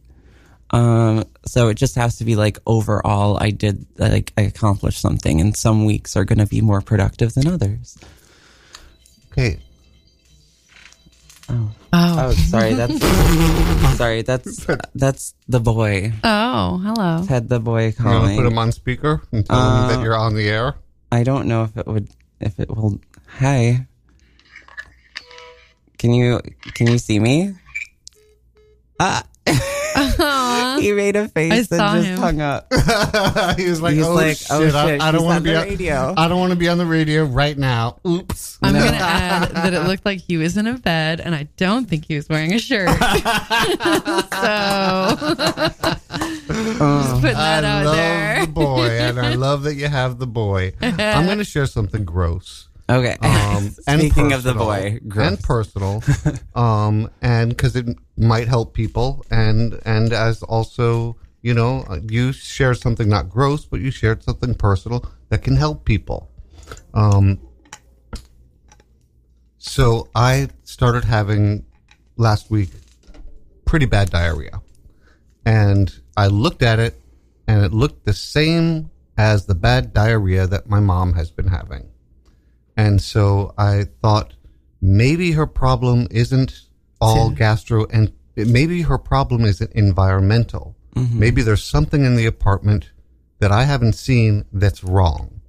Um, 0.71 1.25
so 1.45 1.69
it 1.69 1.75
just 1.75 1.97
has 1.97 2.19
to 2.19 2.25
be 2.25 2.37
like 2.37 2.59
overall, 2.67 3.37
I 3.41 3.51
did 3.51 3.87
like 3.99 4.33
I 4.37 4.43
accomplished 4.43 5.01
something, 5.01 5.41
and 5.41 5.57
some 5.57 5.85
weeks 5.85 6.17
are 6.17 6.25
going 6.25 6.39
to 6.41 6.47
be 6.47 6.61
more 6.61 6.81
productive 6.81 7.35
than 7.35 7.47
others. 7.47 7.97
Okay. 9.31 9.61
Oh, 11.49 11.71
Oh. 11.93 12.17
oh, 12.19 12.33
sorry. 12.33 12.75
That's 12.75 12.99
sorry. 13.97 14.23
That's 14.23 14.67
that's 14.95 15.35
the 15.49 15.61
boy. 15.61 16.13
Oh, 16.25 16.79
hello. 16.83 17.25
Ted 17.27 17.49
the 17.49 17.61
boy 17.61 17.95
You 17.95 17.95
want 17.95 17.97
to 17.97 18.03
calling. 18.03 18.37
put 18.37 18.47
him 18.47 18.59
on 18.59 18.73
speaker 18.73 19.23
and 19.33 19.47
tell 19.47 19.57
him 19.57 19.89
that 19.89 19.99
Uh, 20.01 20.03
you're 20.03 20.17
on 20.19 20.35
the 20.35 20.49
air? 20.49 20.75
I 21.13 21.23
don't 21.23 21.47
know 21.47 21.63
if 21.65 21.77
it 21.77 21.87
would 21.87 22.09
if 22.41 22.59
it 22.59 22.69
will. 22.69 22.99
Hi. 23.39 23.87
Can 25.99 26.13
you 26.13 26.41
can 26.75 26.89
you 26.89 26.99
see 26.99 27.19
me? 27.21 27.55
Ah. 29.01 29.23
Aw. 30.77 30.81
he 30.81 30.93
made 30.93 31.17
a 31.17 31.29
face 31.29 31.53
I 31.53 31.57
and 31.57 31.67
saw 31.67 31.97
just 31.97 32.09
him. 32.09 32.19
hung 32.19 32.41
up. 32.41 32.73
he 33.57 33.69
was 33.69 33.81
like, 33.81 33.95
He's 33.95 34.07
oh, 34.07 34.15
like, 34.15 34.37
oh, 34.51 34.65
shit, 34.65 34.75
oh, 34.75 34.79
I, 34.79 34.87
shit, 34.87 35.01
I 35.01 35.11
don't 35.13 35.25
want 35.25 35.45
to 35.45 35.51
be 35.51 35.55
on 35.55 35.65
the 35.65 35.71
radio." 35.71 36.15
I 36.17 36.29
don't 36.29 36.39
want 36.39 36.53
to 36.53 36.59
be 36.59 36.69
on 36.69 36.79
the 36.79 36.87
radio 36.87 37.25
right 37.25 37.57
now. 37.57 37.99
Oops. 38.07 38.59
I'm 38.63 38.75
going 38.75 38.93
to 38.93 38.99
add 38.99 39.51
that 39.51 39.75
it 39.75 39.81
looked 39.81 40.05
like 40.05 40.21
he 40.21 40.37
was 40.37 40.57
in 40.57 40.67
a 40.67 40.79
bed, 40.79 41.21
and 41.21 41.35
I 41.35 41.49
don't 41.57 41.89
think 41.89 42.07
he 42.07 42.17
was 42.17 42.29
wearing 42.29 42.53
a 42.53 42.59
shirt. 42.59 42.89
so, 42.91 42.97
just 46.47 46.81
oh. 46.81 47.19
putting 47.21 47.37
that 47.37 47.65
I 47.65 47.69
out 47.69 47.87
love 47.87 47.97
there. 47.97 48.47
the 48.47 48.53
boy, 48.53 48.89
and 48.91 49.21
I 49.21 49.35
love 49.37 49.63
that 49.65 49.75
you 49.75 49.89
have 49.89 50.19
the 50.19 50.27
boy. 50.27 50.73
I'm 50.81 51.27
going 51.27 51.39
to 51.39 51.45
share 51.45 51.67
something 51.67 52.05
gross. 52.05 52.66
Okay. 52.89 53.17
Um, 53.21 53.71
Speaking 53.99 54.33
of 54.33 54.43
the 54.43 54.55
boy, 54.55 55.01
gross. 55.09 55.29
and 55.29 55.43
personal, 55.43 56.03
um, 56.55 57.11
and 57.21 57.51
because 57.51 57.75
it 57.75 57.87
might 58.17 58.49
help 58.49 58.75
people, 58.75 59.25
and 59.31 59.81
and 59.85 60.13
as 60.13 60.43
also 60.43 61.17
you 61.43 61.55
know, 61.55 61.85
you 62.09 62.33
shared 62.33 62.79
something 62.79 63.09
not 63.09 63.29
gross, 63.29 63.65
but 63.65 63.81
you 63.81 63.93
shared 63.93 64.23
something 64.23 64.55
personal 64.55 65.09
that 65.29 65.45
can 65.45 65.55
help 65.55 65.85
people. 65.85 66.29
Um, 66.93 67.39
so 69.59 70.09
I 70.15 70.49
started 70.65 71.05
having 71.05 71.65
last 72.17 72.51
week 72.51 72.71
pretty 73.65 73.87
bad 73.87 74.11
diarrhea, 74.11 74.61
and 75.45 75.93
I 76.17 76.27
looked 76.27 76.63
at 76.63 76.81
it, 76.81 77.01
and 77.47 77.65
it 77.65 77.73
looked 77.73 78.05
the 78.05 78.13
same 78.13 78.91
as 79.17 79.47
the 79.47 79.55
bad 79.55 79.93
diarrhea 79.93 80.47
that 80.49 80.69
my 80.69 80.81
mom 80.81 81.13
has 81.15 81.31
been 81.31 81.47
having. 81.49 81.89
And 82.77 83.01
so 83.01 83.55
I 83.57 83.85
thought 84.03 84.35
maybe 84.81 85.33
her 85.33 85.47
problem 85.47 86.07
isn't 86.11 86.63
all 87.01 87.31
gastro 87.31 87.87
and 87.87 88.13
maybe 88.37 88.83
her 88.83 88.99
problem 88.99 89.45
isn't 89.45 89.73
environmental. 89.73 90.77
Mm-hmm. 90.95 91.19
Maybe 91.19 91.43
there's 91.43 91.65
something 91.65 92.05
in 92.05 92.17
the 92.17 92.27
apartment 92.27 92.91
that 93.39 93.53
I 93.53 93.65
haven't 93.65 93.95
seen 93.95 94.45
that's 94.53 94.83
wrong. 94.85 95.41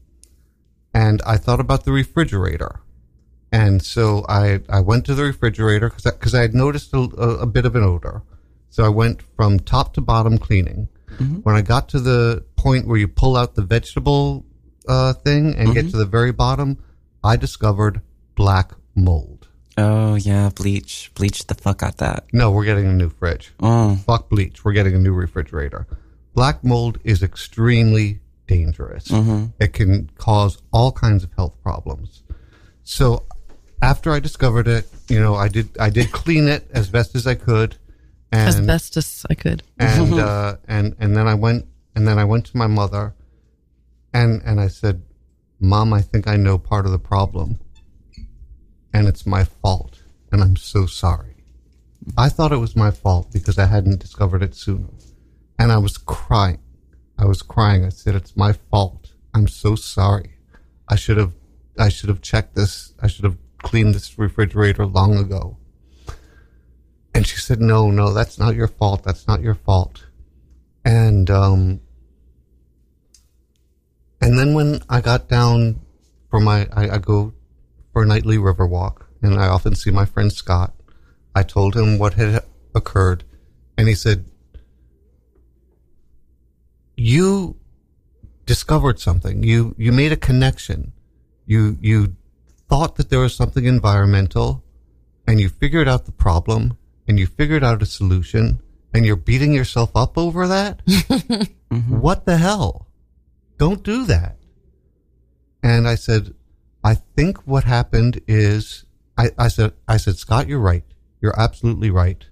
And 0.94 1.22
I 1.26 1.38
thought 1.38 1.60
about 1.60 1.86
the 1.86 1.92
refrigerator. 1.92 2.82
And 3.52 3.82
so 3.82 4.26
I, 4.28 4.62
I 4.68 4.82
went 4.82 5.06
to 5.06 5.16
the 5.16 5.24
refrigerator 5.24 5.90
because 5.90 6.06
I, 6.06 6.12
'cause 6.12 6.36
I 6.36 6.42
had 6.42 6.54
noticed 6.54 6.94
a, 6.94 6.98
a, 7.18 7.30
a 7.40 7.46
bit 7.46 7.66
of 7.66 7.76
an 7.76 7.84
odor. 7.84 8.24
So 8.70 8.84
I 8.84 8.90
went 8.90 9.22
from 9.36 9.60
top 9.60 9.94
to 9.94 10.02
bottom 10.02 10.38
cleaning. 10.38 10.90
Mm-hmm. 11.12 11.36
When 11.38 11.56
I 11.56 11.62
got 11.62 11.88
to 11.90 12.00
the 12.00 12.44
point 12.58 12.88
where 12.88 12.98
you 12.98 13.08
pull 13.08 13.38
out 13.38 13.56
the 13.56 13.62
vegetable 13.62 14.46
uh, 14.88 15.14
thing 15.14 15.56
and 15.56 15.74
get 15.74 15.86
mm-hmm. 15.86 15.92
to 15.92 15.98
the 15.98 16.06
very 16.06 16.32
bottom, 16.34 16.78
I 17.28 17.36
discovered 17.36 18.02
black 18.36 18.72
mold. 18.96 19.48
Oh 19.78 20.16
yeah, 20.16 20.50
bleach, 20.56 21.12
bleach 21.14 21.46
the 21.46 21.54
fuck 21.56 21.84
out 21.84 21.98
that. 21.98 22.26
No, 22.34 22.50
we're 22.52 22.66
getting 22.66 22.88
a 22.88 22.94
new 22.94 23.10
fridge. 23.10 23.54
Oh, 23.60 23.96
Fuck 24.08 24.30
bleach. 24.30 24.66
We're 24.66 24.74
getting 24.74 24.96
a 24.96 25.00
new 25.00 25.14
refrigerator. 25.14 25.86
Black 26.34 26.64
mold 26.64 26.98
is 27.04 27.22
extremely 27.22 28.22
dangerous. 28.48 29.12
It 29.60 29.74
can 29.74 30.10
cause 30.18 30.58
all 30.72 30.92
kinds 30.92 31.24
of 31.24 31.32
health 31.34 31.56
problems. 31.62 32.24
So 32.84 33.26
after 33.82 34.12
I 34.12 34.20
discovered 34.20 34.68
it, 34.68 34.88
you 35.10 35.20
know, 35.20 35.36
I 35.36 35.48
did 35.50 35.78
I 35.80 35.90
did 35.90 36.12
clean 36.12 36.48
it 36.48 36.68
as 36.72 36.90
best 36.90 37.14
as 37.16 37.28
I 37.28 37.36
could. 37.36 37.76
And 38.32 38.48
As 38.50 38.60
best 38.62 38.98
as 38.98 39.26
I 39.30 39.36
could. 39.36 39.64
and 39.78 40.14
uh, 40.30 40.58
and 40.68 40.96
and 41.00 41.16
then 41.16 41.28
I 41.28 41.34
went 41.36 41.66
and 41.96 42.08
then 42.08 42.18
I 42.20 42.26
went 42.26 42.46
to 42.48 42.58
my 42.58 42.68
mother, 42.68 43.14
and 44.14 44.42
and 44.44 44.60
I 44.60 44.68
said, 44.70 45.04
"Mom, 45.60 45.94
I 45.94 46.02
think 46.02 46.28
I 46.28 46.36
know 46.36 46.58
part 46.58 46.86
of 46.86 46.92
the 46.92 47.00
problem, 47.00 47.60
and 48.94 49.08
it's 49.08 49.26
my 49.26 49.44
fault, 49.44 50.04
and 50.32 50.42
I'm 50.42 50.56
so 50.56 50.86
sorry. 50.86 51.44
I 52.18 52.30
thought 52.30 52.52
it 52.52 52.58
was 52.58 52.76
my 52.76 52.92
fault 52.92 53.32
because 53.34 53.58
I 53.58 53.66
hadn't 53.66 54.00
discovered 54.00 54.44
it 54.44 54.56
sooner, 54.56 54.90
and 55.58 55.72
I 55.72 55.78
was 55.78 55.98
crying. 55.98 56.60
I 57.18 57.26
was 57.26 57.42
crying. 57.42 57.84
I 57.84 57.90
said, 57.90 58.16
"It's 58.16 58.38
my 58.38 58.54
fault. 58.54 59.14
I'm 59.34 59.48
so 59.48 59.76
sorry. 59.76 60.38
I 60.88 60.96
should 60.96 61.18
have 61.18 61.34
I 61.80 61.90
should 61.90 62.10
have 62.10 62.22
checked 62.22 62.56
this. 62.56 62.94
I 63.02 63.08
should 63.08 63.26
have 63.26 63.38
cleaned 63.60 63.96
this 63.96 64.18
refrigerator 64.18 64.86
long 64.86 65.18
ago." 65.18 65.58
And 67.14 67.26
she 67.26 67.38
said, 67.38 67.60
"No, 67.60 67.90
no, 67.90 68.14
that's 68.14 68.38
not 68.38 68.56
your 68.56 68.68
fault. 68.68 69.04
That's 69.04 69.28
not 69.28 69.42
your 69.42 69.56
fault." 69.56 70.06
And 70.86 71.30
um, 71.30 71.82
and 74.22 74.38
then 74.38 74.54
when 74.54 74.82
I 74.90 75.02
got 75.02 75.28
down 75.28 75.82
for 76.30 76.40
my, 76.40 76.68
I, 76.74 76.90
I 76.96 76.98
go 76.98 77.34
for 77.94 78.04
a 78.04 78.06
nightly 78.06 78.38
river 78.38 78.66
walk, 78.66 79.08
and 79.22 79.40
I 79.40 79.48
often 79.48 79.76
see 79.76 79.92
my 79.92 80.06
friend 80.06 80.32
Scott. 80.32 80.74
I 81.36 81.44
told 81.44 81.76
him 81.76 81.98
what 81.98 82.14
had 82.16 82.44
occurred, 82.74 83.24
and 83.78 83.88
he 83.88 83.96
said, 83.96 84.26
"You 86.96 87.58
discovered 88.46 89.00
something. 89.00 89.44
You 89.44 89.76
you 89.78 89.92
made 89.92 90.12
a 90.12 90.18
connection. 90.18 90.94
You 91.46 91.78
you 91.82 92.16
thought 92.68 92.96
that 92.96 93.10
there 93.10 93.20
was 93.20 93.36
something 93.36 93.66
environmental, 93.66 94.64
and 95.28 95.40
you 95.40 95.50
figured 95.50 95.88
out 95.88 96.06
the 96.06 96.12
problem, 96.12 96.78
and 97.08 97.20
you 97.20 97.28
figured 97.28 97.64
out 97.64 97.82
a 97.84 97.86
solution, 97.86 98.60
and 98.94 99.06
you're 99.06 99.16
beating 99.16 99.54
yourself 99.54 99.92
up 99.96 100.18
over 100.18 100.48
that. 100.48 100.82
What 101.70 102.26
the 102.26 102.38
hell? 102.38 102.87
Don't 103.58 103.84
do 103.84 104.06
that." 104.06 104.38
And 105.64 105.88
I 105.88 105.96
said, 105.96 106.34
I 106.84 106.94
think 106.94 107.46
what 107.46 107.64
happened 107.64 108.22
is 108.28 108.86
I, 109.18 109.32
I 109.38 109.48
said 109.50 109.74
I 109.88 109.98
said, 109.98 110.18
Scott, 110.18 110.48
you're 110.48 110.60
right. 110.60 110.84
You're 111.22 111.40
absolutely 111.40 111.90
right. 111.90 112.26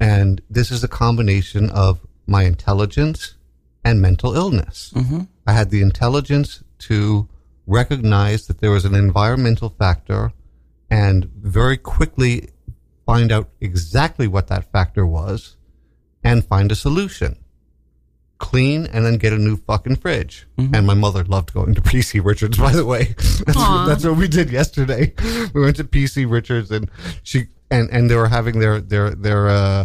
And 0.00 0.40
this 0.50 0.70
is 0.70 0.82
a 0.82 0.88
combination 0.88 1.70
of 1.70 2.00
my 2.26 2.42
intelligence 2.42 3.36
and 3.84 4.00
mental 4.00 4.34
illness. 4.34 4.92
Mm-hmm. 4.94 5.20
I 5.46 5.52
had 5.52 5.70
the 5.70 5.82
intelligence 5.82 6.64
to 6.80 7.28
recognize 7.66 8.46
that 8.46 8.60
there 8.60 8.70
was 8.70 8.84
an 8.84 8.94
environmental 8.94 9.70
factor 9.70 10.32
and 10.90 11.26
very 11.36 11.76
quickly 11.76 12.50
find 13.04 13.30
out 13.30 13.48
exactly 13.60 14.26
what 14.26 14.48
that 14.48 14.70
factor 14.72 15.06
was 15.06 15.56
and 16.24 16.44
find 16.44 16.72
a 16.72 16.76
solution. 16.76 17.36
Clean 18.38 18.86
and 18.86 19.04
then 19.04 19.16
get 19.16 19.32
a 19.32 19.38
new 19.38 19.56
fucking 19.56 19.96
fridge. 19.96 20.46
And 20.58 20.86
my 20.86 20.92
mother 20.94 21.24
loved 21.24 21.54
going 21.54 21.74
to 21.74 21.80
PC 21.80 22.22
Richards, 22.24 22.58
by 22.66 22.72
the 22.72 22.84
way. 22.84 23.14
That's, 23.46 23.56
Aw. 23.56 23.86
that's 23.86 24.04
what 24.04 24.16
we 24.16 24.28
did 24.28 24.50
yesterday. 24.50 25.14
We 25.54 25.62
went 25.62 25.76
to 25.76 25.84
PC 25.84 26.30
Richards 26.30 26.70
and 26.70 26.90
she 27.22 27.46
and 27.70 27.88
and 27.90 28.10
they 28.10 28.14
were 28.16 28.28
having 28.28 28.58
their 28.58 28.80
their 28.80 29.10
their 29.14 29.48
uh 29.48 29.84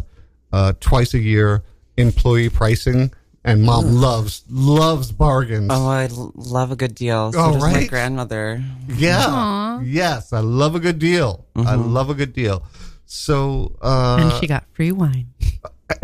uh 0.52 0.74
twice 0.82 1.14
a 1.14 1.20
year 1.20 1.64
employee 1.98 2.50
pricing 2.50 3.14
and 3.46 3.64
mom 3.64 3.86
loves 3.86 4.44
loves 4.50 5.12
bargains. 5.14 5.70
oh, 5.72 5.88
I 5.88 6.06
l- 6.12 6.32
love 6.36 6.72
a 6.72 6.76
good 6.76 6.94
deal. 6.94 7.32
So 7.32 7.40
Oh, 7.40 7.54
does 7.54 7.62
my 7.64 7.74
right? 7.74 7.90
grandmother. 7.90 8.62
Yeah. 8.88 9.26
Aw. 9.28 9.80
Yes, 9.82 10.34
I 10.34 10.40
love 10.42 10.76
a 10.76 10.80
good 10.80 11.00
deal. 11.00 11.46
I 11.56 11.76
love 11.76 12.10
a 12.10 12.14
good 12.14 12.34
deal. 12.34 12.64
So 13.06 13.78
uh 13.82 14.18
and 14.22 14.34
she 14.42 14.48
got 14.48 14.66
free 14.74 14.92
wine. 14.92 15.31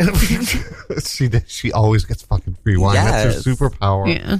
she 1.04 1.28
did- 1.28 1.48
she 1.48 1.72
always 1.72 2.04
gets 2.04 2.22
fucking 2.22 2.56
free 2.62 2.76
wine. 2.76 2.94
That's 2.94 3.36
Yes. 3.36 3.44
her 3.44 3.50
superpower. 3.52 4.14
Yeah. 4.14 4.38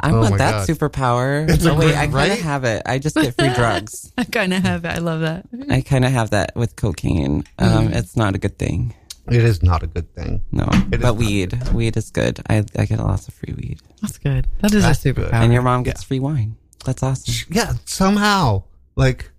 I 0.00 0.08
Oh 0.10 0.14
my 0.14 0.20
want 0.30 0.38
that 0.38 0.66
God. 0.66 0.68
superpower. 0.68 1.48
It's 1.52 1.64
a 1.64 1.70
oh, 1.72 1.74
wait, 1.74 1.86
great- 1.88 1.96
I 1.96 2.02
kind 2.06 2.14
right? 2.14 2.32
of 2.32 2.40
have 2.40 2.64
it. 2.64 2.82
I 2.86 2.98
just 2.98 3.14
get 3.14 3.34
free 3.36 3.52
drugs. 3.54 4.12
I 4.16 4.24
kind 4.24 4.52
of 4.54 4.62
have 4.62 4.84
it. 4.84 4.88
I 4.88 4.98
love 4.98 5.20
that. 5.20 5.46
I 5.68 5.80
kind 5.82 6.04
of 6.04 6.12
have 6.12 6.30
that 6.30 6.56
with 6.56 6.76
cocaine. 6.76 7.44
Um, 7.58 7.92
It's 7.92 8.16
not 8.16 8.34
a 8.34 8.38
good 8.38 8.58
thing. 8.58 8.94
It 9.30 9.44
is 9.44 9.62
not 9.62 9.82
a 9.84 9.86
good 9.86 10.12
thing. 10.14 10.42
No, 10.50 10.66
It 10.90 10.94
is 10.94 11.00
but 11.00 11.14
weed, 11.14 11.56
weed 11.72 11.96
is 11.96 12.10
good. 12.10 12.40
I 12.48 12.64
I 12.76 12.86
get 12.86 12.98
lots 12.98 13.28
of 13.28 13.34
free 13.34 13.54
weed, 13.56 13.78
That's 14.00 14.18
good. 14.18 14.46
That 14.60 14.74
is 14.74 14.82
That's 14.82 15.04
a 15.06 15.12
good. 15.12 15.28
superpower. 15.30 15.34
and 15.44 15.52
your 15.52 15.62
mom 15.62 15.84
gets 15.84 16.02
free 16.02 16.18
wine. 16.18 16.56
That's 16.84 17.02
awesome. 17.04 17.32
Yeah, 17.54 17.74
somehow. 17.84 18.64
Like 18.96 19.30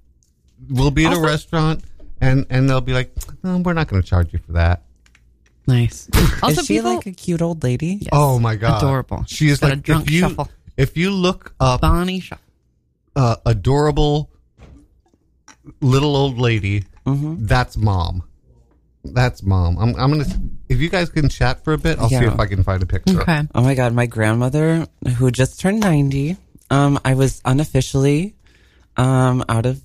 we'll 0.69 0.91
be 0.91 1.05
at 1.05 1.11
a 1.17 1.19
restaurant 1.19 1.83
and 2.21 2.45
and 2.49 2.69
they'll 2.69 2.79
be 2.79 2.93
like, 2.93 3.11
"Oh, 3.43 3.57
"We're 3.57 3.73
not 3.73 3.87
going 3.89 4.01
to 4.01 4.07
charge 4.07 4.31
you 4.31 4.39
for 4.39 4.53
that." 4.53 4.83
Nice. 5.67 6.09
Also, 6.43 6.59
is 6.61 6.67
she 6.67 6.75
people, 6.77 6.95
like 6.95 7.05
a 7.05 7.11
cute 7.11 7.41
old 7.41 7.63
lady? 7.63 7.99
Yes. 8.01 8.09
Oh 8.11 8.37
my 8.39 8.55
god. 8.55 8.77
Adorable. 8.83 9.23
She 9.27 9.47
is 9.49 9.59
Got 9.59 9.69
like 9.69 9.79
a 9.79 9.81
drunk 9.81 10.07
if 10.07 10.11
you 10.11 10.19
shuffle. 10.19 10.49
if 10.75 10.97
you 10.97 11.09
look 11.11 11.53
up 11.59 11.79
Bonnie 11.81 12.19
Shuffle. 12.19 12.43
uh, 13.15 13.35
adorable 13.45 14.29
little 15.81 16.15
old 16.15 16.37
lady, 16.37 16.83
Mm-hmm. 17.05 17.45
that's 17.47 17.75
mom. 17.75 18.23
That's 19.03 19.43
mom. 19.43 19.77
I'm 19.77 19.93
I'm 19.97 20.11
going 20.13 20.23
to 20.23 20.39
if 20.69 20.79
you 20.79 20.89
guys 20.89 21.09
can 21.09 21.27
chat 21.27 21.63
for 21.63 21.73
a 21.73 21.77
bit, 21.77 21.99
I'll 21.99 22.07
see 22.09 22.15
if 22.15 22.39
I 22.39 22.45
can 22.45 22.63
find 22.63 22.81
a 22.81 22.85
picture. 22.85 23.21
Okay. 23.21 23.41
Oh 23.53 23.61
my 23.61 23.75
god, 23.75 23.93
my 23.93 24.05
grandmother 24.05 24.87
who 25.17 25.29
just 25.31 25.59
turned 25.59 25.81
90. 25.81 26.37
Um 26.69 26.99
I 27.03 27.13
was 27.15 27.41
unofficially 27.43 28.35
um 28.95 29.43
out 29.49 29.65
of 29.65 29.81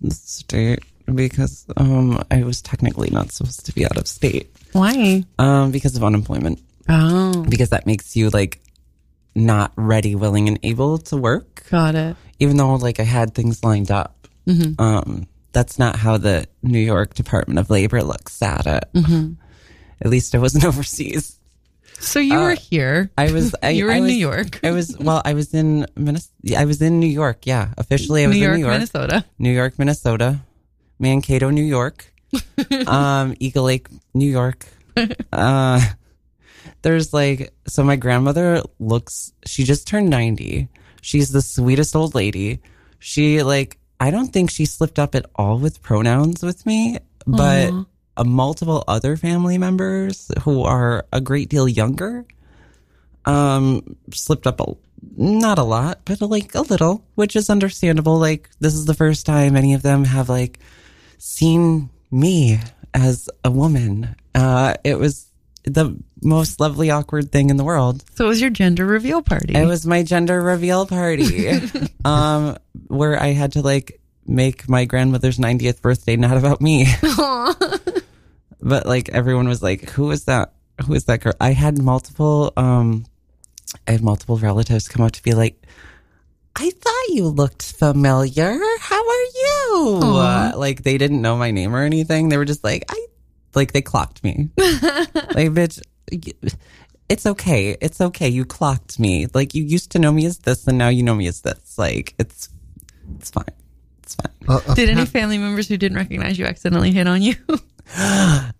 the 0.00 0.14
state 0.14 0.80
because 1.14 1.66
um, 1.76 2.22
I 2.30 2.44
was 2.44 2.62
technically 2.62 3.10
not 3.10 3.30
supposed 3.32 3.66
to 3.66 3.72
be 3.74 3.84
out 3.84 3.98
of 3.98 4.06
state 4.08 4.50
Why? 4.74 5.24
um, 5.38 5.70
because 5.70 5.96
of 5.96 6.04
unemployment. 6.04 6.60
Oh, 6.88 7.44
Because 7.48 7.70
that 7.70 7.86
makes 7.86 8.14
you 8.14 8.28
like 8.28 8.60
not 9.34 9.72
ready, 9.76 10.14
willing, 10.14 10.48
and 10.48 10.58
able 10.62 10.98
to 10.98 11.16
work. 11.16 11.64
got 11.70 11.94
it. 11.94 12.16
Even 12.38 12.56
though 12.58 12.74
like 12.74 13.00
I 13.00 13.04
had 13.04 13.34
things 13.34 13.64
lined 13.64 13.90
up. 13.90 14.28
Um, 14.78 15.26
that's 15.52 15.78
not 15.78 15.96
how 15.96 16.18
the 16.18 16.46
New 16.62 16.78
York 16.80 17.14
Department 17.14 17.58
of 17.58 17.70
Labor 17.70 18.02
looks 18.02 18.42
at 18.42 18.66
it. 18.66 18.84
At 20.00 20.10
least 20.10 20.34
I 20.34 20.38
wasn't 20.38 20.64
overseas. 20.70 21.38
So 22.00 22.18
you 22.20 22.38
were 22.38 22.54
here. 22.54 23.10
I 23.16 23.32
was. 23.32 23.54
I, 23.62 23.70
You 23.70 23.86
were 23.86 23.92
I 23.92 23.96
in 23.96 24.02
was- 24.02 24.10
New 24.12 24.18
York. 24.18 24.60
I 24.62 24.72
was. 24.72 24.94
Well, 24.98 25.22
I 25.24 25.32
was 25.32 25.54
in 25.54 25.86
Minnesota. 25.96 26.56
I 26.58 26.64
was 26.66 26.82
in 26.82 27.00
New 27.00 27.06
York. 27.06 27.46
Yeah, 27.46 27.72
officially, 27.78 28.24
I 28.24 28.26
was 28.26 28.36
New 28.36 28.44
in 28.44 28.52
New 28.54 28.58
York, 28.58 28.72
Minnesota. 28.72 29.24
New 29.38 29.52
York, 29.52 29.78
Minnesota, 29.78 30.40
Mankato, 30.98 31.48
New 31.50 31.62
York, 31.64 32.12
um, 32.86 33.34
Eagle 33.40 33.64
Lake, 33.64 33.88
New 34.12 34.30
York. 34.30 34.66
Uh, 35.32 35.80
there's 36.82 37.12
like, 37.12 37.52
so 37.66 37.82
my 37.82 37.96
grandmother 37.96 38.62
looks. 38.78 39.32
She 39.44 39.64
just 39.64 39.88
turned 39.88 40.08
ninety. 40.08 40.68
She's 41.00 41.32
the 41.32 41.42
sweetest 41.42 41.96
old 41.96 42.14
lady. 42.14 42.60
She 43.00 43.42
like. 43.42 43.78
I 43.98 44.12
don't 44.12 44.32
think 44.32 44.50
she 44.50 44.66
slipped 44.66 45.00
up 45.00 45.16
at 45.16 45.26
all 45.34 45.58
with 45.58 45.82
pronouns 45.82 46.44
with 46.44 46.64
me, 46.64 46.98
but 47.26 47.72
uh, 48.16 48.24
multiple 48.24 48.84
other 48.86 49.16
family 49.16 49.58
members 49.58 50.30
who 50.42 50.62
are 50.62 51.06
a 51.12 51.20
great 51.20 51.48
deal 51.48 51.68
younger 51.68 52.24
um 53.26 53.96
slipped 54.12 54.46
up 54.46 54.60
a 54.60 54.66
not 55.16 55.58
a 55.58 55.62
lot 55.62 56.00
but 56.04 56.20
like 56.20 56.54
a 56.54 56.60
little 56.60 57.04
which 57.14 57.36
is 57.36 57.50
understandable 57.50 58.18
like 58.18 58.48
this 58.60 58.74
is 58.74 58.84
the 58.84 58.94
first 58.94 59.26
time 59.26 59.56
any 59.56 59.74
of 59.74 59.82
them 59.82 60.04
have 60.04 60.28
like 60.28 60.58
seen 61.18 61.90
me 62.14 62.60
as 62.94 63.28
a 63.44 63.50
woman. 63.50 64.14
Uh 64.34 64.74
it 64.84 64.98
was 64.98 65.26
the 65.64 65.96
most 66.22 66.60
lovely 66.60 66.90
awkward 66.90 67.32
thing 67.32 67.50
in 67.50 67.56
the 67.56 67.64
world. 67.64 68.04
So 68.14 68.26
it 68.26 68.28
was 68.28 68.40
your 68.40 68.50
gender 68.50 68.86
reveal 68.86 69.22
party. 69.22 69.54
it 69.54 69.66
was 69.66 69.86
my 69.86 70.02
gender 70.02 70.40
reveal 70.42 70.86
party 70.86 71.48
um 72.04 72.56
where 72.88 73.20
i 73.20 73.28
had 73.32 73.52
to 73.52 73.62
like 73.62 74.00
make 74.26 74.68
my 74.68 74.84
grandmother's 74.86 75.38
90th 75.38 75.80
birthday 75.82 76.16
not 76.16 76.36
about 76.36 76.60
me. 76.60 76.86
But 78.60 78.86
like 78.86 79.10
everyone 79.10 79.46
was 79.48 79.62
like 79.62 79.90
who 79.90 80.10
is 80.10 80.24
that? 80.24 80.54
Who 80.86 80.94
is 80.94 81.04
that 81.04 81.20
girl? 81.20 81.34
I 81.40 81.52
had 81.52 81.76
multiple 81.78 82.52
um 82.56 83.04
i 83.88 83.92
had 83.92 84.02
multiple 84.02 84.38
relatives 84.38 84.88
come 84.88 85.04
up 85.04 85.12
to 85.12 85.22
be 85.22 85.32
like 85.34 85.63
i 86.56 86.70
thought 86.70 87.08
you 87.08 87.26
looked 87.26 87.72
familiar. 87.72 88.58
How 88.80 89.08
are 89.08 89.24
you? 89.42 90.00
Uh, 90.02 90.52
like 90.56 90.82
they 90.82 90.98
didn't 90.98 91.20
know 91.20 91.36
my 91.36 91.50
name 91.50 91.74
or 91.74 91.82
anything. 91.82 92.28
They 92.28 92.36
were 92.36 92.44
just 92.44 92.64
like 92.64 92.84
i 92.88 93.06
like 93.54 93.72
they 93.72 93.82
clocked 93.82 94.22
me. 94.24 94.50
Like 94.58 95.50
bitch 95.52 95.82
it's 97.08 97.26
okay. 97.26 97.76
It's 97.80 98.00
okay. 98.00 98.28
You 98.28 98.44
clocked 98.44 98.98
me. 98.98 99.26
Like 99.34 99.54
you 99.54 99.62
used 99.62 99.90
to 99.92 99.98
know 99.98 100.12
me 100.12 100.26
as 100.26 100.38
this 100.38 100.66
and 100.66 100.78
now 100.78 100.88
you 100.88 101.02
know 101.02 101.14
me 101.14 101.26
as 101.26 101.42
this. 101.42 101.78
Like 101.78 102.14
it's 102.18 102.48
it's 103.16 103.30
fine. 103.30 103.44
It's 104.02 104.14
fine. 104.14 104.32
Uh, 104.48 104.60
uh, 104.66 104.74
Did 104.74 104.90
any 104.90 105.06
family 105.06 105.38
members 105.38 105.68
who 105.68 105.76
didn't 105.76 105.96
recognize 105.98 106.38
you 106.38 106.46
accidentally 106.46 106.92
hit 106.92 107.06
on 107.06 107.22
you? 107.22 107.36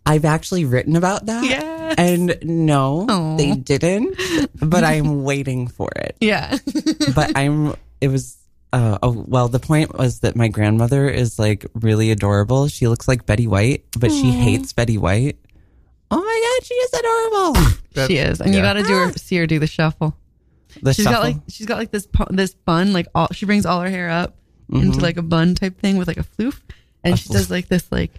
I've 0.07 0.25
actually 0.25 0.64
written 0.64 0.97
about 0.97 1.27
that. 1.27 1.45
Yes. 1.45 1.95
And 1.99 2.37
no, 2.43 3.07
Aw. 3.09 3.37
they 3.37 3.53
didn't. 3.53 4.18
But 4.61 4.85
I'm 4.93 5.25
waiting 5.25 5.68
for 5.68 5.91
it. 5.97 6.16
yeah. 6.20 6.59
But 7.14 7.33
I'm. 7.37 7.75
It 8.01 8.09
was. 8.09 8.37
Uh, 8.72 8.99
oh 9.05 9.25
well, 9.29 9.47
the 9.49 9.61
point 9.61 9.97
was 9.97 10.20
that 10.20 10.35
my 10.35 10.49
grandmother 10.49 11.09
is 11.09 11.39
like 11.39 11.64
really 11.75 12.11
adorable. 12.11 12.66
She 12.66 12.89
looks 12.89 13.07
like 13.07 13.25
Betty 13.25 13.47
White, 13.47 13.85
but 13.97 14.11
she 14.11 14.31
hates 14.33 14.72
Betty 14.72 14.99
White. 14.99 15.39
Oh 16.11 16.16
my 16.18 16.59
god, 16.59 16.66
she 16.66 16.75
is 16.75 16.93
adorable. 16.93 17.79
that- 17.95 18.09
she 18.11 18.16
is, 18.16 18.41
and 18.41 18.53
you 18.55 18.61
got 18.61 18.72
to 18.72 18.83
do 18.83 18.93
her, 18.93 19.12
see 19.12 19.37
her 19.37 19.47
do 19.47 19.61
the 19.61 19.68
shuffle. 19.68 20.16
The 20.83 20.93
She's 20.93 21.05
shuffle. 21.05 21.18
got 21.18 21.22
like 21.22 21.37
she's 21.49 21.66
got 21.66 21.79
like 21.79 21.93
this 21.93 22.07
pu- 22.09 22.27
this 22.35 22.53
bun, 22.55 22.93
like 22.93 23.07
all 23.14 23.29
she 23.31 23.47
brings 23.47 23.64
all 23.64 23.81
her 23.81 23.89
hair 23.89 24.11
up 24.11 24.35
into 24.72 24.99
like 24.99 25.18
a 25.18 25.22
bun 25.22 25.55
type 25.55 25.79
thing 25.79 25.97
with 25.97 26.09
like 26.09 26.16
a 26.16 26.25
floof, 26.25 26.61
and 27.05 27.14
A 27.14 27.16
she 27.16 27.29
does 27.29 27.49
like 27.53 27.68
this 27.68 27.87
like 27.93 28.11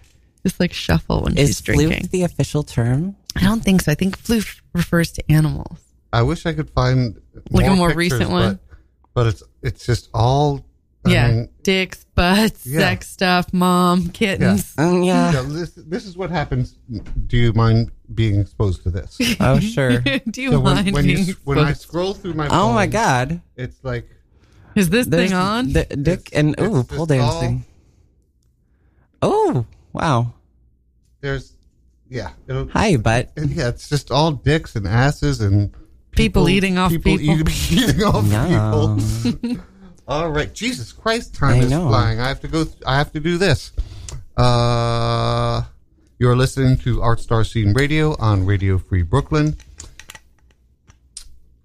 this 0.46 0.60
like 0.60 0.72
shuffle 0.72 1.22
when 1.24 1.36
is 1.36 1.48
she's 1.48 1.60
drinking. 1.60 1.88
flute 1.90 2.10
the 2.12 2.22
official 2.22 2.62
term? 2.62 3.16
I 3.36 3.40
don't 3.40 3.62
think 3.64 3.82
so. 3.82 3.92
I 3.92 3.96
think 3.96 4.16
floof 4.18 4.60
refers 4.72 5.10
to 5.12 5.30
animals. 5.30 5.78
I 6.12 6.22
wish 6.22 6.46
I 6.46 6.52
could 6.52 6.70
find 6.70 7.20
Like 7.50 7.66
a 7.66 7.74
more 7.74 7.88
pictures, 7.88 8.12
recent 8.12 8.30
one? 8.30 8.60
but, 8.70 8.78
but 9.14 9.26
it's 9.26 9.42
it's 9.62 9.84
just 9.86 10.08
all. 10.14 10.64
I 11.04 11.10
yeah, 11.10 11.28
mean, 11.30 11.48
dicks, 11.62 12.04
butts, 12.16 12.66
Yeah. 12.66 12.80
sex 12.80 13.08
stuff, 13.08 13.52
mom, 13.52 14.08
kittens. 14.10 14.74
Um, 14.78 15.02
yeah. 15.04 15.40
you 15.42 15.48
this 15.52 15.70
this 15.70 16.04
is 16.06 16.16
what 16.16 16.30
happens. 16.30 16.76
Do 17.26 17.36
you 17.36 17.52
mind 17.52 17.90
being 18.14 18.40
exposed 18.40 18.82
to 18.84 18.90
this? 18.90 19.18
Oh 19.40 19.58
sure. 19.60 19.98
do 20.30 20.42
you 20.42 20.50
so 20.52 20.60
mind 20.62 20.92
when 20.92 21.04
being 21.06 21.24
you 21.26 21.34
when 21.44 21.58
I 21.58 21.72
scroll 21.74 22.14
through 22.14 22.34
my 22.34 22.48
oh 22.50 22.72
my 22.72 22.86
god. 22.86 23.40
it's 23.56 23.78
like 23.84 24.08
Is 24.74 24.90
this 24.90 25.06
There's 25.06 25.30
thing 25.30 25.38
on? 25.38 25.72
the 25.74 25.84
dick 25.84 26.22
It's- 26.32 26.38
and 26.38 26.54
it's 26.58 26.62
ooh 26.62 26.82
pole 26.84 27.06
dancing. 27.06 27.64
Oh 29.22 29.64
wow. 29.96 30.32
there's 31.20 31.52
yeah 32.08 32.30
Hi, 32.72 32.96
butt. 32.96 33.32
yeah 33.36 33.68
it's 33.68 33.88
just 33.88 34.10
all 34.10 34.32
dicks 34.32 34.76
and 34.76 34.86
asses 34.86 35.40
and 35.40 35.74
People 36.12 36.48
eating 36.48 36.78
off 36.78 36.90
people. 36.92 37.20
eating, 37.20 37.46
eating 37.70 38.02
off 38.02 38.24
Yeah. 38.26 38.96
people. 39.22 39.56
All 40.08 40.30
right, 40.30 40.50
Jesus 40.54 40.90
Christ, 40.92 41.34
time 41.34 41.54
I 41.60 41.64
is 41.64 41.70
know. 41.70 41.88
flying. 41.88 42.20
I 42.20 42.28
have 42.28 42.40
to 42.40 42.48
go. 42.48 42.64
Th- 42.64 42.76
I 42.86 42.96
have 42.96 43.12
to 43.12 43.20
do 43.20 43.36
this. 43.38 43.72
Uh, 44.34 45.62
you're 46.18 46.36
listening 46.36 46.78
to 46.78 47.02
Art 47.02 47.20
Star 47.20 47.42
Scene 47.44 47.72
Radio 47.74 48.16
on 48.18 48.46
Radio 48.46 48.78
Free 48.78 49.02
Brooklyn. 49.02 49.56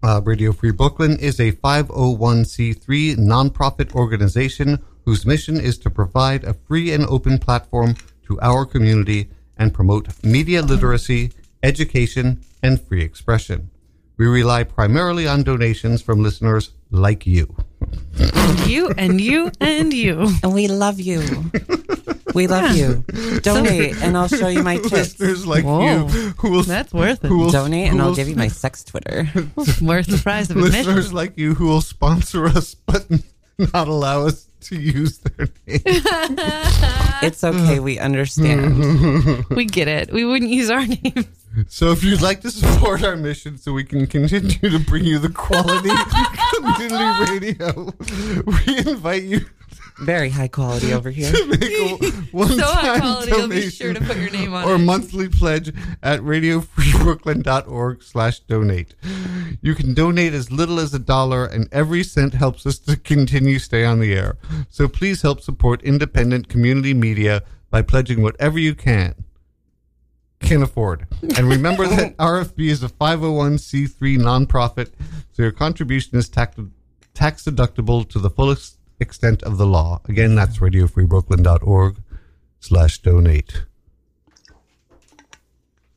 Uh, 0.03 0.19
Radio 0.25 0.51
Free 0.51 0.71
Brooklyn 0.71 1.17
is 1.19 1.39
a 1.39 1.51
501c3 1.53 3.15
nonprofit 3.17 3.93
organization 3.93 4.79
whose 5.05 5.25
mission 5.25 5.57
is 5.61 5.77
to 5.77 5.89
provide 5.89 6.43
a 6.43 6.55
free 6.55 6.91
and 6.91 7.05
open 7.05 7.37
platform 7.37 7.95
to 8.31 8.39
our 8.41 8.65
community 8.65 9.29
and 9.57 9.73
promote 9.73 10.07
media 10.23 10.61
literacy, 10.61 11.31
education, 11.63 12.41
and 12.63 12.79
free 12.81 13.03
expression. 13.03 13.69
We 14.17 14.27
rely 14.27 14.63
primarily 14.63 15.27
on 15.27 15.43
donations 15.43 16.01
from 16.01 16.21
listeners 16.23 16.71
like 16.91 17.25
you. 17.25 17.55
you 18.67 18.89
and 18.97 19.19
you 19.19 19.51
and 19.59 19.91
you. 19.93 20.29
And 20.43 20.53
we 20.53 20.67
love 20.67 20.99
you. 20.99 21.21
We 22.33 22.47
love 22.47 22.75
you. 22.77 23.03
Donate 23.41 23.95
and 24.01 24.15
I'll 24.15 24.27
show 24.27 24.47
you 24.47 24.63
my 24.63 24.77
tits. 24.89 24.91
Listeners 25.19 25.45
like 25.47 25.65
Whoa. 25.65 25.81
you 25.83 26.07
who 26.37 26.51
will 26.51 26.63
That's 26.63 26.93
worth 26.93 27.23
it. 27.23 27.27
who 27.27 27.39
will- 27.39 27.51
Donate 27.51 27.87
who 27.87 27.93
and 27.93 28.01
I'll 28.01 28.09
will- 28.09 28.15
give 28.15 28.29
you 28.29 28.35
my 28.35 28.47
sex 28.47 28.83
Twitter. 28.83 29.27
Worth 29.81 30.07
the 30.07 30.19
price 30.21 30.49
of 30.49 30.57
admission. 30.57 30.85
listeners 30.85 31.11
like 31.13 31.37
you 31.37 31.55
who 31.55 31.65
will 31.67 31.81
sponsor 31.81 32.45
us 32.45 32.75
but 32.75 33.05
not 33.73 33.87
allow 33.87 34.27
us 34.27 34.47
to 34.69 34.75
use 34.79 35.19
their 35.19 35.47
name. 35.67 35.81
It's 37.23 37.43
okay. 37.43 37.79
We 37.79 37.99
understand. 37.99 39.45
We 39.51 39.65
get 39.65 39.87
it. 39.87 40.11
We 40.11 40.25
wouldn't 40.25 40.49
use 40.49 40.71
our 40.71 40.85
names. 40.87 41.27
So 41.67 41.91
if 41.91 42.03
you'd 42.03 42.21
like 42.21 42.41
to 42.41 42.49
support 42.49 43.03
our 43.03 43.15
mission 43.15 43.57
so 43.57 43.73
we 43.73 43.83
can 43.83 44.07
continue 44.07 44.69
to 44.69 44.79
bring 44.79 45.03
you 45.03 45.19
the 45.19 45.29
quality 45.29 45.89
community 46.77 47.31
radio, 47.31 47.93
we 48.45 48.91
invite 48.91 49.23
you 49.23 49.45
Very 50.01 50.29
high 50.29 50.47
quality 50.47 50.93
over 50.93 51.11
here. 51.11 51.31
to 51.31 51.45
make 51.45 51.61
a 51.61 52.11
one-time 52.31 52.57
So 52.57 52.65
high 52.65 52.99
quality, 52.99 53.31
you'll 53.31 53.47
be 53.47 53.69
sure 53.69 53.93
to 53.93 54.01
put 54.01 54.17
your 54.17 54.31
name 54.31 54.53
on 54.53 54.67
or 54.67 54.75
it. 54.75 54.79
monthly 54.79 55.29
pledge 55.29 55.73
at 56.01 56.21
radiofreebrooklyn.org 56.21 58.01
slash 58.01 58.39
donate. 58.41 58.95
You 59.61 59.75
can 59.75 59.93
donate 59.93 60.33
as 60.33 60.51
little 60.51 60.79
as 60.79 60.93
a 60.93 60.99
dollar 60.99 61.45
and 61.45 61.69
every 61.71 62.03
cent 62.03 62.33
helps 62.33 62.65
us 62.65 62.79
to 62.79 62.95
continue 62.97 63.59
stay 63.59 63.85
on 63.85 63.99
the 63.99 64.13
air. 64.13 64.37
So 64.69 64.87
please 64.87 65.21
help 65.21 65.41
support 65.41 65.83
independent 65.83 66.49
community 66.49 66.93
media 66.95 67.43
by 67.69 67.83
pledging 67.83 68.21
whatever 68.23 68.57
you 68.57 68.73
can. 68.75 69.13
Can 70.39 70.63
afford. 70.63 71.05
And 71.37 71.47
remember 71.47 71.85
that 71.85 72.17
RFB 72.17 72.59
is 72.69 72.81
a 72.81 72.89
501c3 72.89 74.17
nonprofit, 74.17 74.91
so 75.31 75.43
your 75.43 75.51
contribution 75.51 76.17
is 76.17 76.27
tax, 76.27 76.57
tax 77.13 77.43
deductible 77.45 78.09
to 78.09 78.17
the 78.17 78.31
fullest 78.31 78.77
extent 79.01 79.43
of 79.43 79.57
the 79.57 79.65
law. 79.65 80.01
Again, 80.07 80.35
that's 80.35 80.59
radiofreebrooklyn.org 80.59 81.97
slash 82.59 82.99
donate. 82.99 83.63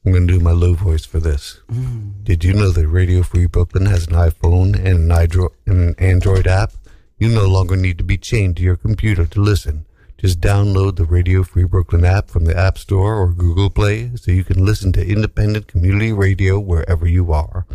I'm 0.05 0.13
going 0.13 0.27
to 0.27 0.35
do 0.35 0.41
my 0.41 0.51
low 0.51 0.75
voice 0.75 1.07
for 1.07 1.19
this. 1.19 1.61
Mm. 1.69 2.25
Did 2.25 2.45
you 2.45 2.53
know 2.53 2.71
that 2.71 2.87
Radio 2.87 3.23
Free 3.23 3.47
Brooklyn 3.47 3.87
has 3.87 4.07
an 4.07 4.13
iPhone 4.13 4.75
and 4.75 4.87
an, 4.87 5.09
Andro- 5.09 5.55
and 5.67 5.89
an 5.89 5.95
Android 5.99 6.47
app? 6.47 6.73
You 7.19 7.29
no 7.29 7.47
longer 7.47 7.77
need 7.77 7.97
to 7.99 8.05
be 8.05 8.19
chained 8.19 8.59
to 8.59 8.63
your 8.63 8.77
computer 8.77 9.25
to 9.25 9.41
listen. 9.41 9.87
Just 10.19 10.41
download 10.41 10.97
the 10.97 11.05
Radio 11.05 11.43
Free 11.43 11.65
Brooklyn 11.65 12.05
app 12.05 12.29
from 12.29 12.45
the 12.45 12.57
App 12.57 12.77
Store 12.77 13.17
or 13.17 13.33
Google 13.33 13.71
Play 13.71 14.11
so 14.17 14.31
you 14.31 14.45
can 14.45 14.65
listen 14.65 14.93
to 14.93 15.07
independent 15.07 15.69
community 15.69 16.13
radio 16.13 16.59
wherever 16.59 17.07
you 17.07 17.33
are. 17.33 17.67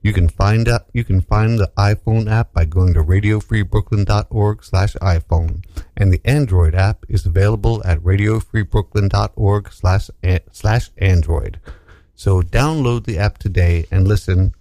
You 0.00 0.12
can 0.12 0.28
find 0.28 0.68
out, 0.68 0.86
you 0.92 1.02
can 1.04 1.20
find 1.20 1.58
the 1.58 1.72
iPhone 1.76 2.30
app 2.30 2.52
by 2.52 2.64
going 2.64 2.94
to 2.94 3.02
radiofreebrooklyn.org 3.02 4.64
slash 4.64 4.94
iPhone. 4.94 5.64
and 5.96 6.12
the 6.12 6.20
Android 6.24 6.74
app 6.74 7.04
is 7.08 7.26
available 7.26 7.82
at 7.84 7.98
radiofreebrooklyn.org 8.00 9.72
slash 9.72 10.10
slash 10.52 10.90
Android. 10.98 11.58
So 12.14 12.42
download 12.42 13.04
the 13.04 13.18
app 13.18 13.38
today 13.38 13.86
and 13.90 14.06
listen 14.06 14.54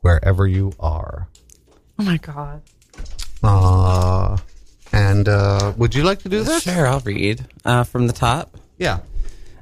wherever 0.00 0.46
you 0.46 0.72
are. 0.80 1.28
Oh 1.98 2.04
my 2.04 2.16
god. 2.18 2.62
Uh, 3.42 4.36
and 4.92 5.28
uh, 5.28 5.72
would 5.76 5.94
you 5.94 6.02
like 6.02 6.20
to 6.20 6.28
do 6.28 6.42
this? 6.42 6.62
Sure, 6.64 6.86
I'll 6.86 7.00
read 7.00 7.46
uh, 7.64 7.84
from 7.84 8.06
the 8.06 8.12
top. 8.12 8.56
Yeah. 8.78 9.00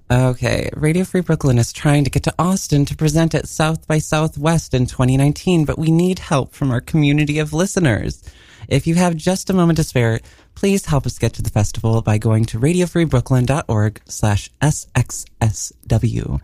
Okay, 0.08 0.70
Radio 0.76 1.02
Free 1.02 1.20
Brooklyn 1.20 1.58
is 1.58 1.72
trying 1.72 2.04
to 2.04 2.10
get 2.10 2.22
to 2.22 2.34
Austin 2.38 2.84
to 2.84 2.94
present 2.94 3.34
at 3.34 3.48
South 3.48 3.88
by 3.88 3.98
Southwest 3.98 4.72
in 4.72 4.86
2019, 4.86 5.64
but 5.64 5.80
we 5.80 5.90
need 5.90 6.20
help 6.20 6.54
from 6.54 6.70
our 6.70 6.80
community 6.80 7.40
of 7.40 7.52
listeners. 7.52 8.22
If 8.68 8.86
you 8.86 8.94
have 8.94 9.16
just 9.16 9.50
a 9.50 9.52
moment 9.52 9.78
to 9.78 9.84
spare, 9.84 10.20
please 10.54 10.86
help 10.86 11.06
us 11.06 11.18
get 11.18 11.32
to 11.34 11.42
the 11.42 11.50
festival 11.50 12.02
by 12.02 12.18
going 12.18 12.44
to 12.46 12.60
radiofreebrooklyn.org 12.60 14.00
slash 14.04 14.48
SXSW 14.62 16.40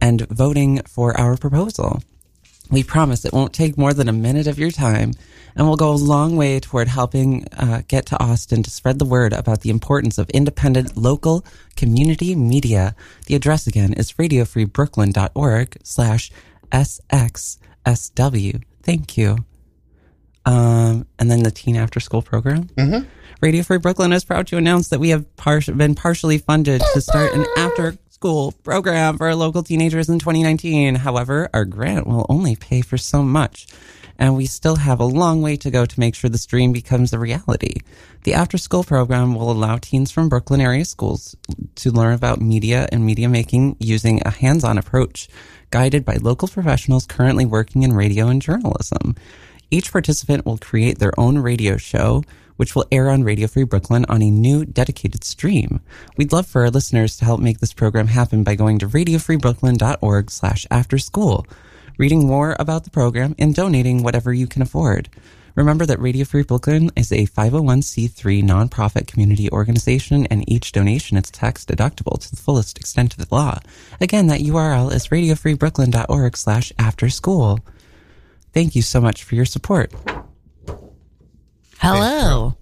and 0.00 0.26
voting 0.28 0.80
for 0.88 1.14
our 1.20 1.36
proposal. 1.36 2.02
We 2.72 2.82
promise 2.82 3.24
it 3.26 3.34
won't 3.34 3.52
take 3.52 3.76
more 3.76 3.92
than 3.92 4.08
a 4.08 4.14
minute 4.14 4.46
of 4.46 4.58
your 4.58 4.70
time 4.70 5.12
and 5.54 5.68
will 5.68 5.76
go 5.76 5.90
a 5.90 5.94
long 5.94 6.36
way 6.36 6.58
toward 6.58 6.88
helping 6.88 7.46
uh, 7.52 7.82
get 7.86 8.06
to 8.06 8.18
Austin 8.18 8.62
to 8.62 8.70
spread 8.70 8.98
the 8.98 9.04
word 9.04 9.34
about 9.34 9.60
the 9.60 9.68
importance 9.68 10.16
of 10.16 10.30
independent 10.30 10.96
local 10.96 11.44
community 11.76 12.34
media. 12.34 12.96
The 13.26 13.34
address 13.34 13.66
again 13.66 13.92
is 13.92 14.14
radiofreebrooklyn.org 14.14 15.76
slash 15.84 16.30
SXSW. 16.72 18.62
Thank 18.82 19.18
you. 19.18 19.36
Um, 20.46 21.06
and 21.18 21.30
then 21.30 21.42
the 21.42 21.50
teen 21.50 21.76
after 21.76 22.00
school 22.00 22.22
program. 22.22 22.64
Mm-hmm. 22.68 23.06
Radio 23.42 23.62
Free 23.62 23.76
Brooklyn 23.76 24.14
is 24.14 24.24
proud 24.24 24.46
to 24.46 24.56
announce 24.56 24.88
that 24.88 24.98
we 24.98 25.10
have 25.10 25.36
par- 25.36 25.60
been 25.76 25.94
partially 25.94 26.38
funded 26.38 26.82
to 26.94 27.00
start 27.02 27.34
an 27.34 27.44
after 27.58 27.98
school 28.22 28.52
program 28.62 29.18
for 29.18 29.34
local 29.34 29.64
teenagers 29.64 30.08
in 30.08 30.20
2019. 30.20 30.94
However, 30.94 31.48
our 31.52 31.64
grant 31.64 32.06
will 32.06 32.24
only 32.28 32.54
pay 32.54 32.80
for 32.80 32.96
so 32.96 33.20
much, 33.20 33.66
and 34.16 34.36
we 34.36 34.46
still 34.46 34.76
have 34.76 35.00
a 35.00 35.04
long 35.04 35.42
way 35.42 35.56
to 35.56 35.72
go 35.72 35.84
to 35.84 35.98
make 35.98 36.14
sure 36.14 36.30
this 36.30 36.46
dream 36.46 36.70
becomes 36.72 37.12
a 37.12 37.18
reality. 37.18 37.80
The 38.22 38.34
after 38.34 38.58
school 38.58 38.84
program 38.84 39.34
will 39.34 39.50
allow 39.50 39.78
teens 39.78 40.12
from 40.12 40.28
Brooklyn 40.28 40.60
area 40.60 40.84
schools 40.84 41.34
to 41.74 41.90
learn 41.90 42.14
about 42.14 42.40
media 42.40 42.86
and 42.92 43.04
media 43.04 43.28
making 43.28 43.74
using 43.80 44.22
a 44.24 44.30
hands 44.30 44.62
on 44.62 44.78
approach, 44.78 45.28
guided 45.70 46.04
by 46.04 46.18
local 46.22 46.46
professionals 46.46 47.06
currently 47.06 47.44
working 47.44 47.82
in 47.82 47.92
radio 47.92 48.28
and 48.28 48.40
journalism. 48.40 49.16
Each 49.72 49.90
participant 49.90 50.46
will 50.46 50.58
create 50.58 51.00
their 51.00 51.18
own 51.18 51.38
radio 51.38 51.76
show, 51.76 52.22
which 52.62 52.76
will 52.76 52.86
air 52.92 53.10
on 53.10 53.24
Radio 53.24 53.48
Free 53.48 53.64
Brooklyn 53.64 54.06
on 54.08 54.22
a 54.22 54.30
new 54.30 54.64
dedicated 54.64 55.24
stream. 55.24 55.80
We'd 56.16 56.32
love 56.32 56.46
for 56.46 56.62
our 56.62 56.70
listeners 56.70 57.16
to 57.16 57.24
help 57.24 57.40
make 57.40 57.58
this 57.58 57.72
program 57.72 58.06
happen 58.06 58.44
by 58.44 58.54
going 58.54 58.78
to 58.78 58.86
radiofreebrooklyn.org 58.86 60.30
slash 60.30 60.64
after 60.70 60.96
school, 60.96 61.44
reading 61.98 62.24
more 62.24 62.54
about 62.60 62.84
the 62.84 62.90
program, 62.90 63.34
and 63.36 63.52
donating 63.52 64.04
whatever 64.04 64.32
you 64.32 64.46
can 64.46 64.62
afford. 64.62 65.08
Remember 65.56 65.84
that 65.86 65.98
Radio 65.98 66.24
Free 66.24 66.44
Brooklyn 66.44 66.92
is 66.94 67.10
a 67.10 67.26
501c3 67.26 68.44
nonprofit 68.44 69.08
community 69.08 69.50
organization, 69.50 70.26
and 70.26 70.48
each 70.48 70.70
donation 70.70 71.16
is 71.16 71.32
tax 71.32 71.64
deductible 71.64 72.20
to 72.20 72.30
the 72.30 72.40
fullest 72.40 72.78
extent 72.78 73.12
of 73.14 73.28
the 73.28 73.34
law. 73.34 73.58
Again, 74.00 74.28
that 74.28 74.40
URL 74.40 74.92
is 74.92 75.08
radiofreebrooklyn.org 75.08 76.36
slash 76.36 76.72
after 76.78 77.10
school. 77.10 77.58
Thank 78.52 78.76
you 78.76 78.82
so 78.82 79.00
much 79.00 79.24
for 79.24 79.34
your 79.34 79.46
support. 79.46 79.92
Hello. 81.82 82.54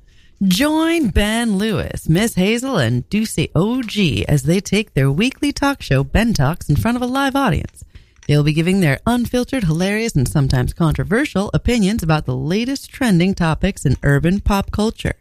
Join 0.42 1.08
Ben 1.08 1.58
Lewis, 1.58 2.08
Miss 2.08 2.36
Hazel, 2.36 2.78
and 2.78 3.06
Ducey 3.10 3.50
OG 3.54 4.24
as 4.26 4.44
they 4.44 4.60
take 4.60 4.94
their 4.94 5.12
weekly 5.12 5.52
talk 5.52 5.82
show, 5.82 6.02
Ben 6.02 6.32
Talks, 6.32 6.70
in 6.70 6.76
front 6.76 6.96
of 6.96 7.02
a 7.02 7.06
live 7.06 7.36
audience. 7.36 7.84
They'll 8.26 8.42
be 8.42 8.54
giving 8.54 8.80
their 8.80 8.98
unfiltered, 9.06 9.64
hilarious, 9.64 10.16
and 10.16 10.26
sometimes 10.26 10.72
controversial 10.72 11.50
opinions 11.52 12.02
about 12.02 12.24
the 12.24 12.34
latest 12.34 12.88
trending 12.88 13.34
topics 13.34 13.84
in 13.84 13.98
urban 14.02 14.40
pop 14.40 14.70
culture. 14.70 15.16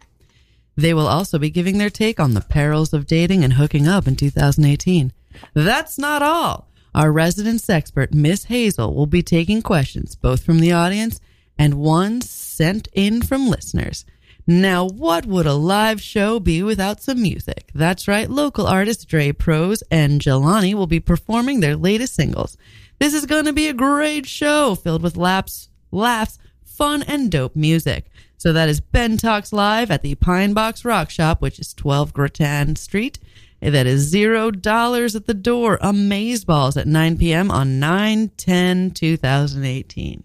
They 0.77 0.93
will 0.93 1.09
also 1.09 1.37
be 1.37 1.49
giving 1.49 1.77
their 1.77 1.89
take 1.89 2.21
on 2.21 2.35
the 2.35 2.39
perils 2.39 2.93
of 2.93 3.05
dating 3.05 3.43
and 3.43 3.55
hooking 3.55 3.85
up 3.85 4.07
in 4.07 4.15
2018. 4.15 5.11
That's 5.53 5.97
not 5.97 6.21
all. 6.21 6.69
Our 6.95 7.11
residence 7.11 7.69
expert, 7.69 8.13
Miss 8.13 8.45
Hazel, 8.45 8.95
will 8.95 9.07
be 9.07 9.23
taking 9.23 9.61
questions 9.61 10.15
both 10.15 10.45
from 10.45 10.61
the 10.61 10.71
audience 10.71 11.19
and 11.57 11.73
ones 11.73 12.29
sent 12.59 12.89
in 12.91 13.21
from 13.21 13.47
listeners. 13.47 14.03
Now, 14.45 14.85
what 14.85 15.25
would 15.25 15.45
a 15.45 15.53
live 15.53 16.01
show 16.01 16.41
be 16.41 16.61
without 16.61 17.01
some 17.01 17.21
music? 17.21 17.71
That's 17.73 18.05
right, 18.05 18.29
local 18.29 18.67
artist 18.67 19.07
Dre 19.07 19.31
Pros 19.31 19.81
and 19.89 20.19
Jelani 20.19 20.73
will 20.73 20.85
be 20.85 20.99
performing 20.99 21.61
their 21.61 21.77
latest 21.77 22.15
singles. 22.15 22.57
This 22.99 23.13
is 23.13 23.25
going 23.25 23.45
to 23.45 23.53
be 23.53 23.69
a 23.69 23.73
great 23.73 24.25
show 24.25 24.75
filled 24.75 25.03
with 25.03 25.15
laps, 25.15 25.69
laughs, 25.89 26.37
fun, 26.65 27.01
and 27.03 27.31
dope 27.31 27.55
music. 27.55 28.11
So 28.35 28.51
that 28.51 28.67
is 28.67 28.81
Ben 28.81 29.15
Talks 29.15 29.53
Live 29.53 29.89
at 29.89 30.01
the 30.01 30.15
Pine 30.15 30.51
Box 30.51 30.83
Rock 30.83 31.09
Shop, 31.09 31.41
which 31.41 31.59
is 31.59 31.73
12 31.73 32.11
Grattan 32.11 32.75
Street. 32.75 33.19
That 33.61 33.87
is 33.87 34.01
zero 34.01 34.51
dollars 34.51 35.15
at 35.15 35.27
the 35.27 35.33
door. 35.33 35.79
Amaze 35.81 36.43
Balls 36.43 36.75
at 36.75 36.87
9 36.87 37.17
p.m. 37.19 37.51
on 37.51 37.79
9 37.79 38.31
10 38.35 38.91
2018. 38.91 40.23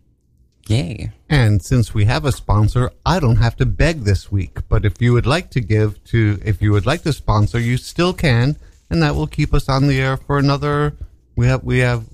Yay. 0.69 1.13
And 1.29 1.63
since 1.63 1.93
we 1.93 2.07
have 2.07 2.25
a 2.25 2.33
sponsor, 2.33 2.91
I 3.05 3.21
don't 3.21 3.37
have 3.37 3.57
to 3.57 3.67
beg 3.67 4.01
this 4.05 4.33
week. 4.33 4.59
But 4.69 4.85
if 4.85 5.01
you 5.01 5.13
would 5.13 5.27
like 5.27 5.51
to 5.51 5.61
give 5.61 6.03
to, 6.05 6.41
if 6.45 6.63
you 6.63 6.73
would 6.73 6.87
like 6.87 7.03
to 7.03 7.13
sponsor, 7.13 7.59
you 7.59 7.77
still 7.77 8.13
can, 8.13 8.57
and 8.89 9.03
that 9.03 9.15
will 9.15 9.27
keep 9.27 9.53
us 9.53 9.69
on 9.69 9.87
the 9.89 10.01
air 10.01 10.17
for 10.17 10.39
another. 10.39 10.97
We 11.37 11.47
have 11.47 11.65
we 11.65 11.79
have 11.81 12.05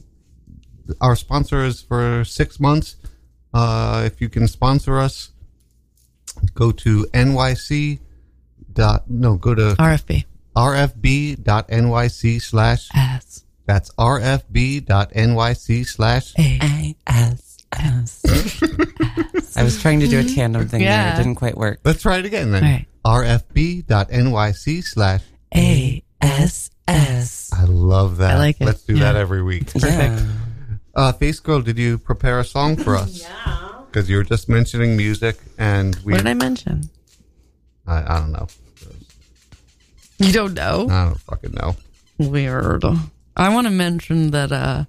our 1.00 1.14
sponsor 1.14 1.64
is 1.64 1.82
for 1.82 2.24
six 2.24 2.58
months. 2.58 2.96
Uh, 3.52 4.02
if 4.06 4.20
you 4.20 4.28
can 4.28 4.48
sponsor 4.48 4.98
us, 4.98 5.30
go 6.54 6.72
to 6.72 7.04
NYC 7.12 7.98
dot 8.72 9.10
no 9.10 9.36
go 9.36 9.54
to 9.54 9.74
RFB. 9.78 10.24
rfb.nyc 10.56 12.42
slash 12.42 12.88
S. 12.94 13.44
that's 13.66 13.90
rfb.nyc 13.94 15.86
slash 15.86 16.32
A. 16.38 16.96
S 17.06 17.49
S. 17.78 18.22
I 19.56 19.62
was 19.62 19.80
trying 19.80 20.00
to 20.00 20.08
do 20.08 20.18
a 20.20 20.24
tandem 20.24 20.66
thing 20.68 20.82
there. 20.82 21.14
It 21.14 21.16
didn't 21.16 21.36
quite 21.36 21.56
work. 21.56 21.80
let's 21.84 22.02
try 22.02 22.18
it 22.18 22.24
again 22.24 22.50
then 22.52 22.86
All 23.04 23.20
right. 23.20 23.28
rfb.nyc 23.44 24.84
slash 24.84 25.22
A. 25.54 26.02
S. 26.20 26.70
S. 26.88 27.50
I 27.52 27.64
love 27.64 28.18
that. 28.18 28.36
I 28.36 28.38
like 28.38 28.60
it. 28.60 28.64
Let's 28.64 28.82
do 28.82 28.94
Yeah. 28.94 29.12
that 29.12 29.16
every 29.16 29.42
week. 29.42 29.70
Yeah. 29.74 30.20
Uh, 30.94 31.12
Face 31.12 31.38
Girl, 31.40 31.60
did 31.62 31.78
you 31.78 31.98
prepare 31.98 32.40
a 32.40 32.44
song 32.44 32.76
for 32.76 32.96
us? 32.96 33.22
yeah. 33.22 33.68
Because 33.86 34.10
you 34.10 34.16
were 34.16 34.24
just 34.24 34.48
mentioning 34.48 34.96
music, 34.96 35.38
and 35.58 35.96
we. 36.04 36.12
What 36.12 36.18
did 36.18 36.26
I 36.28 36.34
mention? 36.34 36.90
I, 37.86 38.02
I 38.14 38.18
don't 38.20 38.32
know. 38.32 38.46
You 40.18 40.32
don't 40.32 40.54
know? 40.54 40.86
I 40.90 41.04
don't 41.06 41.20
fucking 41.20 41.52
know. 41.54 41.76
Weird. 42.18 42.84
I 43.36 43.48
want 43.54 43.66
to 43.66 43.70
mention 43.72 44.30
that 44.32 44.52
uh, 44.52 44.84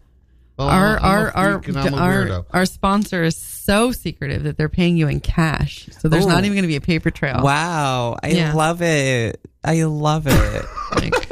Oh, 0.62 0.68
our 0.68 0.98
I'm 1.00 1.04
a 1.04 1.08
our 1.08 1.32
our 1.32 1.62
and 1.66 1.78
I'm 1.78 1.94
a 1.94 1.98
our, 1.98 2.26
weirdo. 2.26 2.46
our 2.52 2.66
sponsor 2.66 3.24
is 3.24 3.36
so 3.36 3.92
secretive 3.92 4.44
that 4.44 4.58
they're 4.58 4.70
paying 4.70 4.96
you 4.96 5.08
in 5.08 5.20
cash. 5.20 5.88
So 6.00 6.08
there's 6.08 6.26
not 6.28 6.44
oh. 6.44 6.46
even 6.46 6.54
going 6.54 6.64
to 6.64 6.68
be 6.68 6.76
a 6.76 6.82
paper 6.82 7.10
trail. 7.10 7.42
Wow. 7.42 8.18
I 8.22 8.30
Yeah. 8.30 8.54
love 8.54 8.82
it. 8.82 9.42
I 9.64 9.84
love 9.84 10.28
it. 10.28 10.66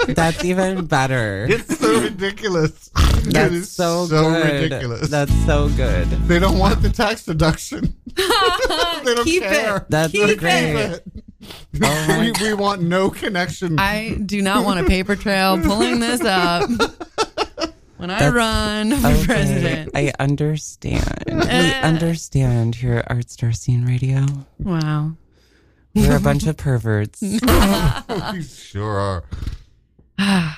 That's 0.16 0.44
even 0.46 0.86
better. 0.86 1.48
It's 1.50 1.80
so 1.80 2.02
ridiculous. 2.02 2.90
That's 3.26 3.54
is 3.54 3.72
so, 3.72 4.08
good. 4.08 4.64
ridiculous. 4.64 5.10
That's 5.10 5.34
so 5.46 5.70
good. 5.70 6.08
they 6.28 6.40
don't 6.40 6.58
want 6.58 6.82
the 6.82 6.90
tax 6.90 7.26
deduction. 7.26 7.96
they 8.16 9.16
don't 9.16 9.26
Keep 9.26 9.44
care. 9.44 9.78
it. 9.78 9.84
That's 9.90 10.12
Keep 10.12 10.40
great. 10.40 10.76
it. 10.76 11.04
Oh 11.82 12.18
we, 12.42 12.50
we 12.50 12.54
want 12.54 12.82
no 12.82 13.10
connection. 13.10 13.80
I 13.80 14.18
do 14.26 14.42
not 14.42 14.66
want 14.66 14.80
a 14.80 14.84
paper 14.84 15.16
trail 15.16 15.60
pulling 15.62 16.00
this 16.00 16.22
up 16.22 16.70
when 18.00 18.10
I 18.10 18.20
That's- 18.20 18.34
run 18.34 18.92
for 18.96 19.08
Okay, 19.08 19.26
president. 19.26 19.92
I 19.94 20.14
understand. 20.20 21.04
we 21.28 21.34
understand 21.36 22.76
here 22.76 22.94
at 22.94 23.12
Art 23.12 23.30
Star 23.30 23.52
Scene 23.52 23.86
Radio. 23.86 24.26
Wow. 24.58 25.18
We're 25.94 26.16
a 26.16 26.22
bunch 26.22 26.48
of 26.48 26.56
perverts. 26.56 27.22
we 27.22 28.44
sure 28.44 29.24
are. 30.18 30.56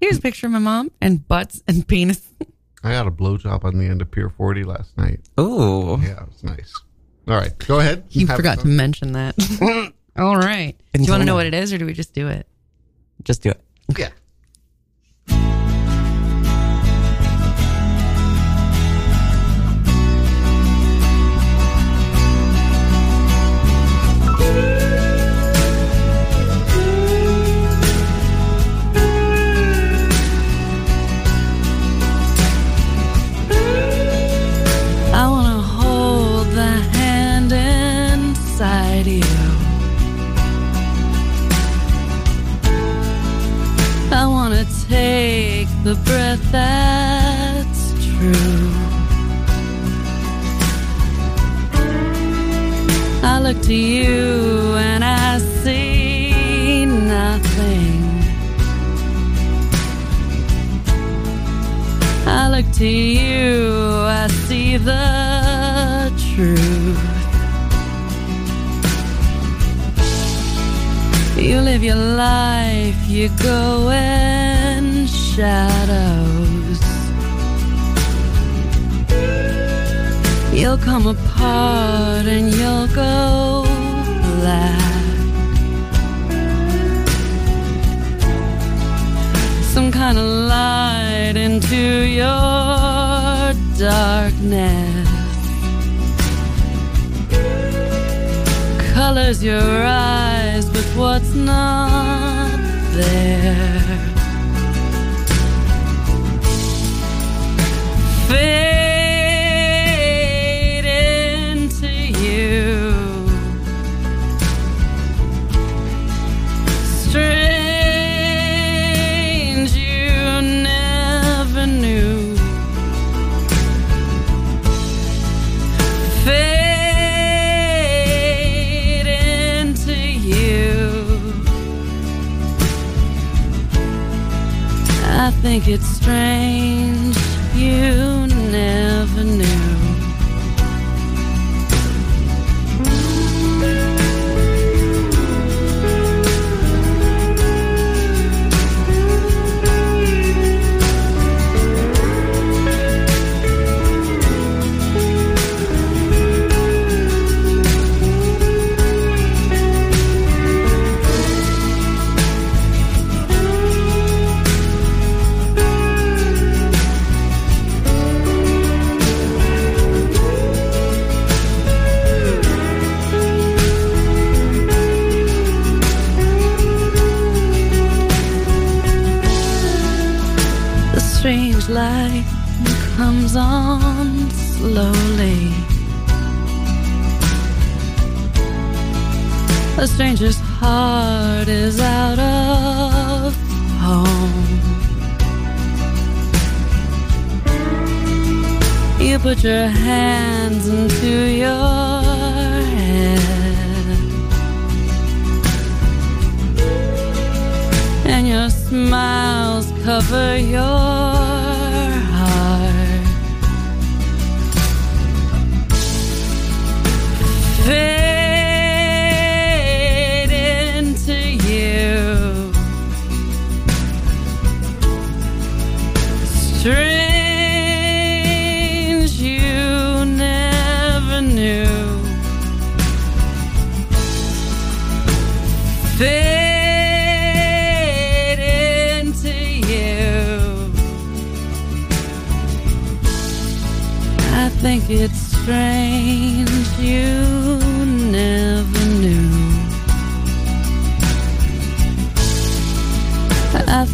Here's 0.00 0.18
a 0.18 0.20
picture 0.20 0.46
of 0.46 0.52
my 0.52 0.60
mom 0.60 0.92
and 1.00 1.26
butts 1.26 1.60
and 1.66 1.86
penis. 1.88 2.22
I 2.84 2.92
got 2.92 3.08
a 3.08 3.10
blowjob 3.10 3.64
on 3.64 3.78
the 3.78 3.86
end 3.86 4.00
of 4.00 4.10
Pier 4.12 4.28
40 4.28 4.62
last 4.62 4.96
night. 4.96 5.20
Oh. 5.36 5.98
Yeah, 6.00 6.22
it 6.22 6.28
was 6.28 6.44
nice. 6.44 6.72
All 7.26 7.36
right, 7.36 7.56
go 7.66 7.80
ahead. 7.80 8.04
You 8.10 8.28
forgot 8.28 8.60
to 8.60 8.68
mention 8.68 9.12
that. 9.12 9.34
All 10.16 10.36
right. 10.36 10.76
Do 10.92 11.02
you 11.02 11.10
want 11.10 11.22
to 11.22 11.24
know 11.24 11.34
what 11.34 11.46
it 11.46 11.54
is 11.54 11.72
or 11.72 11.78
do 11.78 11.86
we 11.86 11.94
just 11.94 12.14
do 12.14 12.28
it? 12.28 12.46
Just 13.24 13.42
do 13.42 13.50
it. 13.50 13.60
Yeah. 13.98 14.10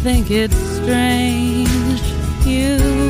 Think 0.03 0.29
it's 0.29 0.57
strange 0.57 2.01
you 2.45 3.02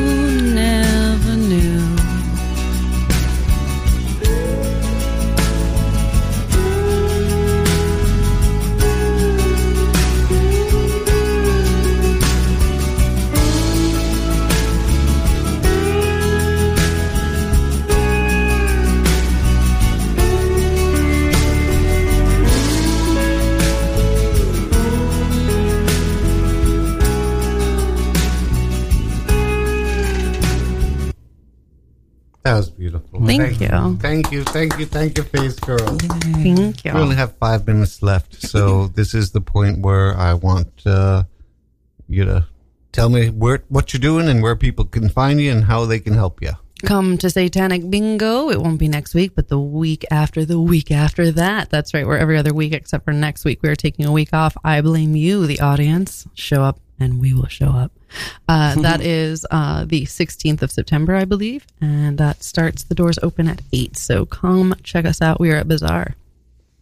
you. 33.91 33.97
Thank 33.97 34.31
you. 34.31 34.43
Thank 34.43 34.79
you. 34.79 34.85
Thank 34.85 35.17
you, 35.17 35.23
Face 35.23 35.59
Girl. 35.59 35.97
Thank 35.97 36.85
you. 36.85 36.93
We 36.93 36.99
only 36.99 37.15
have 37.15 37.35
five 37.37 37.65
minutes 37.67 38.01
left, 38.01 38.41
so 38.41 38.87
this 38.95 39.13
is 39.13 39.31
the 39.31 39.41
point 39.41 39.79
where 39.79 40.15
I 40.15 40.33
want 40.33 40.85
uh, 40.85 41.23
you 42.07 42.25
to 42.25 42.47
tell 42.91 43.09
me 43.09 43.29
where 43.29 43.63
what 43.69 43.93
you're 43.93 43.99
doing 43.99 44.29
and 44.29 44.41
where 44.41 44.55
people 44.55 44.85
can 44.85 45.09
find 45.09 45.41
you 45.41 45.51
and 45.51 45.65
how 45.65 45.85
they 45.85 45.99
can 45.99 46.13
help 46.13 46.41
you. 46.41 46.51
Come 46.85 47.17
to 47.19 47.29
Satanic 47.29 47.89
Bingo. 47.89 48.49
It 48.49 48.59
won't 48.61 48.77
be 48.77 48.89
next 48.89 49.15
week, 49.15 49.35
but 49.35 49.47
the 49.47 49.59
week 49.59 50.03
after 50.11 50.43
the 50.43 50.59
week 50.59 50.91
after 50.91 51.31
that. 51.31 51.69
That's 51.69 51.93
right. 51.93 52.05
We're 52.05 52.17
every 52.17 52.37
other 52.37 52.53
week 52.53 52.73
except 52.73 53.05
for 53.05 53.13
next 53.13 53.45
week. 53.45 53.59
We're 53.63 53.77
taking 53.77 54.05
a 54.05 54.11
week 54.11 54.33
off. 54.33 54.57
I 54.65 54.81
blame 54.81 55.15
you, 55.15 55.47
the 55.47 55.61
audience. 55.61 56.27
Show 56.33 56.61
up 56.61 56.79
and 57.03 57.19
we 57.19 57.33
will 57.33 57.47
show 57.47 57.67
up. 57.67 57.91
Uh, 58.47 58.75
that 58.81 59.01
is 59.01 59.45
uh, 59.51 59.85
the 59.85 60.05
16th 60.05 60.61
of 60.61 60.71
September, 60.71 61.15
I 61.15 61.25
believe. 61.25 61.67
And 61.81 62.17
that 62.17 62.43
starts, 62.43 62.83
the 62.83 62.95
doors 62.95 63.19
open 63.21 63.47
at 63.47 63.61
8. 63.71 63.95
So 63.97 64.25
come 64.25 64.75
check 64.83 65.05
us 65.05 65.21
out. 65.21 65.39
We 65.39 65.51
are 65.51 65.57
at 65.57 65.67
Bizarre. 65.67 66.15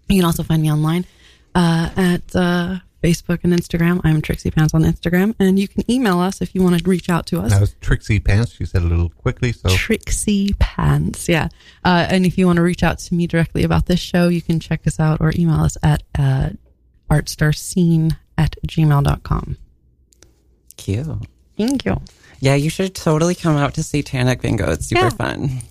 You 0.07 0.17
can 0.17 0.25
also 0.25 0.43
find 0.43 0.61
me 0.61 0.71
online 0.71 1.05
uh, 1.55 1.89
at 1.95 2.35
uh, 2.35 2.77
Facebook 3.03 3.39
and 3.43 3.53
Instagram. 3.53 4.01
I'm 4.03 4.21
Trixie 4.21 4.51
Pants 4.51 4.73
on 4.73 4.83
Instagram. 4.83 5.35
And 5.39 5.57
you 5.57 5.67
can 5.67 5.89
email 5.89 6.19
us 6.19 6.41
if 6.41 6.53
you 6.53 6.61
want 6.61 6.77
to 6.77 6.89
reach 6.89 7.09
out 7.09 7.25
to 7.27 7.39
us. 7.41 7.51
That 7.51 7.61
was 7.61 7.75
Trixie 7.81 8.19
Pants. 8.19 8.59
You 8.59 8.65
said 8.65 8.83
a 8.83 8.85
little 8.85 9.09
quickly, 9.09 9.51
so 9.51 9.69
Trixie 9.69 10.53
Pants. 10.59 11.27
Yeah. 11.27 11.49
Uh, 11.83 12.07
and 12.09 12.25
if 12.25 12.37
you 12.37 12.45
want 12.45 12.57
to 12.57 12.63
reach 12.63 12.83
out 12.83 12.99
to 12.99 13.15
me 13.15 13.25
directly 13.25 13.63
about 13.63 13.87
this 13.87 13.99
show, 13.99 14.27
you 14.27 14.41
can 14.41 14.59
check 14.59 14.85
us 14.85 14.99
out 14.99 15.19
or 15.21 15.33
email 15.35 15.61
us 15.61 15.77
at 15.81 16.03
uh, 16.17 16.49
artstarscene 17.09 18.17
at 18.37 18.55
gmail.com. 18.67 19.57
Cute. 20.81 21.07
Thank 21.57 21.85
you. 21.85 22.01
Yeah, 22.39 22.55
you 22.55 22.69
should 22.69 22.95
totally 22.95 23.35
come 23.35 23.55
out 23.55 23.75
to 23.75 23.83
Satanic 23.83 24.41
Bingo. 24.41 24.71
It's 24.71 24.87
super 24.87 25.01
Yeah. 25.03 25.09
fun. 25.11 25.61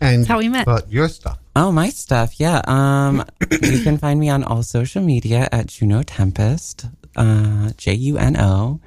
And 0.00 0.20
That's 0.22 0.28
how 0.28 0.38
we 0.38 0.48
met. 0.48 0.64
But 0.66 0.90
your 0.90 1.08
stuff. 1.08 1.38
Oh, 1.54 1.70
my 1.72 1.90
stuff. 1.90 2.38
Yeah. 2.40 2.60
Um, 2.66 3.24
you 3.62 3.82
can 3.82 3.98
find 3.98 4.18
me 4.20 4.28
on 4.30 4.42
all 4.44 4.62
social 4.62 5.02
media 5.02 5.48
at 5.52 5.66
Juno 5.66 6.02
Tempest. 6.02 6.86
Uh, 7.16 7.70
J 7.76 7.94
U 7.94 8.16
N 8.18 8.36
O 8.38 8.80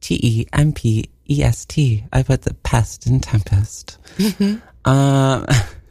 T 0.00 0.18
E 0.22 0.46
M 0.52 0.72
P 0.72 1.08
E 1.30 1.42
S 1.42 1.64
T. 1.64 2.04
I 2.12 2.22
put 2.22 2.42
the 2.42 2.54
pest 2.54 3.06
in 3.06 3.20
Tempest. 3.20 3.98
um, 4.84 5.46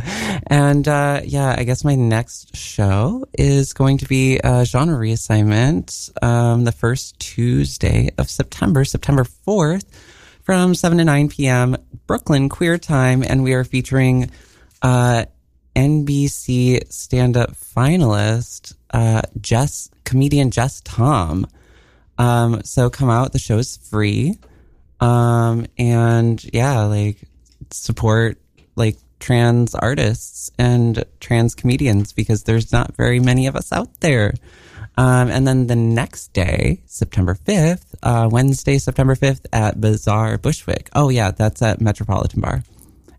and 0.46 0.86
uh, 0.86 1.20
yeah, 1.24 1.54
I 1.56 1.64
guess 1.64 1.84
my 1.84 1.94
next 1.94 2.56
show 2.56 3.26
is 3.32 3.72
going 3.72 3.98
to 3.98 4.06
be 4.06 4.38
a 4.38 4.64
genre 4.64 4.98
reassignment 4.98 6.10
um, 6.22 6.64
the 6.64 6.72
first 6.72 7.18
Tuesday 7.18 8.10
of 8.18 8.28
September, 8.30 8.84
September 8.84 9.24
4th, 9.24 9.84
from 10.42 10.74
7 10.74 10.98
to 10.98 11.04
9 11.04 11.28
p.m. 11.28 11.76
Brooklyn 12.06 12.48
Queer 12.48 12.78
Time. 12.78 13.22
And 13.22 13.42
we 13.42 13.52
are 13.54 13.64
featuring 13.64 14.30
uh, 14.82 15.24
NBC 15.76 16.92
stand 16.92 17.36
up 17.36 17.52
finalist, 17.52 18.74
uh, 18.92 19.22
Jes, 19.44 19.90
comedian 20.04 20.50
Jes 20.54 20.80
Tom. 20.82 21.46
Um, 22.18 22.62
so 22.64 22.90
come 22.90 23.08
out. 23.08 23.32
The 23.32 23.38
show's 23.38 23.76
free. 23.76 24.36
Um, 25.00 25.66
and 25.78 26.42
yeah, 26.52 26.82
like 26.82 27.16
support 27.70 28.38
like 28.76 28.96
trans 29.20 29.74
artists 29.74 30.50
and 30.58 31.04
trans 31.20 31.54
comedians 31.54 32.12
because 32.12 32.42
there's 32.44 32.72
not 32.72 32.96
very 32.96 33.20
many 33.20 33.46
of 33.46 33.54
us 33.54 33.72
out 33.72 34.00
there. 34.00 34.34
Um, 34.96 35.30
and 35.30 35.46
then 35.46 35.66
the 35.66 35.76
next 35.76 36.32
day, 36.32 36.82
September 36.86 37.34
5th, 37.34 37.94
uh, 38.02 38.28
Wednesday, 38.30 38.78
September 38.78 39.14
5th 39.14 39.46
at 39.52 39.80
Bizarre 39.80 40.36
Bushwick. 40.38 40.90
Oh 40.94 41.08
yeah, 41.08 41.30
that's 41.30 41.62
at 41.62 41.80
Metropolitan 41.80 42.40
Bar 42.40 42.64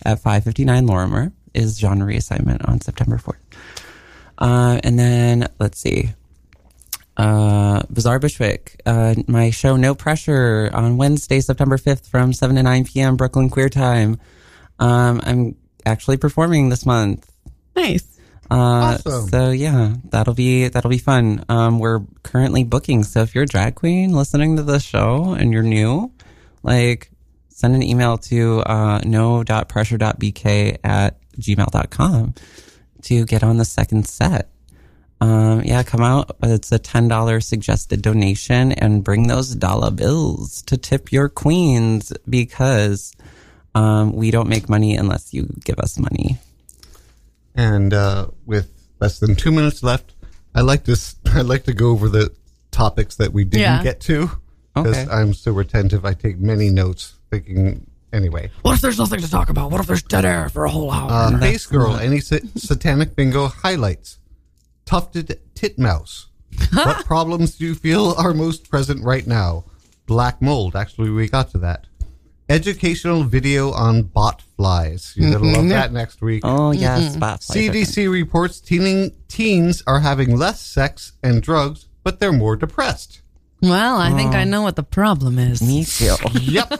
at 0.05 0.19
559 0.19 0.87
Lorimer 0.87 1.31
is 1.53 1.77
genre 1.77 2.07
reassignment 2.07 2.67
on 2.67 2.81
September 2.81 3.17
4th. 3.17 3.35
Uh, 4.37 4.79
and 4.83 4.97
then 4.97 5.47
let's 5.59 5.79
see. 5.79 6.09
Uh, 7.17 7.83
Bizarre 7.91 8.19
Bushwick, 8.19 8.81
uh, 8.85 9.15
my 9.27 9.51
show 9.51 9.75
No 9.75 9.93
Pressure 9.93 10.69
on 10.73 10.97
Wednesday, 10.97 11.39
September 11.39 11.77
5th 11.77 12.07
from 12.07 12.33
7 12.33 12.55
to 12.55 12.63
9 12.63 12.85
p.m. 12.85 13.15
Brooklyn 13.15 13.49
Queer 13.49 13.69
Time. 13.69 14.19
Um, 14.79 15.21
I'm 15.23 15.55
actually 15.85 16.17
performing 16.17 16.69
this 16.69 16.85
month. 16.85 17.29
Nice. 17.75 18.03
Uh, 18.49 18.97
Awesome. 19.05 19.29
so 19.29 19.49
yeah, 19.51 19.95
that'll 20.09 20.33
be, 20.33 20.67
that'll 20.67 20.89
be 20.89 20.97
fun. 20.97 21.45
Um, 21.47 21.79
we're 21.79 22.01
currently 22.23 22.63
booking. 22.65 23.03
So 23.03 23.21
if 23.21 23.33
you're 23.33 23.45
a 23.45 23.47
drag 23.47 23.75
queen 23.75 24.11
listening 24.11 24.57
to 24.57 24.63
the 24.63 24.79
show 24.79 25.33
and 25.33 25.53
you're 25.53 25.63
new, 25.63 26.11
like 26.61 27.11
send 27.47 27.75
an 27.75 27.83
email 27.83 28.17
to, 28.17 28.59
uh, 28.61 28.99
no.pressure.bk 29.05 30.77
at 30.83 31.17
gmail.com 31.39 32.33
to 33.03 33.25
get 33.25 33.43
on 33.43 33.57
the 33.57 33.65
second 33.65 34.05
set. 34.07 34.49
Um, 35.21 35.61
yeah, 35.63 35.83
come 35.83 36.01
out. 36.01 36.35
It's 36.43 36.71
a 36.71 36.79
$10 36.79 37.43
suggested 37.43 38.01
donation 38.01 38.71
and 38.71 39.03
bring 39.03 39.27
those 39.27 39.53
dollar 39.55 39.91
bills 39.91 40.61
to 40.63 40.77
tip 40.77 41.11
your 41.11 41.29
queens 41.29 42.11
because, 42.27 43.13
um, 43.75 44.13
we 44.13 44.31
don't 44.31 44.49
make 44.49 44.69
money 44.69 44.95
unless 44.95 45.33
you 45.33 45.47
give 45.63 45.79
us 45.79 45.97
money. 45.97 46.37
And 47.55 47.93
uh, 47.93 48.27
with 48.45 48.71
less 48.99 49.19
than 49.19 49.35
two 49.35 49.51
minutes 49.51 49.83
left, 49.83 50.13
I 50.55 50.61
like 50.61 50.83
to 50.85 50.97
I 51.27 51.41
like 51.41 51.63
to 51.65 51.73
go 51.73 51.89
over 51.89 52.09
the 52.09 52.33
topics 52.71 53.15
that 53.15 53.33
we 53.33 53.43
didn't 53.43 53.61
Yeah. 53.61 53.83
get 53.83 53.99
to 54.01 54.31
because 54.73 54.97
Okay. 54.97 55.11
I'm 55.11 55.33
so 55.33 55.51
retentive. 55.51 56.05
I 56.05 56.13
take 56.13 56.39
many 56.39 56.69
notes, 56.69 57.15
thinking 57.29 57.85
anyway. 58.13 58.49
What 58.61 58.75
if 58.75 58.81
there's 58.81 58.97
nothing 58.99 59.19
to 59.19 59.29
talk 59.29 59.49
about? 59.49 59.71
What 59.71 59.81
if 59.81 59.87
there's 59.87 60.03
dead 60.03 60.23
air 60.25 60.47
for 60.49 60.63
a 60.65 60.69
whole 60.69 60.89
hour? 60.91 61.11
Uh, 61.11 61.29
that's 61.31 61.41
Base 61.41 61.65
girl, 61.65 61.95
any 61.97 62.19
sa- 62.21 62.37
satanic 62.55 63.15
bingo 63.15 63.47
highlights? 63.47 64.17
Tufted 64.85 65.39
titmouse. 65.55 66.27
what 66.73 67.05
problems 67.05 67.55
do 67.57 67.65
you 67.65 67.75
feel 67.75 68.13
are 68.17 68.33
most 68.33 68.69
present 68.69 69.03
right 69.03 69.25
now? 69.27 69.65
Black 70.05 70.41
mold. 70.41 70.75
Actually, 70.75 71.09
we 71.09 71.27
got 71.29 71.51
to 71.51 71.57
that. 71.59 71.87
Educational 72.51 73.23
video 73.23 73.71
on 73.71 74.03
bot 74.03 74.41
flies. 74.57 75.13
You're 75.15 75.31
gonna 75.31 75.45
love 75.45 75.55
mm-hmm. 75.59 75.69
that 75.69 75.93
next 75.93 76.21
week. 76.21 76.41
Oh, 76.43 76.71
yes. 76.71 76.99
Mm-hmm. 76.99 77.13
spot 77.13 77.43
flies 77.43 77.55
are 77.55 77.71
CDC 77.71 78.11
reports 78.11 78.59
teening, 78.59 79.15
teens 79.29 79.81
are 79.87 80.01
having 80.01 80.35
less 80.35 80.59
sex 80.59 81.13
and 81.23 81.41
drugs, 81.41 81.87
but 82.03 82.19
they're 82.19 82.33
more 82.33 82.57
depressed. 82.57 83.21
well, 83.61 83.95
I 83.95 84.11
think 84.11 84.33
I 84.33 84.41
oh. 84.41 84.43
know 84.43 84.63
what 84.63 84.75
the 84.75 84.83
problem 84.83 85.39
is. 85.39 85.61
Me 85.61 85.85
too. 85.85 86.13
Yep. 86.41 86.73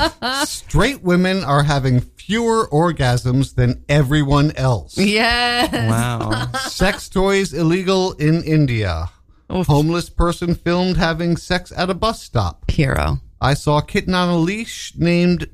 Straight 0.46 1.02
women 1.02 1.44
are 1.44 1.62
having 1.62 2.00
fewer 2.00 2.66
orgasms 2.72 3.54
than 3.54 3.84
everyone 3.86 4.52
else. 4.52 4.96
Yes. 4.96 5.70
wow. 5.72 6.50
Sex 6.68 7.10
toys 7.10 7.52
illegal 7.52 8.12
in 8.14 8.42
India. 8.44 9.10
Oof. 9.54 9.66
Homeless 9.66 10.08
person 10.08 10.54
filmed 10.54 10.96
having 10.96 11.36
sex 11.36 11.70
at 11.76 11.90
a 11.90 11.94
bus 11.94 12.22
stop. 12.22 12.70
Hero. 12.70 13.20
I 13.40 13.54
saw 13.54 13.78
a 13.78 13.82
kitten 13.84 14.14
on 14.14 14.28
a 14.28 14.36
leash 14.36 14.94
named, 14.96 15.48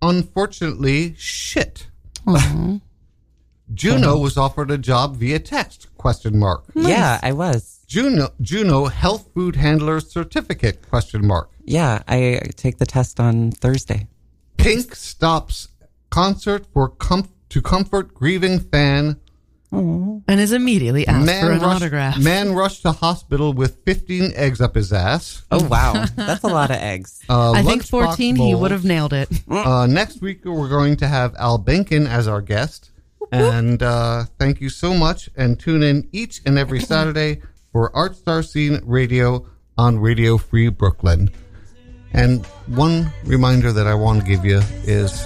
unfortunately, 0.00 1.14
shit. 1.18 1.86
Juno 3.72 4.18
was 4.18 4.36
offered 4.36 4.70
a 4.70 4.78
job 4.78 5.16
via 5.16 5.38
text? 5.38 5.86
Question 5.96 6.38
mark. 6.38 6.64
Yeah, 6.74 7.20
I 7.22 7.32
was. 7.32 7.80
Juno 7.86 8.30
Juno 8.40 8.86
Health 8.86 9.28
Food 9.34 9.56
Handler 9.56 10.00
Certificate? 10.00 10.88
Question 10.88 11.26
mark. 11.26 11.50
Yeah, 11.64 12.02
I 12.08 12.40
take 12.56 12.78
the 12.78 12.86
test 12.86 13.20
on 13.20 13.52
Thursday. 13.52 14.08
Pink 14.56 14.94
stops 14.94 15.68
concert 16.10 16.66
for 16.72 16.88
com- 16.88 17.28
to 17.50 17.62
comfort 17.62 18.14
grieving 18.14 18.58
fan. 18.58 19.20
And 19.72 20.40
is 20.40 20.52
immediately 20.52 21.06
asked 21.06 21.26
for 21.26 21.52
an 21.52 21.60
rushed, 21.60 21.64
autograph. 21.64 22.18
man 22.18 22.52
rushed 22.54 22.82
to 22.82 22.92
hospital 22.92 23.52
with 23.52 23.84
15 23.84 24.32
eggs 24.34 24.60
up 24.60 24.74
his 24.74 24.92
ass. 24.92 25.44
Oh, 25.50 25.64
wow. 25.68 26.06
That's 26.16 26.42
a 26.42 26.48
lot 26.48 26.70
of 26.70 26.76
eggs. 26.76 27.20
Uh, 27.28 27.52
I 27.52 27.62
think 27.62 27.82
lunchbox 27.82 27.88
14, 27.90 28.36
he 28.36 28.54
would 28.54 28.70
have 28.72 28.84
nailed 28.84 29.12
it. 29.12 29.28
Uh, 29.48 29.86
next 29.86 30.20
week, 30.20 30.44
we're 30.44 30.68
going 30.68 30.96
to 30.96 31.06
have 31.06 31.34
Al 31.36 31.58
Benkin 31.58 32.08
as 32.08 32.26
our 32.26 32.40
guest. 32.42 32.90
And 33.32 33.82
uh, 33.82 34.24
thank 34.38 34.60
you 34.60 34.68
so 34.70 34.92
much. 34.92 35.30
And 35.36 35.58
tune 35.58 35.82
in 35.82 36.08
each 36.12 36.40
and 36.44 36.58
every 36.58 36.80
Saturday 36.80 37.42
for 37.72 37.94
Art 37.94 38.16
Star 38.16 38.42
Scene 38.42 38.80
Radio 38.84 39.46
on 39.78 39.98
Radio 39.98 40.36
Free 40.36 40.68
Brooklyn. 40.68 41.30
And 42.12 42.44
one 42.66 43.12
reminder 43.24 43.72
that 43.72 43.86
I 43.86 43.94
want 43.94 44.20
to 44.20 44.26
give 44.26 44.44
you 44.44 44.60
is 44.82 45.24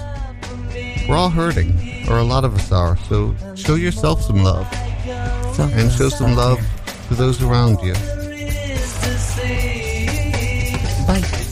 we're 1.09 1.17
all 1.17 1.31
hurting, 1.31 2.09
or 2.09 2.19
a 2.19 2.25
lot 2.25 2.45
of 2.45 2.55
us 2.55 2.73
are. 2.73 2.97
So 3.09 3.35
show 3.55 3.75
yourself 3.75 4.23
some 4.23 4.43
love 4.43 4.67
and 5.59 5.91
show 5.93 6.09
some 6.09 6.35
love 6.35 6.59
to 7.09 7.15
those 7.15 7.43
around 7.43 7.81
you. 7.83 7.95
Bye. 11.07 11.45